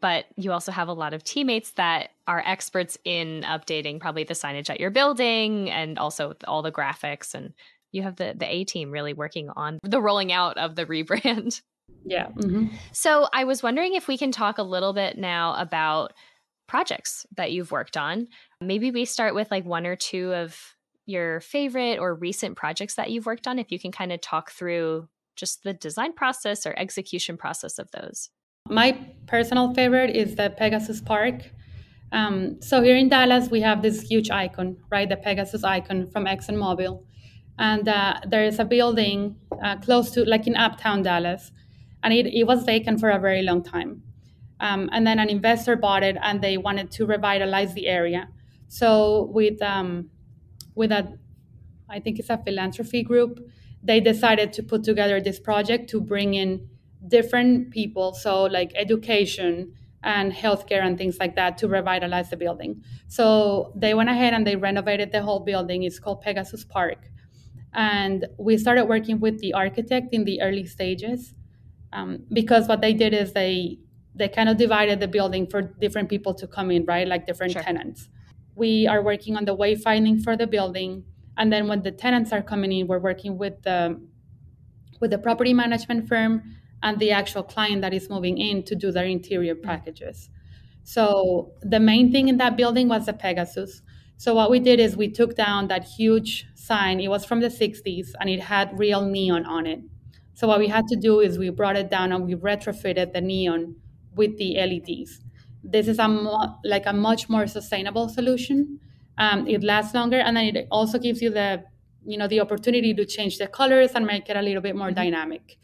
But 0.00 0.24
you 0.36 0.50
also 0.50 0.72
have 0.72 0.88
a 0.88 0.92
lot 0.92 1.14
of 1.14 1.22
teammates 1.22 1.70
that 1.72 2.10
are 2.26 2.42
experts 2.44 2.98
in 3.04 3.42
updating 3.42 4.00
probably 4.00 4.24
the 4.24 4.34
signage 4.34 4.70
at 4.70 4.80
your 4.80 4.90
building 4.90 5.70
and 5.70 6.00
also 6.00 6.34
all 6.48 6.62
the 6.62 6.72
graphics 6.72 7.32
and 7.32 7.52
you 7.92 8.02
have 8.02 8.16
the 8.16 8.34
the 8.36 8.52
A 8.52 8.64
team 8.64 8.90
really 8.90 9.12
working 9.14 9.48
on 9.54 9.78
the 9.82 10.00
rolling 10.00 10.32
out 10.32 10.58
of 10.58 10.74
the 10.74 10.86
rebrand. 10.92 11.60
Yeah. 12.04 12.28
Mm-hmm. 12.28 12.74
So 12.92 13.28
I 13.32 13.44
was 13.44 13.62
wondering 13.62 13.94
if 13.94 14.08
we 14.08 14.18
can 14.18 14.32
talk 14.32 14.58
a 14.58 14.62
little 14.62 14.92
bit 14.92 15.16
now 15.16 15.54
about 15.54 16.12
projects 16.66 17.26
that 17.36 17.52
you've 17.52 17.70
worked 17.70 17.96
on. 17.96 18.28
Maybe 18.60 18.90
we 18.90 19.04
start 19.04 19.34
with 19.34 19.50
like 19.50 19.64
one 19.64 19.86
or 19.86 19.94
two 19.94 20.32
of 20.32 20.58
your 21.06 21.40
favorite 21.40 21.98
or 21.98 22.14
recent 22.14 22.56
projects 22.56 22.94
that 22.94 23.10
you've 23.10 23.26
worked 23.26 23.46
on, 23.46 23.58
if 23.58 23.70
you 23.70 23.78
can 23.78 23.92
kind 23.92 24.12
of 24.12 24.20
talk 24.20 24.50
through 24.50 25.08
just 25.36 25.62
the 25.64 25.74
design 25.74 26.12
process 26.12 26.66
or 26.66 26.74
execution 26.78 27.36
process 27.36 27.78
of 27.78 27.90
those. 27.90 28.30
My 28.68 29.06
personal 29.26 29.74
favorite 29.74 30.14
is 30.14 30.36
the 30.36 30.50
Pegasus 30.50 31.00
Park. 31.00 31.50
Um, 32.12 32.60
so 32.60 32.82
here 32.82 32.96
in 32.96 33.08
Dallas, 33.08 33.48
we 33.50 33.60
have 33.62 33.82
this 33.82 34.02
huge 34.02 34.30
icon, 34.30 34.76
right? 34.90 35.08
The 35.08 35.16
Pegasus 35.16 35.64
icon 35.64 36.10
from 36.10 36.26
ExxonMobil. 36.26 37.02
And 37.58 37.88
uh, 37.88 38.20
there 38.26 38.44
is 38.44 38.58
a 38.58 38.64
building 38.64 39.36
uh, 39.62 39.76
close 39.76 40.10
to, 40.12 40.24
like 40.24 40.46
in 40.46 40.56
uptown 40.56 41.02
Dallas, 41.02 41.52
and 42.02 42.12
it, 42.12 42.26
it 42.26 42.44
was 42.44 42.64
vacant 42.64 43.00
for 43.00 43.10
a 43.10 43.18
very 43.18 43.42
long 43.42 43.62
time. 43.62 44.02
Um, 44.60 44.88
and 44.92 45.06
then 45.06 45.18
an 45.18 45.28
investor 45.28 45.76
bought 45.76 46.04
it 46.04 46.16
and 46.22 46.40
they 46.40 46.56
wanted 46.56 46.90
to 46.92 47.04
revitalize 47.04 47.74
the 47.74 47.88
area. 47.88 48.28
So 48.68 49.28
with 49.32 49.60
um, 49.60 50.10
with 50.74 50.92
a, 50.92 51.18
I 51.88 52.00
think 52.00 52.18
it's 52.18 52.30
a 52.30 52.38
philanthropy 52.38 53.02
group. 53.02 53.40
They 53.82 54.00
decided 54.00 54.52
to 54.54 54.62
put 54.62 54.84
together 54.84 55.20
this 55.20 55.40
project 55.40 55.90
to 55.90 56.00
bring 56.00 56.34
in 56.34 56.68
different 57.08 57.70
people, 57.70 58.14
so 58.14 58.44
like 58.44 58.72
education 58.76 59.74
and 60.04 60.32
healthcare 60.32 60.82
and 60.82 60.96
things 60.96 61.18
like 61.18 61.34
that 61.36 61.58
to 61.58 61.68
revitalize 61.68 62.30
the 62.30 62.36
building. 62.36 62.82
So 63.08 63.72
they 63.76 63.94
went 63.94 64.08
ahead 64.08 64.32
and 64.32 64.46
they 64.46 64.56
renovated 64.56 65.12
the 65.12 65.22
whole 65.22 65.40
building. 65.40 65.82
It's 65.82 65.98
called 65.98 66.20
Pegasus 66.20 66.64
Park. 66.64 67.10
And 67.74 68.26
we 68.38 68.58
started 68.58 68.84
working 68.84 69.20
with 69.20 69.38
the 69.40 69.54
architect 69.54 70.12
in 70.12 70.24
the 70.24 70.40
early 70.42 70.66
stages 70.66 71.34
um, 71.92 72.24
because 72.32 72.68
what 72.68 72.80
they 72.80 72.92
did 72.92 73.14
is 73.14 73.32
they 73.32 73.78
they 74.14 74.28
kind 74.28 74.50
of 74.50 74.58
divided 74.58 75.00
the 75.00 75.08
building 75.08 75.46
for 75.46 75.62
different 75.62 76.10
people 76.10 76.34
to 76.34 76.46
come 76.46 76.70
in, 76.70 76.84
right? 76.84 77.08
Like 77.08 77.26
different 77.26 77.52
sure. 77.52 77.62
tenants 77.62 78.10
we 78.54 78.86
are 78.86 79.02
working 79.02 79.36
on 79.36 79.44
the 79.44 79.56
wayfinding 79.56 80.22
for 80.22 80.36
the 80.36 80.46
building 80.46 81.04
and 81.38 81.52
then 81.52 81.68
when 81.68 81.82
the 81.82 81.90
tenants 81.90 82.32
are 82.32 82.42
coming 82.42 82.72
in 82.72 82.86
we're 82.86 82.98
working 82.98 83.38
with 83.38 83.62
the 83.62 84.00
with 85.00 85.10
the 85.10 85.18
property 85.18 85.54
management 85.54 86.06
firm 86.08 86.42
and 86.82 86.98
the 86.98 87.10
actual 87.10 87.42
client 87.42 87.80
that 87.80 87.94
is 87.94 88.10
moving 88.10 88.38
in 88.38 88.62
to 88.62 88.74
do 88.74 88.92
their 88.92 89.06
interior 89.06 89.54
packages 89.54 90.28
so 90.84 91.52
the 91.62 91.80
main 91.80 92.12
thing 92.12 92.28
in 92.28 92.36
that 92.36 92.56
building 92.56 92.88
was 92.88 93.06
the 93.06 93.12
pegasus 93.12 93.82
so 94.16 94.34
what 94.34 94.50
we 94.50 94.60
did 94.60 94.78
is 94.78 94.96
we 94.96 95.08
took 95.08 95.34
down 95.34 95.68
that 95.68 95.84
huge 95.84 96.46
sign 96.54 97.00
it 97.00 97.08
was 97.08 97.24
from 97.24 97.40
the 97.40 97.48
60s 97.48 98.10
and 98.20 98.30
it 98.30 98.40
had 98.40 98.78
real 98.78 99.04
neon 99.04 99.44
on 99.46 99.66
it 99.66 99.80
so 100.34 100.46
what 100.46 100.58
we 100.58 100.68
had 100.68 100.86
to 100.88 100.96
do 100.96 101.20
is 101.20 101.38
we 101.38 101.50
brought 101.50 101.76
it 101.76 101.90
down 101.90 102.12
and 102.12 102.24
we 102.24 102.34
retrofitted 102.34 103.12
the 103.12 103.20
neon 103.20 103.74
with 104.14 104.36
the 104.38 104.54
leds 104.54 105.22
this 105.62 105.88
is 105.88 105.98
a 105.98 106.08
mo- 106.08 106.56
like 106.64 106.86
a 106.86 106.92
much 106.92 107.28
more 107.28 107.46
sustainable 107.46 108.08
solution. 108.08 108.80
Um, 109.18 109.46
it 109.46 109.62
lasts 109.62 109.94
longer, 109.94 110.18
and 110.18 110.36
then 110.36 110.56
it 110.56 110.66
also 110.70 110.98
gives 110.98 111.22
you 111.22 111.30
the 111.30 111.64
you 112.04 112.18
know 112.18 112.26
the 112.26 112.40
opportunity 112.40 112.92
to 112.94 113.04
change 113.04 113.38
the 113.38 113.46
colors 113.46 113.92
and 113.94 114.06
make 114.06 114.28
it 114.28 114.36
a 114.36 114.42
little 114.42 114.62
bit 114.62 114.74
more 114.74 114.88
mm-hmm. 114.88 114.96
dynamic. 114.96 115.58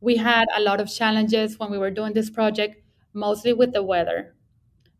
We 0.00 0.16
had 0.16 0.48
a 0.56 0.60
lot 0.60 0.80
of 0.80 0.92
challenges 0.92 1.58
when 1.58 1.70
we 1.70 1.78
were 1.78 1.90
doing 1.90 2.12
this 2.12 2.30
project, 2.30 2.82
mostly 3.12 3.52
with 3.52 3.72
the 3.72 3.82
weather, 3.82 4.34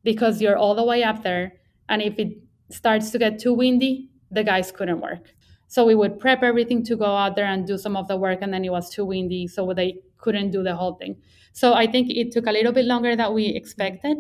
because 0.04 0.40
you're 0.40 0.56
all 0.56 0.74
the 0.74 0.84
way 0.84 1.02
up 1.02 1.22
there, 1.22 1.54
and 1.88 2.02
if 2.02 2.18
it 2.18 2.36
starts 2.72 3.10
to 3.10 3.18
get 3.18 3.38
too 3.38 3.54
windy, 3.54 4.08
the 4.30 4.44
guys 4.44 4.72
couldn't 4.72 5.00
work. 5.00 5.34
So 5.68 5.86
we 5.86 5.94
would 5.94 6.18
prep 6.18 6.42
everything 6.42 6.84
to 6.84 6.96
go 6.96 7.06
out 7.16 7.36
there 7.36 7.46
and 7.46 7.66
do 7.66 7.78
some 7.78 7.96
of 7.96 8.08
the 8.08 8.16
work, 8.16 8.40
and 8.42 8.52
then 8.52 8.64
it 8.64 8.70
was 8.70 8.90
too 8.90 9.04
windy, 9.04 9.46
so 9.46 9.72
they 9.74 9.98
couldn't 10.18 10.50
do 10.50 10.62
the 10.62 10.76
whole 10.76 10.94
thing. 10.94 11.16
So 11.52 11.74
I 11.74 11.86
think 11.86 12.10
it 12.10 12.30
took 12.32 12.46
a 12.46 12.52
little 12.52 12.72
bit 12.72 12.84
longer 12.84 13.16
than 13.16 13.32
we 13.32 13.46
expected, 13.46 14.18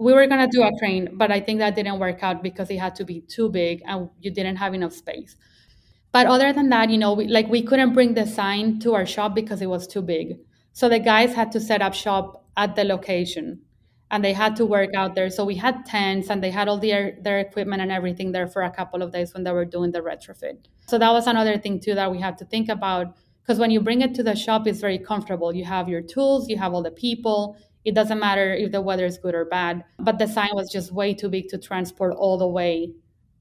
we 0.00 0.14
were 0.14 0.26
gonna 0.26 0.48
do 0.48 0.62
a 0.62 0.70
crane, 0.78 1.10
but 1.12 1.30
I 1.30 1.40
think 1.40 1.58
that 1.58 1.74
didn't 1.76 1.98
work 1.98 2.22
out 2.22 2.42
because 2.42 2.70
it 2.70 2.78
had 2.78 2.94
to 2.96 3.04
be 3.04 3.20
too 3.20 3.50
big 3.50 3.82
and 3.84 4.08
you 4.20 4.30
didn't 4.30 4.56
have 4.56 4.72
enough 4.72 4.94
space. 4.94 5.36
But 6.10 6.26
other 6.26 6.52
than 6.54 6.70
that, 6.70 6.88
you 6.88 6.96
know, 6.96 7.12
we, 7.12 7.28
like 7.28 7.48
we 7.48 7.62
couldn't 7.62 7.92
bring 7.92 8.14
the 8.14 8.26
sign 8.26 8.80
to 8.80 8.94
our 8.94 9.04
shop 9.04 9.34
because 9.34 9.60
it 9.60 9.68
was 9.68 9.86
too 9.86 10.00
big. 10.00 10.38
So 10.72 10.88
the 10.88 10.98
guys 10.98 11.34
had 11.34 11.52
to 11.52 11.60
set 11.60 11.82
up 11.82 11.92
shop 11.92 12.46
at 12.56 12.76
the 12.76 12.84
location 12.84 13.60
and 14.10 14.24
they 14.24 14.32
had 14.32 14.56
to 14.56 14.62
mm-hmm. 14.62 14.72
work 14.72 14.90
out 14.94 15.14
there. 15.14 15.30
So 15.30 15.44
we 15.44 15.54
had 15.54 15.86
tents 15.86 16.30
and 16.30 16.42
they 16.42 16.50
had 16.50 16.68
all 16.68 16.78
their, 16.78 17.16
their 17.22 17.38
equipment 17.38 17.82
and 17.82 17.92
everything 17.92 18.32
there 18.32 18.46
for 18.46 18.62
a 18.62 18.70
couple 18.70 19.02
of 19.02 19.12
days 19.12 19.32
when 19.34 19.44
they 19.44 19.52
were 19.52 19.64
doing 19.64 19.92
the 19.92 20.00
retrofit. 20.00 20.58
So 20.88 20.98
that 20.98 21.10
was 21.12 21.26
another 21.26 21.58
thing 21.58 21.80
too 21.80 21.94
that 21.94 22.10
we 22.10 22.20
had 22.20 22.36
to 22.38 22.44
think 22.44 22.68
about 22.68 23.16
because 23.42 23.58
when 23.58 23.70
you 23.70 23.80
bring 23.80 24.00
it 24.00 24.14
to 24.14 24.22
the 24.22 24.36
shop, 24.36 24.66
it's 24.66 24.80
very 24.80 24.98
comfortable. 24.98 25.54
You 25.54 25.64
have 25.64 25.88
your 25.88 26.02
tools, 26.02 26.48
you 26.48 26.56
have 26.58 26.72
all 26.74 26.82
the 26.82 26.90
people, 26.90 27.56
it 27.84 27.94
doesn't 27.94 28.20
matter 28.20 28.52
if 28.52 28.72
the 28.72 28.80
weather 28.80 29.06
is 29.06 29.16
good 29.16 29.34
or 29.34 29.46
bad 29.46 29.82
but 29.98 30.18
the 30.18 30.26
sign 30.26 30.50
was 30.52 30.70
just 30.70 30.92
way 30.92 31.14
too 31.14 31.30
big 31.30 31.48
to 31.48 31.56
transport 31.56 32.12
all 32.14 32.36
the 32.36 32.46
way 32.46 32.92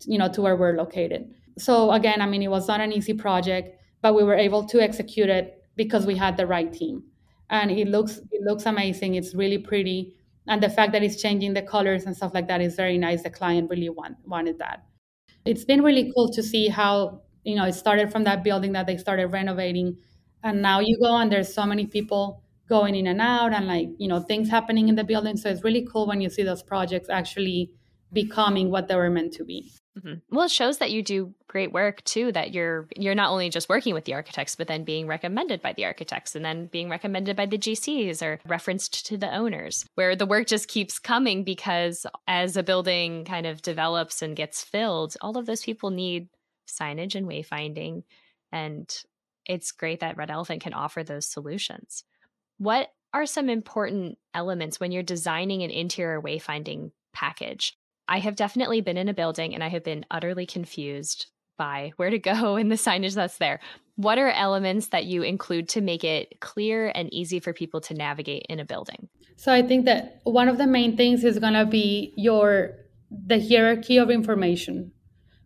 you 0.05 0.17
know 0.17 0.29
to 0.29 0.41
where 0.41 0.55
we're 0.55 0.77
located 0.77 1.29
so 1.57 1.91
again 1.91 2.21
i 2.21 2.25
mean 2.25 2.41
it 2.41 2.47
was 2.47 2.65
not 2.65 2.79
an 2.79 2.93
easy 2.93 3.13
project 3.13 3.77
but 4.01 4.15
we 4.15 4.23
were 4.23 4.35
able 4.35 4.63
to 4.63 4.79
execute 4.79 5.27
it 5.27 5.61
because 5.75 6.05
we 6.05 6.15
had 6.15 6.37
the 6.37 6.47
right 6.47 6.71
team 6.71 7.03
and 7.49 7.71
it 7.71 7.87
looks 7.87 8.19
it 8.31 8.41
looks 8.43 8.65
amazing. 8.65 9.15
It's 9.15 9.33
really 9.33 9.57
pretty, 9.57 10.15
and 10.47 10.63
the 10.63 10.69
fact 10.69 10.91
that 10.93 11.03
it's 11.03 11.21
changing 11.21 11.53
the 11.53 11.61
colors 11.61 12.05
and 12.05 12.15
stuff 12.15 12.33
like 12.33 12.47
that 12.47 12.61
is 12.61 12.75
very 12.75 12.97
nice. 12.97 13.23
The 13.23 13.29
client 13.29 13.69
really 13.69 13.89
want, 13.89 14.17
wanted 14.25 14.57
that. 14.59 14.83
It's 15.45 15.63
been 15.65 15.83
really 15.83 16.11
cool 16.15 16.29
to 16.33 16.43
see 16.43 16.67
how 16.67 17.21
you 17.43 17.55
know 17.55 17.65
it 17.65 17.73
started 17.73 18.11
from 18.11 18.23
that 18.25 18.43
building 18.43 18.73
that 18.73 18.87
they 18.87 18.97
started 18.97 19.27
renovating, 19.27 19.97
and 20.43 20.61
now 20.61 20.79
you 20.79 20.97
go 20.99 21.17
and 21.17 21.31
there's 21.31 21.53
so 21.53 21.65
many 21.65 21.85
people 21.85 22.43
going 22.67 22.95
in 22.95 23.07
and 23.07 23.19
out 23.19 23.51
and 23.51 23.67
like 23.67 23.89
you 23.97 24.07
know 24.07 24.19
things 24.19 24.49
happening 24.49 24.89
in 24.89 24.95
the 24.95 25.03
building. 25.03 25.37
So 25.37 25.49
it's 25.49 25.63
really 25.63 25.87
cool 25.91 26.07
when 26.07 26.21
you 26.21 26.29
see 26.29 26.43
those 26.43 26.61
projects 26.61 27.09
actually 27.09 27.71
becoming 28.11 28.71
what 28.71 28.87
they 28.87 28.95
were 28.95 29.09
meant 29.09 29.33
to 29.33 29.45
be. 29.45 29.71
Mm-hmm. 29.97 30.35
Well, 30.35 30.45
it 30.45 30.51
shows 30.51 30.77
that 30.77 30.91
you 30.91 31.01
do 31.01 31.33
great 31.47 31.71
work 31.71 32.03
too. 32.03 32.31
That 32.31 32.53
you're 32.53 32.87
you're 32.95 33.15
not 33.15 33.31
only 33.31 33.49
just 33.49 33.69
working 33.69 33.93
with 33.93 34.05
the 34.05 34.13
architects, 34.13 34.55
but 34.55 34.67
then 34.67 34.83
being 34.83 35.07
recommended 35.07 35.61
by 35.61 35.73
the 35.73 35.85
architects, 35.85 36.35
and 36.35 36.45
then 36.45 36.67
being 36.67 36.89
recommended 36.89 37.35
by 37.35 37.45
the 37.45 37.57
GCs 37.57 38.21
or 38.21 38.39
referenced 38.47 39.05
to 39.07 39.17
the 39.17 39.33
owners. 39.33 39.85
Where 39.95 40.15
the 40.15 40.25
work 40.25 40.47
just 40.47 40.67
keeps 40.67 40.99
coming 40.99 41.43
because 41.43 42.05
as 42.27 42.55
a 42.55 42.63
building 42.63 43.25
kind 43.25 43.45
of 43.45 43.61
develops 43.61 44.21
and 44.21 44.35
gets 44.35 44.63
filled, 44.63 45.17
all 45.21 45.37
of 45.37 45.45
those 45.45 45.63
people 45.63 45.89
need 45.89 46.29
signage 46.67 47.15
and 47.15 47.27
wayfinding, 47.27 48.03
and 48.51 49.03
it's 49.45 49.71
great 49.71 49.99
that 50.01 50.17
Red 50.17 50.31
Elephant 50.31 50.61
can 50.61 50.73
offer 50.73 51.03
those 51.03 51.25
solutions. 51.25 52.03
What 52.57 52.89
are 53.13 53.25
some 53.25 53.49
important 53.49 54.17
elements 54.33 54.79
when 54.79 54.91
you're 54.91 55.03
designing 55.03 55.63
an 55.63 55.71
interior 55.71 56.21
wayfinding 56.21 56.91
package? 57.13 57.75
I 58.09 58.19
have 58.19 58.35
definitely 58.35 58.81
been 58.81 58.97
in 58.97 59.07
a 59.07 59.13
building 59.13 59.53
and 59.53 59.63
I 59.63 59.67
have 59.67 59.83
been 59.83 60.03
utterly 60.09 60.47
confused 60.47 61.27
by 61.57 61.93
where 61.97 62.09
to 62.09 62.19
go 62.19 62.55
and 62.55 62.71
the 62.71 62.75
signage 62.75 63.13
that's 63.13 63.37
there. 63.37 63.59
What 63.95 64.17
are 64.17 64.31
elements 64.31 64.87
that 64.87 65.05
you 65.05 65.21
include 65.21 65.69
to 65.69 65.81
make 65.81 66.03
it 66.03 66.39
clear 66.39 66.91
and 66.95 67.13
easy 67.13 67.39
for 67.39 67.53
people 67.53 67.81
to 67.81 67.93
navigate 67.93 68.45
in 68.49 68.59
a 68.59 68.65
building? 68.65 69.07
So 69.35 69.53
I 69.53 69.61
think 69.61 69.85
that 69.85 70.21
one 70.23 70.49
of 70.49 70.57
the 70.57 70.67
main 70.67 70.97
things 70.97 71.23
is 71.23 71.37
going 71.39 71.53
to 71.53 71.65
be 71.65 72.13
your 72.17 72.75
the 73.11 73.39
hierarchy 73.39 73.97
of 73.97 74.09
information, 74.09 74.91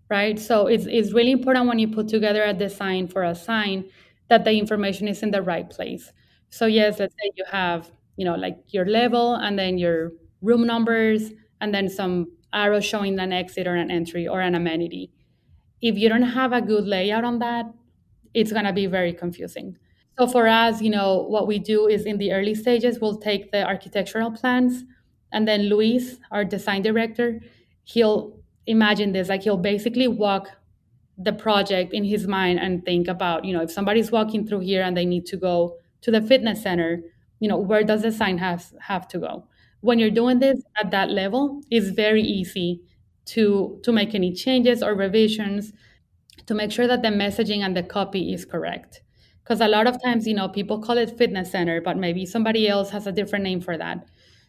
right? 0.10 0.40
So 0.40 0.68
it's 0.68 0.86
it's 0.86 1.14
really 1.14 1.32
important 1.32 1.68
when 1.68 1.80
you 1.80 1.88
put 1.88 2.08
together 2.08 2.44
a 2.44 2.54
design 2.54 3.08
for 3.08 3.24
a 3.24 3.36
sign 3.36 3.86
that 4.30 4.46
the 4.46 4.52
information 4.52 5.08
is 5.08 5.24
in 5.24 5.32
the 5.32 5.42
right 5.42 5.70
place. 5.70 6.12
So 6.50 6.66
yes, 6.66 7.00
let's 7.00 7.14
say 7.14 7.32
you 7.36 7.46
have, 7.50 7.92
you 8.16 8.26
know, 8.26 8.36
like 8.36 8.58
your 8.68 8.86
level 8.86 9.36
and 9.36 9.58
then 9.58 9.78
your 9.78 10.12
room 10.42 10.68
numbers 10.68 11.32
and 11.62 11.74
then 11.74 11.90
some 11.90 12.28
arrow 12.54 12.80
showing 12.80 13.20
an 13.20 13.34
exit 13.34 13.68
or 13.68 13.76
an 13.76 13.92
entry 13.92 14.28
or 14.28 14.42
an 14.42 14.56
amenity. 14.56 15.12
If 15.82 15.98
you 15.98 16.10
don't 16.10 16.22
have 16.22 16.54
a 16.54 16.62
good 16.62 16.86
layout 16.86 17.24
on 17.24 17.40
that, 17.40 17.66
it's 18.34 18.52
going 18.52 18.66
to 18.66 18.74
be 18.74 18.86
very 18.86 19.14
confusing. 19.14 19.78
So 20.18 20.28
for 20.28 20.48
us, 20.48 20.82
you 20.82 20.90
know, 20.90 21.24
what 21.24 21.48
we 21.48 21.60
do 21.60 21.88
is 21.88 22.06
in 22.06 22.18
the 22.18 22.32
early 22.32 22.56
stages, 22.56 23.00
we'll 23.00 23.18
take 23.18 23.52
the 23.52 23.66
architectural 23.66 24.32
plans 24.32 24.84
and 25.34 25.48
then 25.48 25.64
Luis, 25.64 26.20
our 26.32 26.46
design 26.46 26.84
director, 26.84 27.42
he'll 27.84 28.40
imagine 28.68 29.12
this 29.12 29.28
like 29.28 29.42
he'll 29.44 29.58
basically 29.58 30.08
walk 30.08 30.50
the 31.18 31.34
project 31.34 31.92
in 31.94 32.04
his 32.04 32.28
mind 32.28 32.60
and 32.60 32.86
think 32.86 33.08
about, 33.08 33.44
you 33.44 33.54
know, 33.54 33.62
if 33.62 33.72
somebody's 33.72 34.12
walking 34.12 34.48
through 34.48 34.60
here 34.60 34.84
and 34.84 34.96
they 34.96 35.06
need 35.06 35.26
to 35.26 35.38
go 35.38 35.76
to 36.02 36.12
the 36.12 36.22
fitness 36.22 36.62
center, 36.62 37.02
you 37.40 37.50
know, 37.50 37.58
where 37.58 37.84
does 37.84 38.04
the 38.04 38.12
sign 38.12 38.38
have 38.38 38.72
have 38.80 39.08
to 39.10 39.20
go? 39.20 39.48
When 39.84 40.00
you're 40.00 40.12
doing 40.12 40.40
this 40.40 40.62
at 40.82 40.92
that 40.92 41.12
level, 41.12 41.62
it's 41.72 41.90
very 41.90 42.24
easy 42.24 42.82
to 43.28 43.80
to 43.84 43.92
make 43.94 44.16
any 44.16 44.34
changes 44.34 44.84
or 44.84 44.96
revisions 44.96 45.74
to 46.46 46.54
make 46.54 46.72
sure 46.72 46.88
that 46.88 47.02
the 47.02 47.10
messaging 47.10 47.60
and 47.60 47.76
the 47.76 47.84
copy 47.84 48.34
is 48.34 48.46
correct. 48.46 49.02
Because 49.44 49.62
a 49.62 49.68
lot 49.68 49.88
of 49.88 50.02
times, 50.04 50.28
you 50.28 50.34
know, 50.34 50.48
people 50.48 50.80
call 50.82 50.98
it 50.98 51.18
fitness 51.18 51.52
center, 51.52 51.82
but 51.82 51.98
maybe 51.98 52.26
somebody 52.26 52.68
else 52.68 52.90
has 52.92 53.08
a 53.08 53.12
different 53.12 53.44
name 53.44 53.62
for 53.62 53.78
that. 53.78 54.06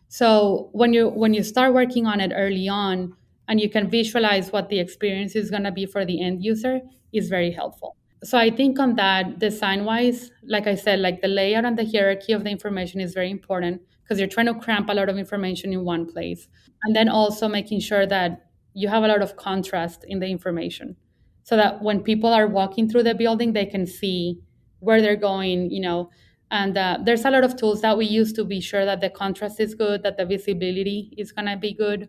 So 0.09 0.71
when 0.73 0.93
you 0.93 1.09
when 1.09 1.35
you 1.35 1.43
start 1.43 1.75
working 1.75 2.07
on 2.07 2.21
it 2.21 2.33
early 2.35 2.69
on 2.69 3.15
and 3.49 3.61
you 3.61 3.69
can 3.69 3.91
visualize 3.91 4.53
what 4.53 4.69
the 4.69 4.79
experience 4.79 5.35
is 5.37 5.51
going 5.51 5.65
to 5.65 5.73
be 5.73 5.87
for 5.87 6.05
the 6.05 6.23
end 6.23 6.45
user 6.45 6.81
is 7.13 7.29
very 7.29 7.51
helpful. 7.51 7.97
So 8.23 8.39
I 8.39 8.51
think 8.51 8.79
on 8.79 8.95
that 8.97 9.39
design 9.39 9.85
wise, 9.85 10.31
like 10.45 10.67
I 10.67 10.77
said, 10.77 11.01
like 11.01 11.21
the 11.21 11.29
layout 11.29 11.65
and 11.65 11.79
the 11.79 11.85
hierarchy 11.85 12.33
of 12.33 12.45
the 12.45 12.51
information 12.51 13.01
is 13.01 13.13
very 13.13 13.31
important 13.31 13.83
because 14.05 14.19
you're 14.19 14.29
trying 14.29 14.47
to 14.47 14.55
cramp 14.55 14.89
a 14.91 14.95
lot 14.95 15.09
of 15.09 15.19
information 15.19 15.73
in 15.73 15.85
one 15.85 16.07
place. 16.07 16.47
And 16.85 16.95
then 16.95 17.09
also 17.09 17.49
making 17.49 17.81
sure 17.81 18.07
that 18.07 18.47
you 18.75 18.89
have 18.89 19.03
a 19.03 19.09
lot 19.09 19.23
of 19.23 19.37
contrast 19.37 20.05
in 20.07 20.21
the 20.21 20.27
information 20.27 20.97
so 21.43 21.57
that 21.57 21.83
when 21.83 22.03
people 22.03 22.33
are 22.33 22.47
walking 22.47 22.89
through 22.89 23.05
the 23.05 23.15
building, 23.15 23.53
they 23.53 23.67
can 23.67 23.87
see 23.87 24.41
where 24.81 25.01
they're 25.01 25.17
going, 25.17 25.71
you 25.71 25.81
know. 25.81 26.11
And 26.51 26.77
uh, 26.77 26.99
there's 27.03 27.25
a 27.25 27.31
lot 27.31 27.45
of 27.45 27.57
tools 27.57 27.81
that 27.81 27.97
we 27.97 28.07
use 28.07 28.33
to 28.35 28.45
be 28.45 28.61
sure 28.61 28.85
that 28.85 29.01
the 29.01 29.11
contrast 29.11 29.59
is 29.61 29.75
good, 29.75 30.03
that 30.03 30.19
the 30.19 30.27
visibility 30.27 31.15
is 31.17 31.33
going 31.33 31.47
to 31.47 31.57
be 31.57 31.73
good. 31.73 32.09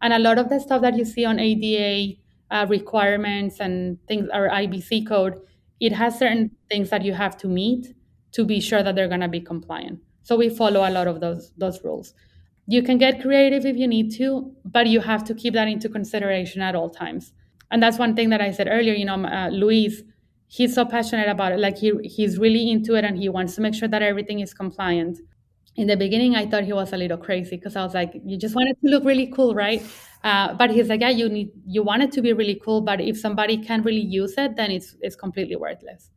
And 0.00 0.12
a 0.12 0.18
lot 0.18 0.38
of 0.38 0.48
the 0.48 0.60
stuff 0.60 0.82
that 0.82 0.96
you 0.96 1.04
see 1.04 1.24
on 1.24 1.38
ADA 1.38 2.20
uh, 2.50 2.66
requirements 2.68 3.60
and 3.60 3.98
things, 4.06 4.28
or 4.32 4.48
IBC 4.48 5.06
code, 5.08 5.40
it 5.80 5.92
has 5.92 6.18
certain 6.18 6.50
things 6.70 6.90
that 6.90 7.04
you 7.04 7.12
have 7.12 7.36
to 7.38 7.48
meet 7.48 7.94
to 8.32 8.44
be 8.44 8.60
sure 8.60 8.82
that 8.82 8.94
they're 8.94 9.08
going 9.08 9.20
to 9.20 9.28
be 9.28 9.40
compliant. 9.40 10.00
So 10.24 10.36
we 10.36 10.48
follow 10.50 10.88
a 10.88 10.90
lot 10.90 11.06
of 11.06 11.20
those 11.20 11.52
those 11.58 11.84
rules. 11.84 12.14
You 12.66 12.82
can 12.82 12.98
get 12.98 13.20
creative 13.22 13.66
if 13.66 13.76
you 13.76 13.86
need 13.86 14.12
to, 14.16 14.52
but 14.64 14.86
you 14.88 15.00
have 15.00 15.24
to 15.24 15.34
keep 15.34 15.54
that 15.54 15.68
into 15.68 15.88
consideration 15.88 16.62
at 16.62 16.74
all 16.74 16.90
times. 16.90 17.32
And 17.70 17.82
that's 17.82 17.98
one 17.98 18.16
thing 18.16 18.30
that 18.30 18.40
I 18.40 18.50
said 18.52 18.68
earlier. 18.70 18.94
You 18.94 19.04
know, 19.04 19.22
uh, 19.24 19.48
Luis, 19.50 20.02
he's 20.48 20.74
so 20.74 20.84
passionate 20.86 21.28
about 21.28 21.52
it. 21.52 21.60
Like 21.60 21.78
he 21.78 21.92
he's 22.04 22.38
really 22.38 22.70
into 22.70 22.94
it, 22.96 23.04
and 23.04 23.18
he 23.18 23.28
wants 23.28 23.54
to 23.56 23.60
make 23.60 23.74
sure 23.74 23.88
that 23.88 24.02
everything 24.02 24.40
is 24.40 24.54
compliant. 24.54 25.18
In 25.76 25.88
the 25.88 25.96
beginning, 25.96 26.36
I 26.36 26.46
thought 26.46 26.62
he 26.64 26.72
was 26.72 26.92
a 26.92 26.96
little 26.96 27.18
crazy 27.18 27.56
because 27.56 27.74
I 27.76 27.82
was 27.84 27.94
like, 27.94 28.12
"You 28.24 28.38
just 28.38 28.54
want 28.54 28.68
it 28.70 28.78
to 28.84 28.90
look 28.90 29.04
really 29.04 29.26
cool, 29.26 29.54
right?" 29.54 29.82
Uh, 30.22 30.54
but 30.54 30.70
he's 30.70 30.88
like, 30.88 31.00
"Yeah, 31.00 31.10
you 31.10 31.28
need 31.28 31.50
you 31.66 31.82
want 31.82 32.02
it 32.04 32.12
to 32.12 32.22
be 32.22 32.32
really 32.32 32.60
cool, 32.64 32.80
but 32.80 33.00
if 33.00 33.18
somebody 33.18 33.58
can't 33.58 33.84
really 33.84 34.06
use 34.20 34.34
it, 34.38 34.56
then 34.56 34.70
it's 34.70 34.96
it's 35.00 35.16
completely 35.16 35.56
worthless. 35.56 36.10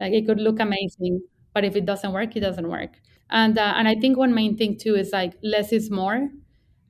Like 0.00 0.12
it 0.12 0.26
could 0.26 0.40
look 0.40 0.58
amazing, 0.60 1.22
but 1.54 1.64
if 1.64 1.76
it 1.76 1.86
doesn't 1.86 2.12
work, 2.12 2.36
it 2.36 2.40
doesn't 2.40 2.68
work." 2.68 3.00
And 3.30 3.58
uh, 3.58 3.74
and 3.76 3.88
I 3.88 3.94
think 3.94 4.16
one 4.18 4.34
main 4.34 4.56
thing 4.56 4.76
too 4.76 4.94
is 4.96 5.12
like 5.12 5.34
less 5.42 5.72
is 5.72 5.90
more. 5.90 6.28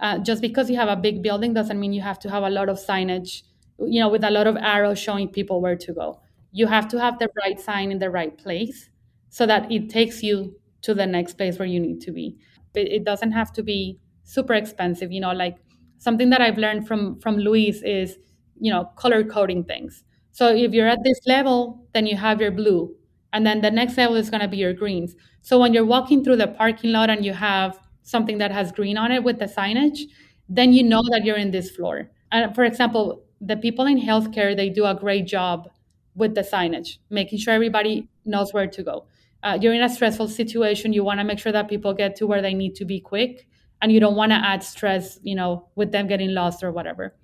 Uh, 0.01 0.19
just 0.19 0.43
because 0.43 0.69
you 0.69 0.77
have 0.77 0.89
a 0.89 0.97
big 0.97 1.23
building 1.23 1.55
doesn't 1.55 1.79
mean 1.79 1.93
you 1.93 2.03
have 2.03 2.19
to 2.21 2.31
have 2.31 2.43
a 2.43 2.51
lot 2.51 2.69
of 2.69 2.77
signage, 2.79 3.43
you 3.79 4.01
know, 4.01 4.09
with 4.09 4.25
a 4.25 4.31
lot 4.31 4.47
of 4.47 4.57
arrows 4.57 4.99
showing 4.99 5.29
people 5.29 5.61
where 5.61 5.77
to 5.77 5.93
go. 5.93 6.21
You 6.53 6.67
have 6.67 6.89
to 6.89 7.01
have 7.01 7.19
the 7.19 7.29
right 7.43 7.59
sign 7.59 7.91
in 7.93 7.99
the 7.99 8.11
right 8.11 8.37
place 8.37 8.91
so 9.31 9.47
that 9.47 9.71
it 9.71 9.89
takes 9.91 10.23
you 10.23 10.57
to 10.83 10.95
the 10.95 11.07
next 11.07 11.35
place 11.35 11.59
where 11.59 11.67
you 11.69 11.81
need 11.81 12.01
to 12.03 12.13
be. 12.13 12.37
It, 12.75 12.89
it 12.93 13.05
doesn't 13.05 13.33
have 13.33 13.53
to 13.55 13.63
be 13.63 13.99
super 14.25 14.55
expensive, 14.55 15.13
you 15.13 15.21
know, 15.21 15.33
like 15.33 15.57
something 15.99 16.31
that 16.31 16.41
I've 16.41 16.59
learned 16.59 16.87
from 16.87 17.19
from 17.21 17.37
Luis 17.37 17.83
is, 17.83 18.19
you 18.61 18.73
know, 18.73 18.85
color 18.97 19.25
coding 19.25 19.65
things. 19.65 20.05
So 20.33 20.49
if 20.55 20.73
you're 20.73 20.89
at 20.89 21.05
this 21.05 21.21
level, 21.27 21.87
then 21.95 22.07
you 22.07 22.17
have 22.17 22.41
your 22.41 22.51
blue. 22.51 22.95
And 23.35 23.47
then 23.47 23.61
the 23.61 23.71
next 23.71 23.99
level 23.99 24.17
is 24.17 24.31
going 24.31 24.41
to 24.41 24.49
be 24.49 24.57
your 24.57 24.73
greens. 24.73 25.17
So 25.43 25.59
when 25.61 25.75
you're 25.75 25.85
walking 25.85 26.25
through 26.25 26.37
the 26.37 26.49
parking 26.49 26.93
lot 26.93 27.11
and 27.11 27.25
you 27.25 27.35
have 27.35 27.79
something 28.03 28.39
that 28.39 28.53
has 28.53 28.73
green 28.73 28.97
on 28.97 29.13
it 29.13 29.23
with 29.25 29.39
the 29.39 29.47
signage, 29.47 30.01
then 30.49 30.73
you 30.73 30.83
know 30.83 31.03
that 31.11 31.25
you're 31.25 31.37
in 31.37 31.51
this 31.51 31.71
floor. 31.71 32.11
And 32.33 32.55
for 32.55 32.65
example, 32.65 33.25
the 33.41 33.57
people 33.57 33.87
in 33.87 34.01
healthcare, 34.01 34.57
they 34.57 34.71
do 34.71 34.87
a 34.87 34.95
great 34.95 35.27
job 35.27 35.69
with 36.15 36.35
the 36.35 36.43
signage, 36.43 36.99
making 37.11 37.39
sure 37.39 37.53
everybody 37.55 38.09
knows 38.25 38.53
where 38.55 38.67
to 38.69 38.83
go. 38.83 39.07
Uh, 39.43 39.59
you're 39.61 39.75
in 39.75 39.83
a 39.83 39.89
stressful 39.89 40.29
situation, 40.29 40.93
you 40.93 41.05
want 41.05 41.21
to 41.21 41.25
make 41.25 41.39
sure 41.39 41.53
that 41.53 41.69
people 41.69 41.93
get 41.93 42.17
to 42.17 42.27
where 42.27 42.41
they 42.41 42.55
need 42.55 42.75
to 42.77 42.85
be 42.87 43.01
quick, 43.01 43.47
and 43.83 43.93
you 43.93 44.01
don't 44.01 44.17
want 44.17 44.33
to 44.33 44.37
add 44.37 44.63
stress, 44.63 45.19
you 45.23 45.35
know, 45.35 45.69
with 45.75 45.93
them 45.93 46.07
getting 46.07 46.33
lost 46.33 46.63
or 46.63 46.73
whatever. 46.73 47.15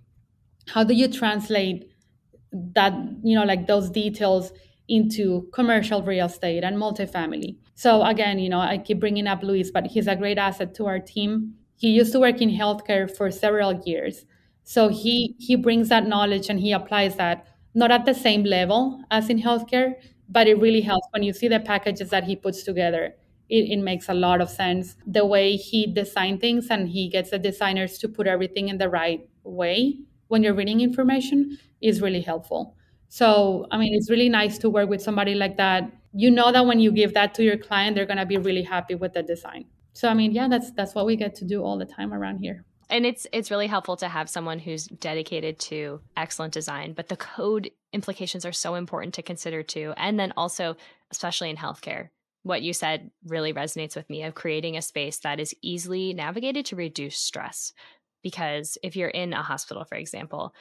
How 0.69 0.85
do 0.85 0.95
you 0.95 1.09
translate 1.09 1.91
that, 2.53 2.93
you 3.23 3.37
know, 3.37 3.45
like 3.45 3.67
those 3.67 3.91
details 3.91 4.53
into 4.91 5.49
commercial 5.53 6.03
real 6.03 6.27
estate 6.27 6.65
and 6.65 6.77
multifamily. 6.77 7.57
So 7.75 8.03
again, 8.05 8.39
you 8.39 8.49
know, 8.51 8.61
I 8.61 8.79
keep 8.79 9.01
bringing 9.01 9.27
up 9.27 9.43
Luis, 9.43 9.71
but 9.71 9.87
he's 9.87 10.09
a 10.09 10.17
great 10.17 10.39
asset 10.39 10.75
to 10.77 10.87
our 10.87 10.99
team. 10.99 11.55
He 11.77 11.91
used 11.91 12.13
to 12.13 12.21
work 12.21 12.43
in 12.43 12.51
healthcare 12.51 13.11
for 13.11 13.31
several 13.31 13.81
years. 13.87 14.27
So 14.65 14.89
he 14.89 15.35
he 15.39 15.57
brings 15.57 15.89
that 15.89 16.07
knowledge 16.07 16.49
and 16.49 16.61
he 16.61 16.73
applies 16.73 17.17
that 17.17 17.47
not 17.75 17.91
at 17.91 18.05
the 18.05 18.15
same 18.15 18.45
level 18.45 19.03
as 19.11 19.31
in 19.31 19.41
healthcare, 19.41 19.95
but 20.29 20.47
it 20.47 20.59
really 20.59 20.81
helps 20.81 21.07
when 21.13 21.23
you 21.23 21.33
see 21.33 21.49
the 21.49 21.61
packages 21.61 22.11
that 22.11 22.25
he 22.25 22.37
puts 22.37 22.63
together. 22.63 23.15
It, 23.49 23.71
it 23.71 23.79
makes 23.79 24.09
a 24.09 24.15
lot 24.15 24.41
of 24.41 24.49
sense 24.51 24.97
the 25.07 25.27
way 25.27 25.57
he 25.57 25.87
designed 25.87 26.41
things 26.41 26.69
and 26.71 26.89
he 26.89 27.09
gets 27.09 27.31
the 27.31 27.39
designers 27.39 27.99
to 27.99 28.09
put 28.09 28.27
everything 28.27 28.69
in 28.69 28.79
the 28.79 28.89
right 28.89 29.29
way 29.43 29.99
when 30.29 30.43
you're 30.43 30.55
reading 30.55 30.81
information 30.81 31.59
is 31.81 32.01
really 32.01 32.21
helpful. 32.21 32.77
So, 33.11 33.67
I 33.73 33.77
mean, 33.77 33.93
it's 33.93 34.09
really 34.09 34.29
nice 34.29 34.57
to 34.59 34.71
work 34.71 34.89
with 34.89 35.03
somebody 35.03 35.35
like 35.35 35.57
that. 35.57 35.91
You 36.13 36.31
know 36.31 36.53
that 36.53 36.65
when 36.65 36.79
you 36.79 36.93
give 36.93 37.13
that 37.15 37.35
to 37.35 37.45
your 37.45 37.59
client, 37.59 37.97
they're 37.97 38.07
going 38.07 38.19
to 38.19 38.27
be 38.27 38.39
really 38.39 38.63
happy 38.63 38.95
with 38.95 39.15
the 39.15 39.23
design. 39.23 39.67
So, 39.93 40.09
I 40.09 40.15
mean, 40.15 40.31
yeah, 40.31 40.49
that's 40.49 40.71
that's 40.73 40.95
what 40.95 41.07
we 41.07 41.17
get 41.17 41.35
to 41.37 41.45
do 41.45 41.63
all 41.63 41.77
the 41.77 41.85
time 41.85 42.15
around 42.15 42.39
here. 42.39 42.65
And 42.89 43.05
it's 43.05 43.27
it's 43.33 43.51
really 43.51 43.67
helpful 43.67 43.97
to 43.97 44.09
have 44.09 44.31
someone 44.31 44.61
who's 44.61 44.87
dedicated 44.87 45.59
to 45.71 46.01
excellent 46.17 46.55
design, 46.55 46.93
but 46.93 47.09
the 47.09 47.17
code 47.17 47.71
implications 47.93 48.47
are 48.47 48.53
so 48.53 48.77
important 48.77 49.15
to 49.15 49.23
consider 49.23 49.65
too. 49.65 49.93
And 49.97 50.19
then 50.19 50.33
also, 50.37 50.77
especially 51.11 51.51
in 51.51 51.57
healthcare, 51.57 52.11
what 52.45 52.63
you 52.63 52.73
said 52.73 53.11
really 53.27 53.53
resonates 53.53 53.97
with 53.97 54.09
me 54.09 54.23
of 54.23 54.37
creating 54.37 54.77
a 54.77 54.83
space 54.83 55.19
that 55.19 55.41
is 55.41 55.55
easily 55.63 56.15
navigated 56.15 56.67
to 56.67 56.77
reduce 56.77 57.17
stress. 57.17 57.73
Because 58.23 58.79
if 58.83 58.97
you're 58.97 59.09
in 59.09 59.33
a 59.33 59.43
hospital, 59.43 59.85
for 59.85 59.97
example, 59.97 60.55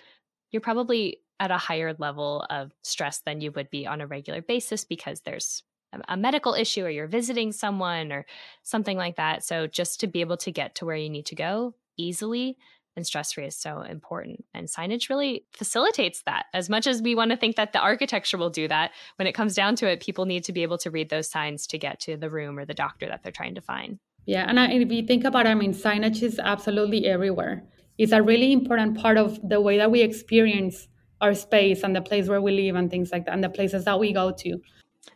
you're 0.52 0.62
probably 0.62 1.20
at 1.40 1.52
a 1.52 1.58
higher 1.58 1.96
level 1.98 2.46
of 2.50 2.72
stress 2.84 3.20
than 3.20 3.42
you 3.42 3.52
would 3.52 3.70
be 3.70 3.88
on 3.88 4.02
a 4.02 4.08
regular 4.08 4.42
basis 4.42 4.84
because 4.84 5.22
there's 5.22 5.64
a 6.08 6.18
medical 6.18 6.54
issue 6.54 6.86
or 6.86 6.90
you're 6.90 7.08
visiting 7.08 7.52
someone 7.52 8.12
or 8.12 8.26
something 8.64 8.98
like 8.98 9.16
that. 9.16 9.44
So 9.44 9.66
just 9.66 10.02
to 10.02 10.08
be 10.08 10.22
able 10.22 10.38
to 10.38 10.52
get 10.52 10.76
to 10.76 10.86
where 10.86 10.96
you 10.96 11.10
need 11.10 11.26
to 11.28 11.36
go 11.36 11.74
easily 11.98 12.58
and 12.96 13.08
stress 13.08 13.32
free 13.32 13.46
is 13.46 13.56
so 13.56 13.82
important. 13.82 14.46
And 14.54 14.68
signage 14.68 15.10
really 15.10 15.46
facilitates 15.54 16.22
that. 16.24 16.46
As 16.54 16.70
much 16.70 16.86
as 16.86 17.02
we 17.02 17.16
want 17.16 17.32
to 17.32 17.38
think 17.38 17.56
that 17.56 17.74
the 17.74 17.80
architecture 17.80 18.38
will 18.38 18.50
do 18.50 18.68
that, 18.68 18.92
when 19.16 19.28
it 19.28 19.34
comes 19.34 19.56
down 19.56 19.76
to 19.78 19.88
it, 19.88 20.02
people 20.02 20.26
need 20.26 20.44
to 20.44 20.52
be 20.52 20.64
able 20.64 20.78
to 20.80 20.92
read 20.92 21.10
those 21.10 21.30
signs 21.30 21.66
to 21.68 21.78
get 21.78 22.00
to 22.02 22.18
the 22.18 22.30
room 22.30 22.60
or 22.60 22.66
the 22.66 22.74
doctor 22.74 23.08
that 23.08 23.24
they're 23.24 23.32
trying 23.32 23.56
to 23.56 23.62
find. 23.62 24.00
Yeah, 24.26 24.46
and 24.48 24.60
I, 24.60 24.72
if 24.72 24.92
you 24.92 25.04
think 25.04 25.24
about 25.24 25.46
it, 25.46 25.50
I 25.50 25.56
mean, 25.56 25.74
signage 25.74 26.22
is 26.22 26.40
absolutely 26.40 27.08
everywhere. 27.08 27.64
It's 28.00 28.14
a 28.14 28.24
really 28.24 28.52
important 28.52 28.98
part 28.98 29.18
of 29.18 29.40
the 29.48 29.62
way 29.62 29.78
that 29.78 29.92
we 29.92 30.02
experience 30.02 30.88
our 31.22 31.36
space 31.36 31.84
and 31.84 31.96
the 31.96 32.02
place 32.02 32.28
where 32.30 32.42
we 32.42 32.52
live 32.52 32.76
and 32.76 32.90
things 32.90 33.12
like 33.12 33.26
that, 33.26 33.34
and 33.34 33.44
the 33.44 33.50
places 33.50 33.86
that 33.86 34.00
we 34.00 34.12
go 34.14 34.32
to. 34.32 34.60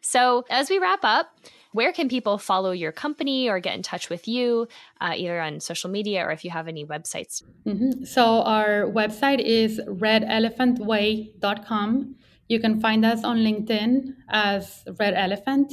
So, 0.02 0.44
as 0.50 0.70
we 0.70 0.78
wrap 0.80 1.00
up, 1.04 1.40
where 1.72 1.94
can 1.94 2.10
people 2.10 2.38
follow 2.38 2.72
your 2.72 2.92
company 2.92 3.50
or 3.50 3.62
get 3.62 3.76
in 3.76 3.84
touch 3.84 4.10
with 4.10 4.28
you, 4.28 4.68
uh, 5.00 5.14
either 5.16 5.40
on 5.42 5.62
social 5.62 5.90
media 5.90 6.26
or 6.26 6.32
if 6.32 6.44
you 6.44 6.52
have 6.52 6.68
any 6.68 6.86
websites? 6.86 7.42
Mm-hmm. 7.66 8.04
So, 8.04 8.44
our 8.44 8.84
website 8.84 9.40
is 9.40 9.80
redelephantway.com. 9.88 12.16
You 12.50 12.60
can 12.60 12.82
find 12.82 13.06
us 13.06 13.24
on 13.24 13.38
LinkedIn 13.38 14.14
as 14.30 14.84
Red 15.00 15.14
Elephant. 15.14 15.72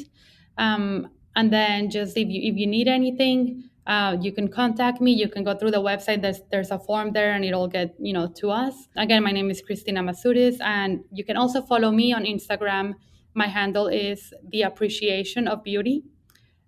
Um, 0.57 1.09
and 1.35 1.53
then 1.53 1.91
just 1.91 2.17
if 2.17 2.29
you 2.29 2.53
if 2.53 2.57
you 2.57 2.67
need 2.67 2.89
anything, 2.89 3.70
uh, 3.91 4.17
you 4.21 4.33
can 4.33 4.49
contact 4.49 5.01
me. 5.01 5.13
You 5.13 5.29
can 5.29 5.45
go 5.45 5.55
through 5.59 5.73
the 5.73 5.85
website. 5.91 6.23
There's 6.23 6.41
there's 6.51 6.71
a 6.71 6.79
form 6.79 7.13
there, 7.13 7.33
and 7.33 7.45
it'll 7.45 7.69
get 7.69 7.95
you 7.99 8.15
know 8.17 8.27
to 8.41 8.51
us. 8.51 8.75
Again, 8.97 9.23
my 9.23 9.33
name 9.33 9.51
is 9.51 9.61
Cristina 9.61 10.03
Mazutis, 10.03 10.57
and 10.61 11.01
you 11.13 11.25
can 11.25 11.37
also 11.37 11.61
follow 11.61 11.91
me 11.91 12.13
on 12.13 12.25
Instagram 12.25 12.95
my 13.35 13.47
handle 13.47 13.87
is 13.87 14.35
the 14.51 14.63
appreciation 14.63 15.47
of 15.47 15.63
beauty 15.63 16.03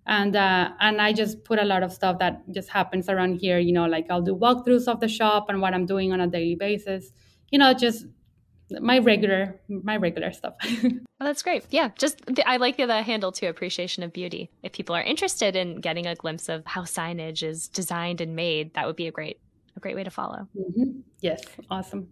and 0.05 0.35
uh, 0.35 0.71
and 0.81 1.01
I 1.01 1.13
just 1.13 1.43
put 1.45 1.59
a 1.59 1.63
lot 1.63 1.81
of 1.83 1.93
stuff 1.93 2.19
that 2.19 2.41
just 2.51 2.69
happens 2.69 3.07
around 3.07 3.35
here. 3.35 3.57
You 3.57 3.71
know, 3.71 3.85
like 3.85 4.07
I'll 4.09 4.21
do 4.21 4.35
walkthroughs 4.35 4.87
of 4.87 4.99
the 4.99 5.07
shop 5.07 5.45
and 5.49 5.61
what 5.61 5.73
I'm 5.73 5.85
doing 5.85 6.11
on 6.11 6.19
a 6.19 6.27
daily 6.27 6.55
basis. 6.55 7.11
You 7.51 7.59
know, 7.59 7.73
just 7.73 8.05
my 8.81 8.99
regular 8.99 9.59
my 9.69 9.97
regular 9.97 10.31
stuff. 10.31 10.55
well, 10.83 10.91
that's 11.19 11.43
great. 11.43 11.65
Yeah, 11.69 11.89
just 11.97 12.25
the, 12.25 12.47
I 12.47 12.57
like 12.57 12.77
the, 12.77 12.85
the 12.85 13.01
handle 13.01 13.31
too. 13.31 13.47
Appreciation 13.47 14.03
of 14.03 14.13
beauty. 14.13 14.49
If 14.63 14.73
people 14.73 14.95
are 14.95 15.01
interested 15.01 15.55
in 15.55 15.81
getting 15.81 16.05
a 16.05 16.15
glimpse 16.15 16.49
of 16.49 16.65
how 16.65 16.81
signage 16.81 17.43
is 17.43 17.67
designed 17.67 18.21
and 18.21 18.35
made, 18.35 18.73
that 18.73 18.87
would 18.87 18.95
be 18.95 19.07
a 19.07 19.11
great 19.11 19.39
a 19.75 19.79
great 19.79 19.95
way 19.95 20.03
to 20.03 20.11
follow. 20.11 20.47
Mm-hmm. 20.57 20.99
Yes, 21.21 21.43
awesome. 21.69 22.09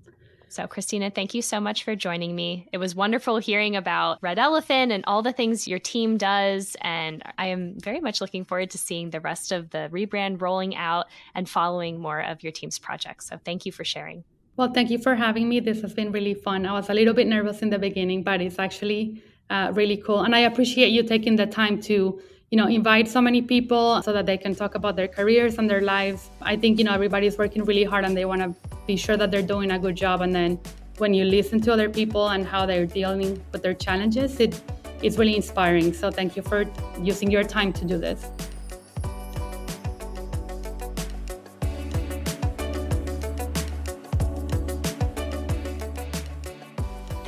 So, 0.51 0.67
Cristina, 0.67 1.09
thank 1.09 1.33
you 1.33 1.41
so 1.41 1.61
much 1.61 1.85
for 1.85 1.95
joining 1.95 2.35
me. 2.35 2.67
It 2.73 2.77
was 2.77 2.93
wonderful 2.93 3.37
hearing 3.37 3.77
about 3.77 4.17
Red 4.21 4.37
Elephant 4.37 4.91
and 4.91 5.01
all 5.07 5.21
the 5.21 5.31
things 5.31 5.65
your 5.65 5.79
team 5.79 6.17
does. 6.17 6.75
And 6.81 7.23
I 7.37 7.47
am 7.47 7.79
very 7.79 8.01
much 8.01 8.19
looking 8.19 8.43
forward 8.43 8.71
to 8.71 8.77
seeing 8.77 9.11
the 9.11 9.21
rest 9.21 9.53
of 9.53 9.69
the 9.69 9.87
rebrand 9.93 10.41
rolling 10.41 10.75
out 10.75 11.05
and 11.33 11.47
following 11.47 12.01
more 12.01 12.19
of 12.19 12.43
your 12.43 12.51
team's 12.51 12.79
projects. 12.79 13.27
So, 13.27 13.39
thank 13.45 13.65
you 13.65 13.71
for 13.71 13.85
sharing. 13.85 14.25
Well, 14.61 14.71
thank 14.71 14.91
you 14.91 14.99
for 14.99 15.15
having 15.15 15.49
me. 15.49 15.59
This 15.59 15.81
has 15.81 15.91
been 15.91 16.11
really 16.11 16.35
fun. 16.35 16.67
I 16.67 16.73
was 16.73 16.91
a 16.91 16.93
little 16.93 17.15
bit 17.15 17.25
nervous 17.25 17.63
in 17.63 17.71
the 17.71 17.79
beginning, 17.79 18.21
but 18.21 18.41
it's 18.41 18.59
actually 18.59 19.23
uh, 19.49 19.71
really 19.73 19.97
cool. 19.97 20.21
And 20.21 20.35
I 20.35 20.41
appreciate 20.41 20.89
you 20.89 21.01
taking 21.01 21.35
the 21.35 21.47
time 21.47 21.81
to 21.89 22.21
you 22.51 22.57
know 22.59 22.67
invite 22.67 23.07
so 23.07 23.21
many 23.21 23.41
people 23.41 24.03
so 24.03 24.13
that 24.13 24.27
they 24.27 24.37
can 24.37 24.53
talk 24.53 24.75
about 24.75 24.95
their 24.95 25.07
careers 25.07 25.57
and 25.57 25.69
their 25.69 25.81
lives 25.81 26.29
i 26.41 26.53
think 26.57 26.77
you 26.77 26.83
know 26.83 26.93
everybody's 26.93 27.37
working 27.37 27.63
really 27.63 27.85
hard 27.85 28.03
and 28.03 28.15
they 28.17 28.25
want 28.25 28.41
to 28.41 28.53
be 28.85 28.97
sure 28.97 29.15
that 29.15 29.31
they're 29.31 29.49
doing 29.53 29.71
a 29.71 29.79
good 29.79 29.95
job 29.95 30.19
and 30.19 30.35
then 30.35 30.59
when 30.97 31.13
you 31.13 31.23
listen 31.23 31.61
to 31.61 31.71
other 31.71 31.89
people 31.89 32.27
and 32.27 32.45
how 32.45 32.65
they're 32.65 32.85
dealing 32.85 33.41
with 33.53 33.63
their 33.63 33.73
challenges 33.73 34.37
it 34.41 34.61
it's 35.01 35.17
really 35.17 35.37
inspiring 35.37 35.93
so 35.93 36.11
thank 36.11 36.35
you 36.35 36.41
for 36.43 36.65
using 37.01 37.31
your 37.31 37.43
time 37.43 37.71
to 37.71 37.85
do 37.85 37.97
this 37.97 38.27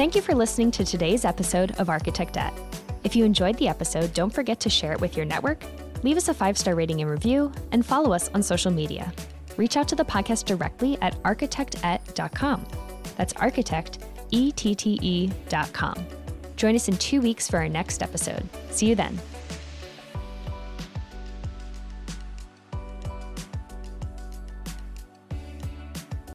Thank 0.03 0.15
you 0.15 0.21
for 0.21 0.35
listening 0.35 0.69
to 0.71 0.83
today's 0.83 1.23
episode 1.23 1.71
of 1.79 1.89
Architect 1.89 2.35
Architectette. 2.35 2.53
If 3.05 3.15
you 3.15 3.23
enjoyed 3.23 3.57
the 3.57 3.69
episode, 3.69 4.13
don't 4.13 4.33
forget 4.33 4.59
to 4.59 4.69
share 4.69 4.91
it 4.91 4.99
with 4.99 5.15
your 5.15 5.25
network, 5.25 5.63
leave 6.03 6.17
us 6.17 6.27
a 6.27 6.33
five 6.33 6.57
star 6.57 6.75
rating 6.75 6.99
and 6.99 7.09
review, 7.09 7.53
and 7.71 7.85
follow 7.85 8.11
us 8.11 8.29
on 8.33 8.43
social 8.43 8.69
media. 8.69 9.13
Reach 9.55 9.77
out 9.77 9.87
to 9.87 9.95
the 9.95 10.03
podcast 10.03 10.43
directly 10.43 10.97
at 11.01 11.13
architectette.com. 11.23 12.67
That's 13.15 13.31
architect, 13.35 14.03
E 14.31 14.51
T 14.51 14.75
T 14.75 14.99
E.com. 15.01 16.05
Join 16.57 16.75
us 16.75 16.89
in 16.89 16.97
two 16.97 17.21
weeks 17.21 17.49
for 17.49 17.59
our 17.59 17.69
next 17.69 18.03
episode. 18.03 18.43
See 18.71 18.87
you 18.87 18.95
then. 18.95 19.17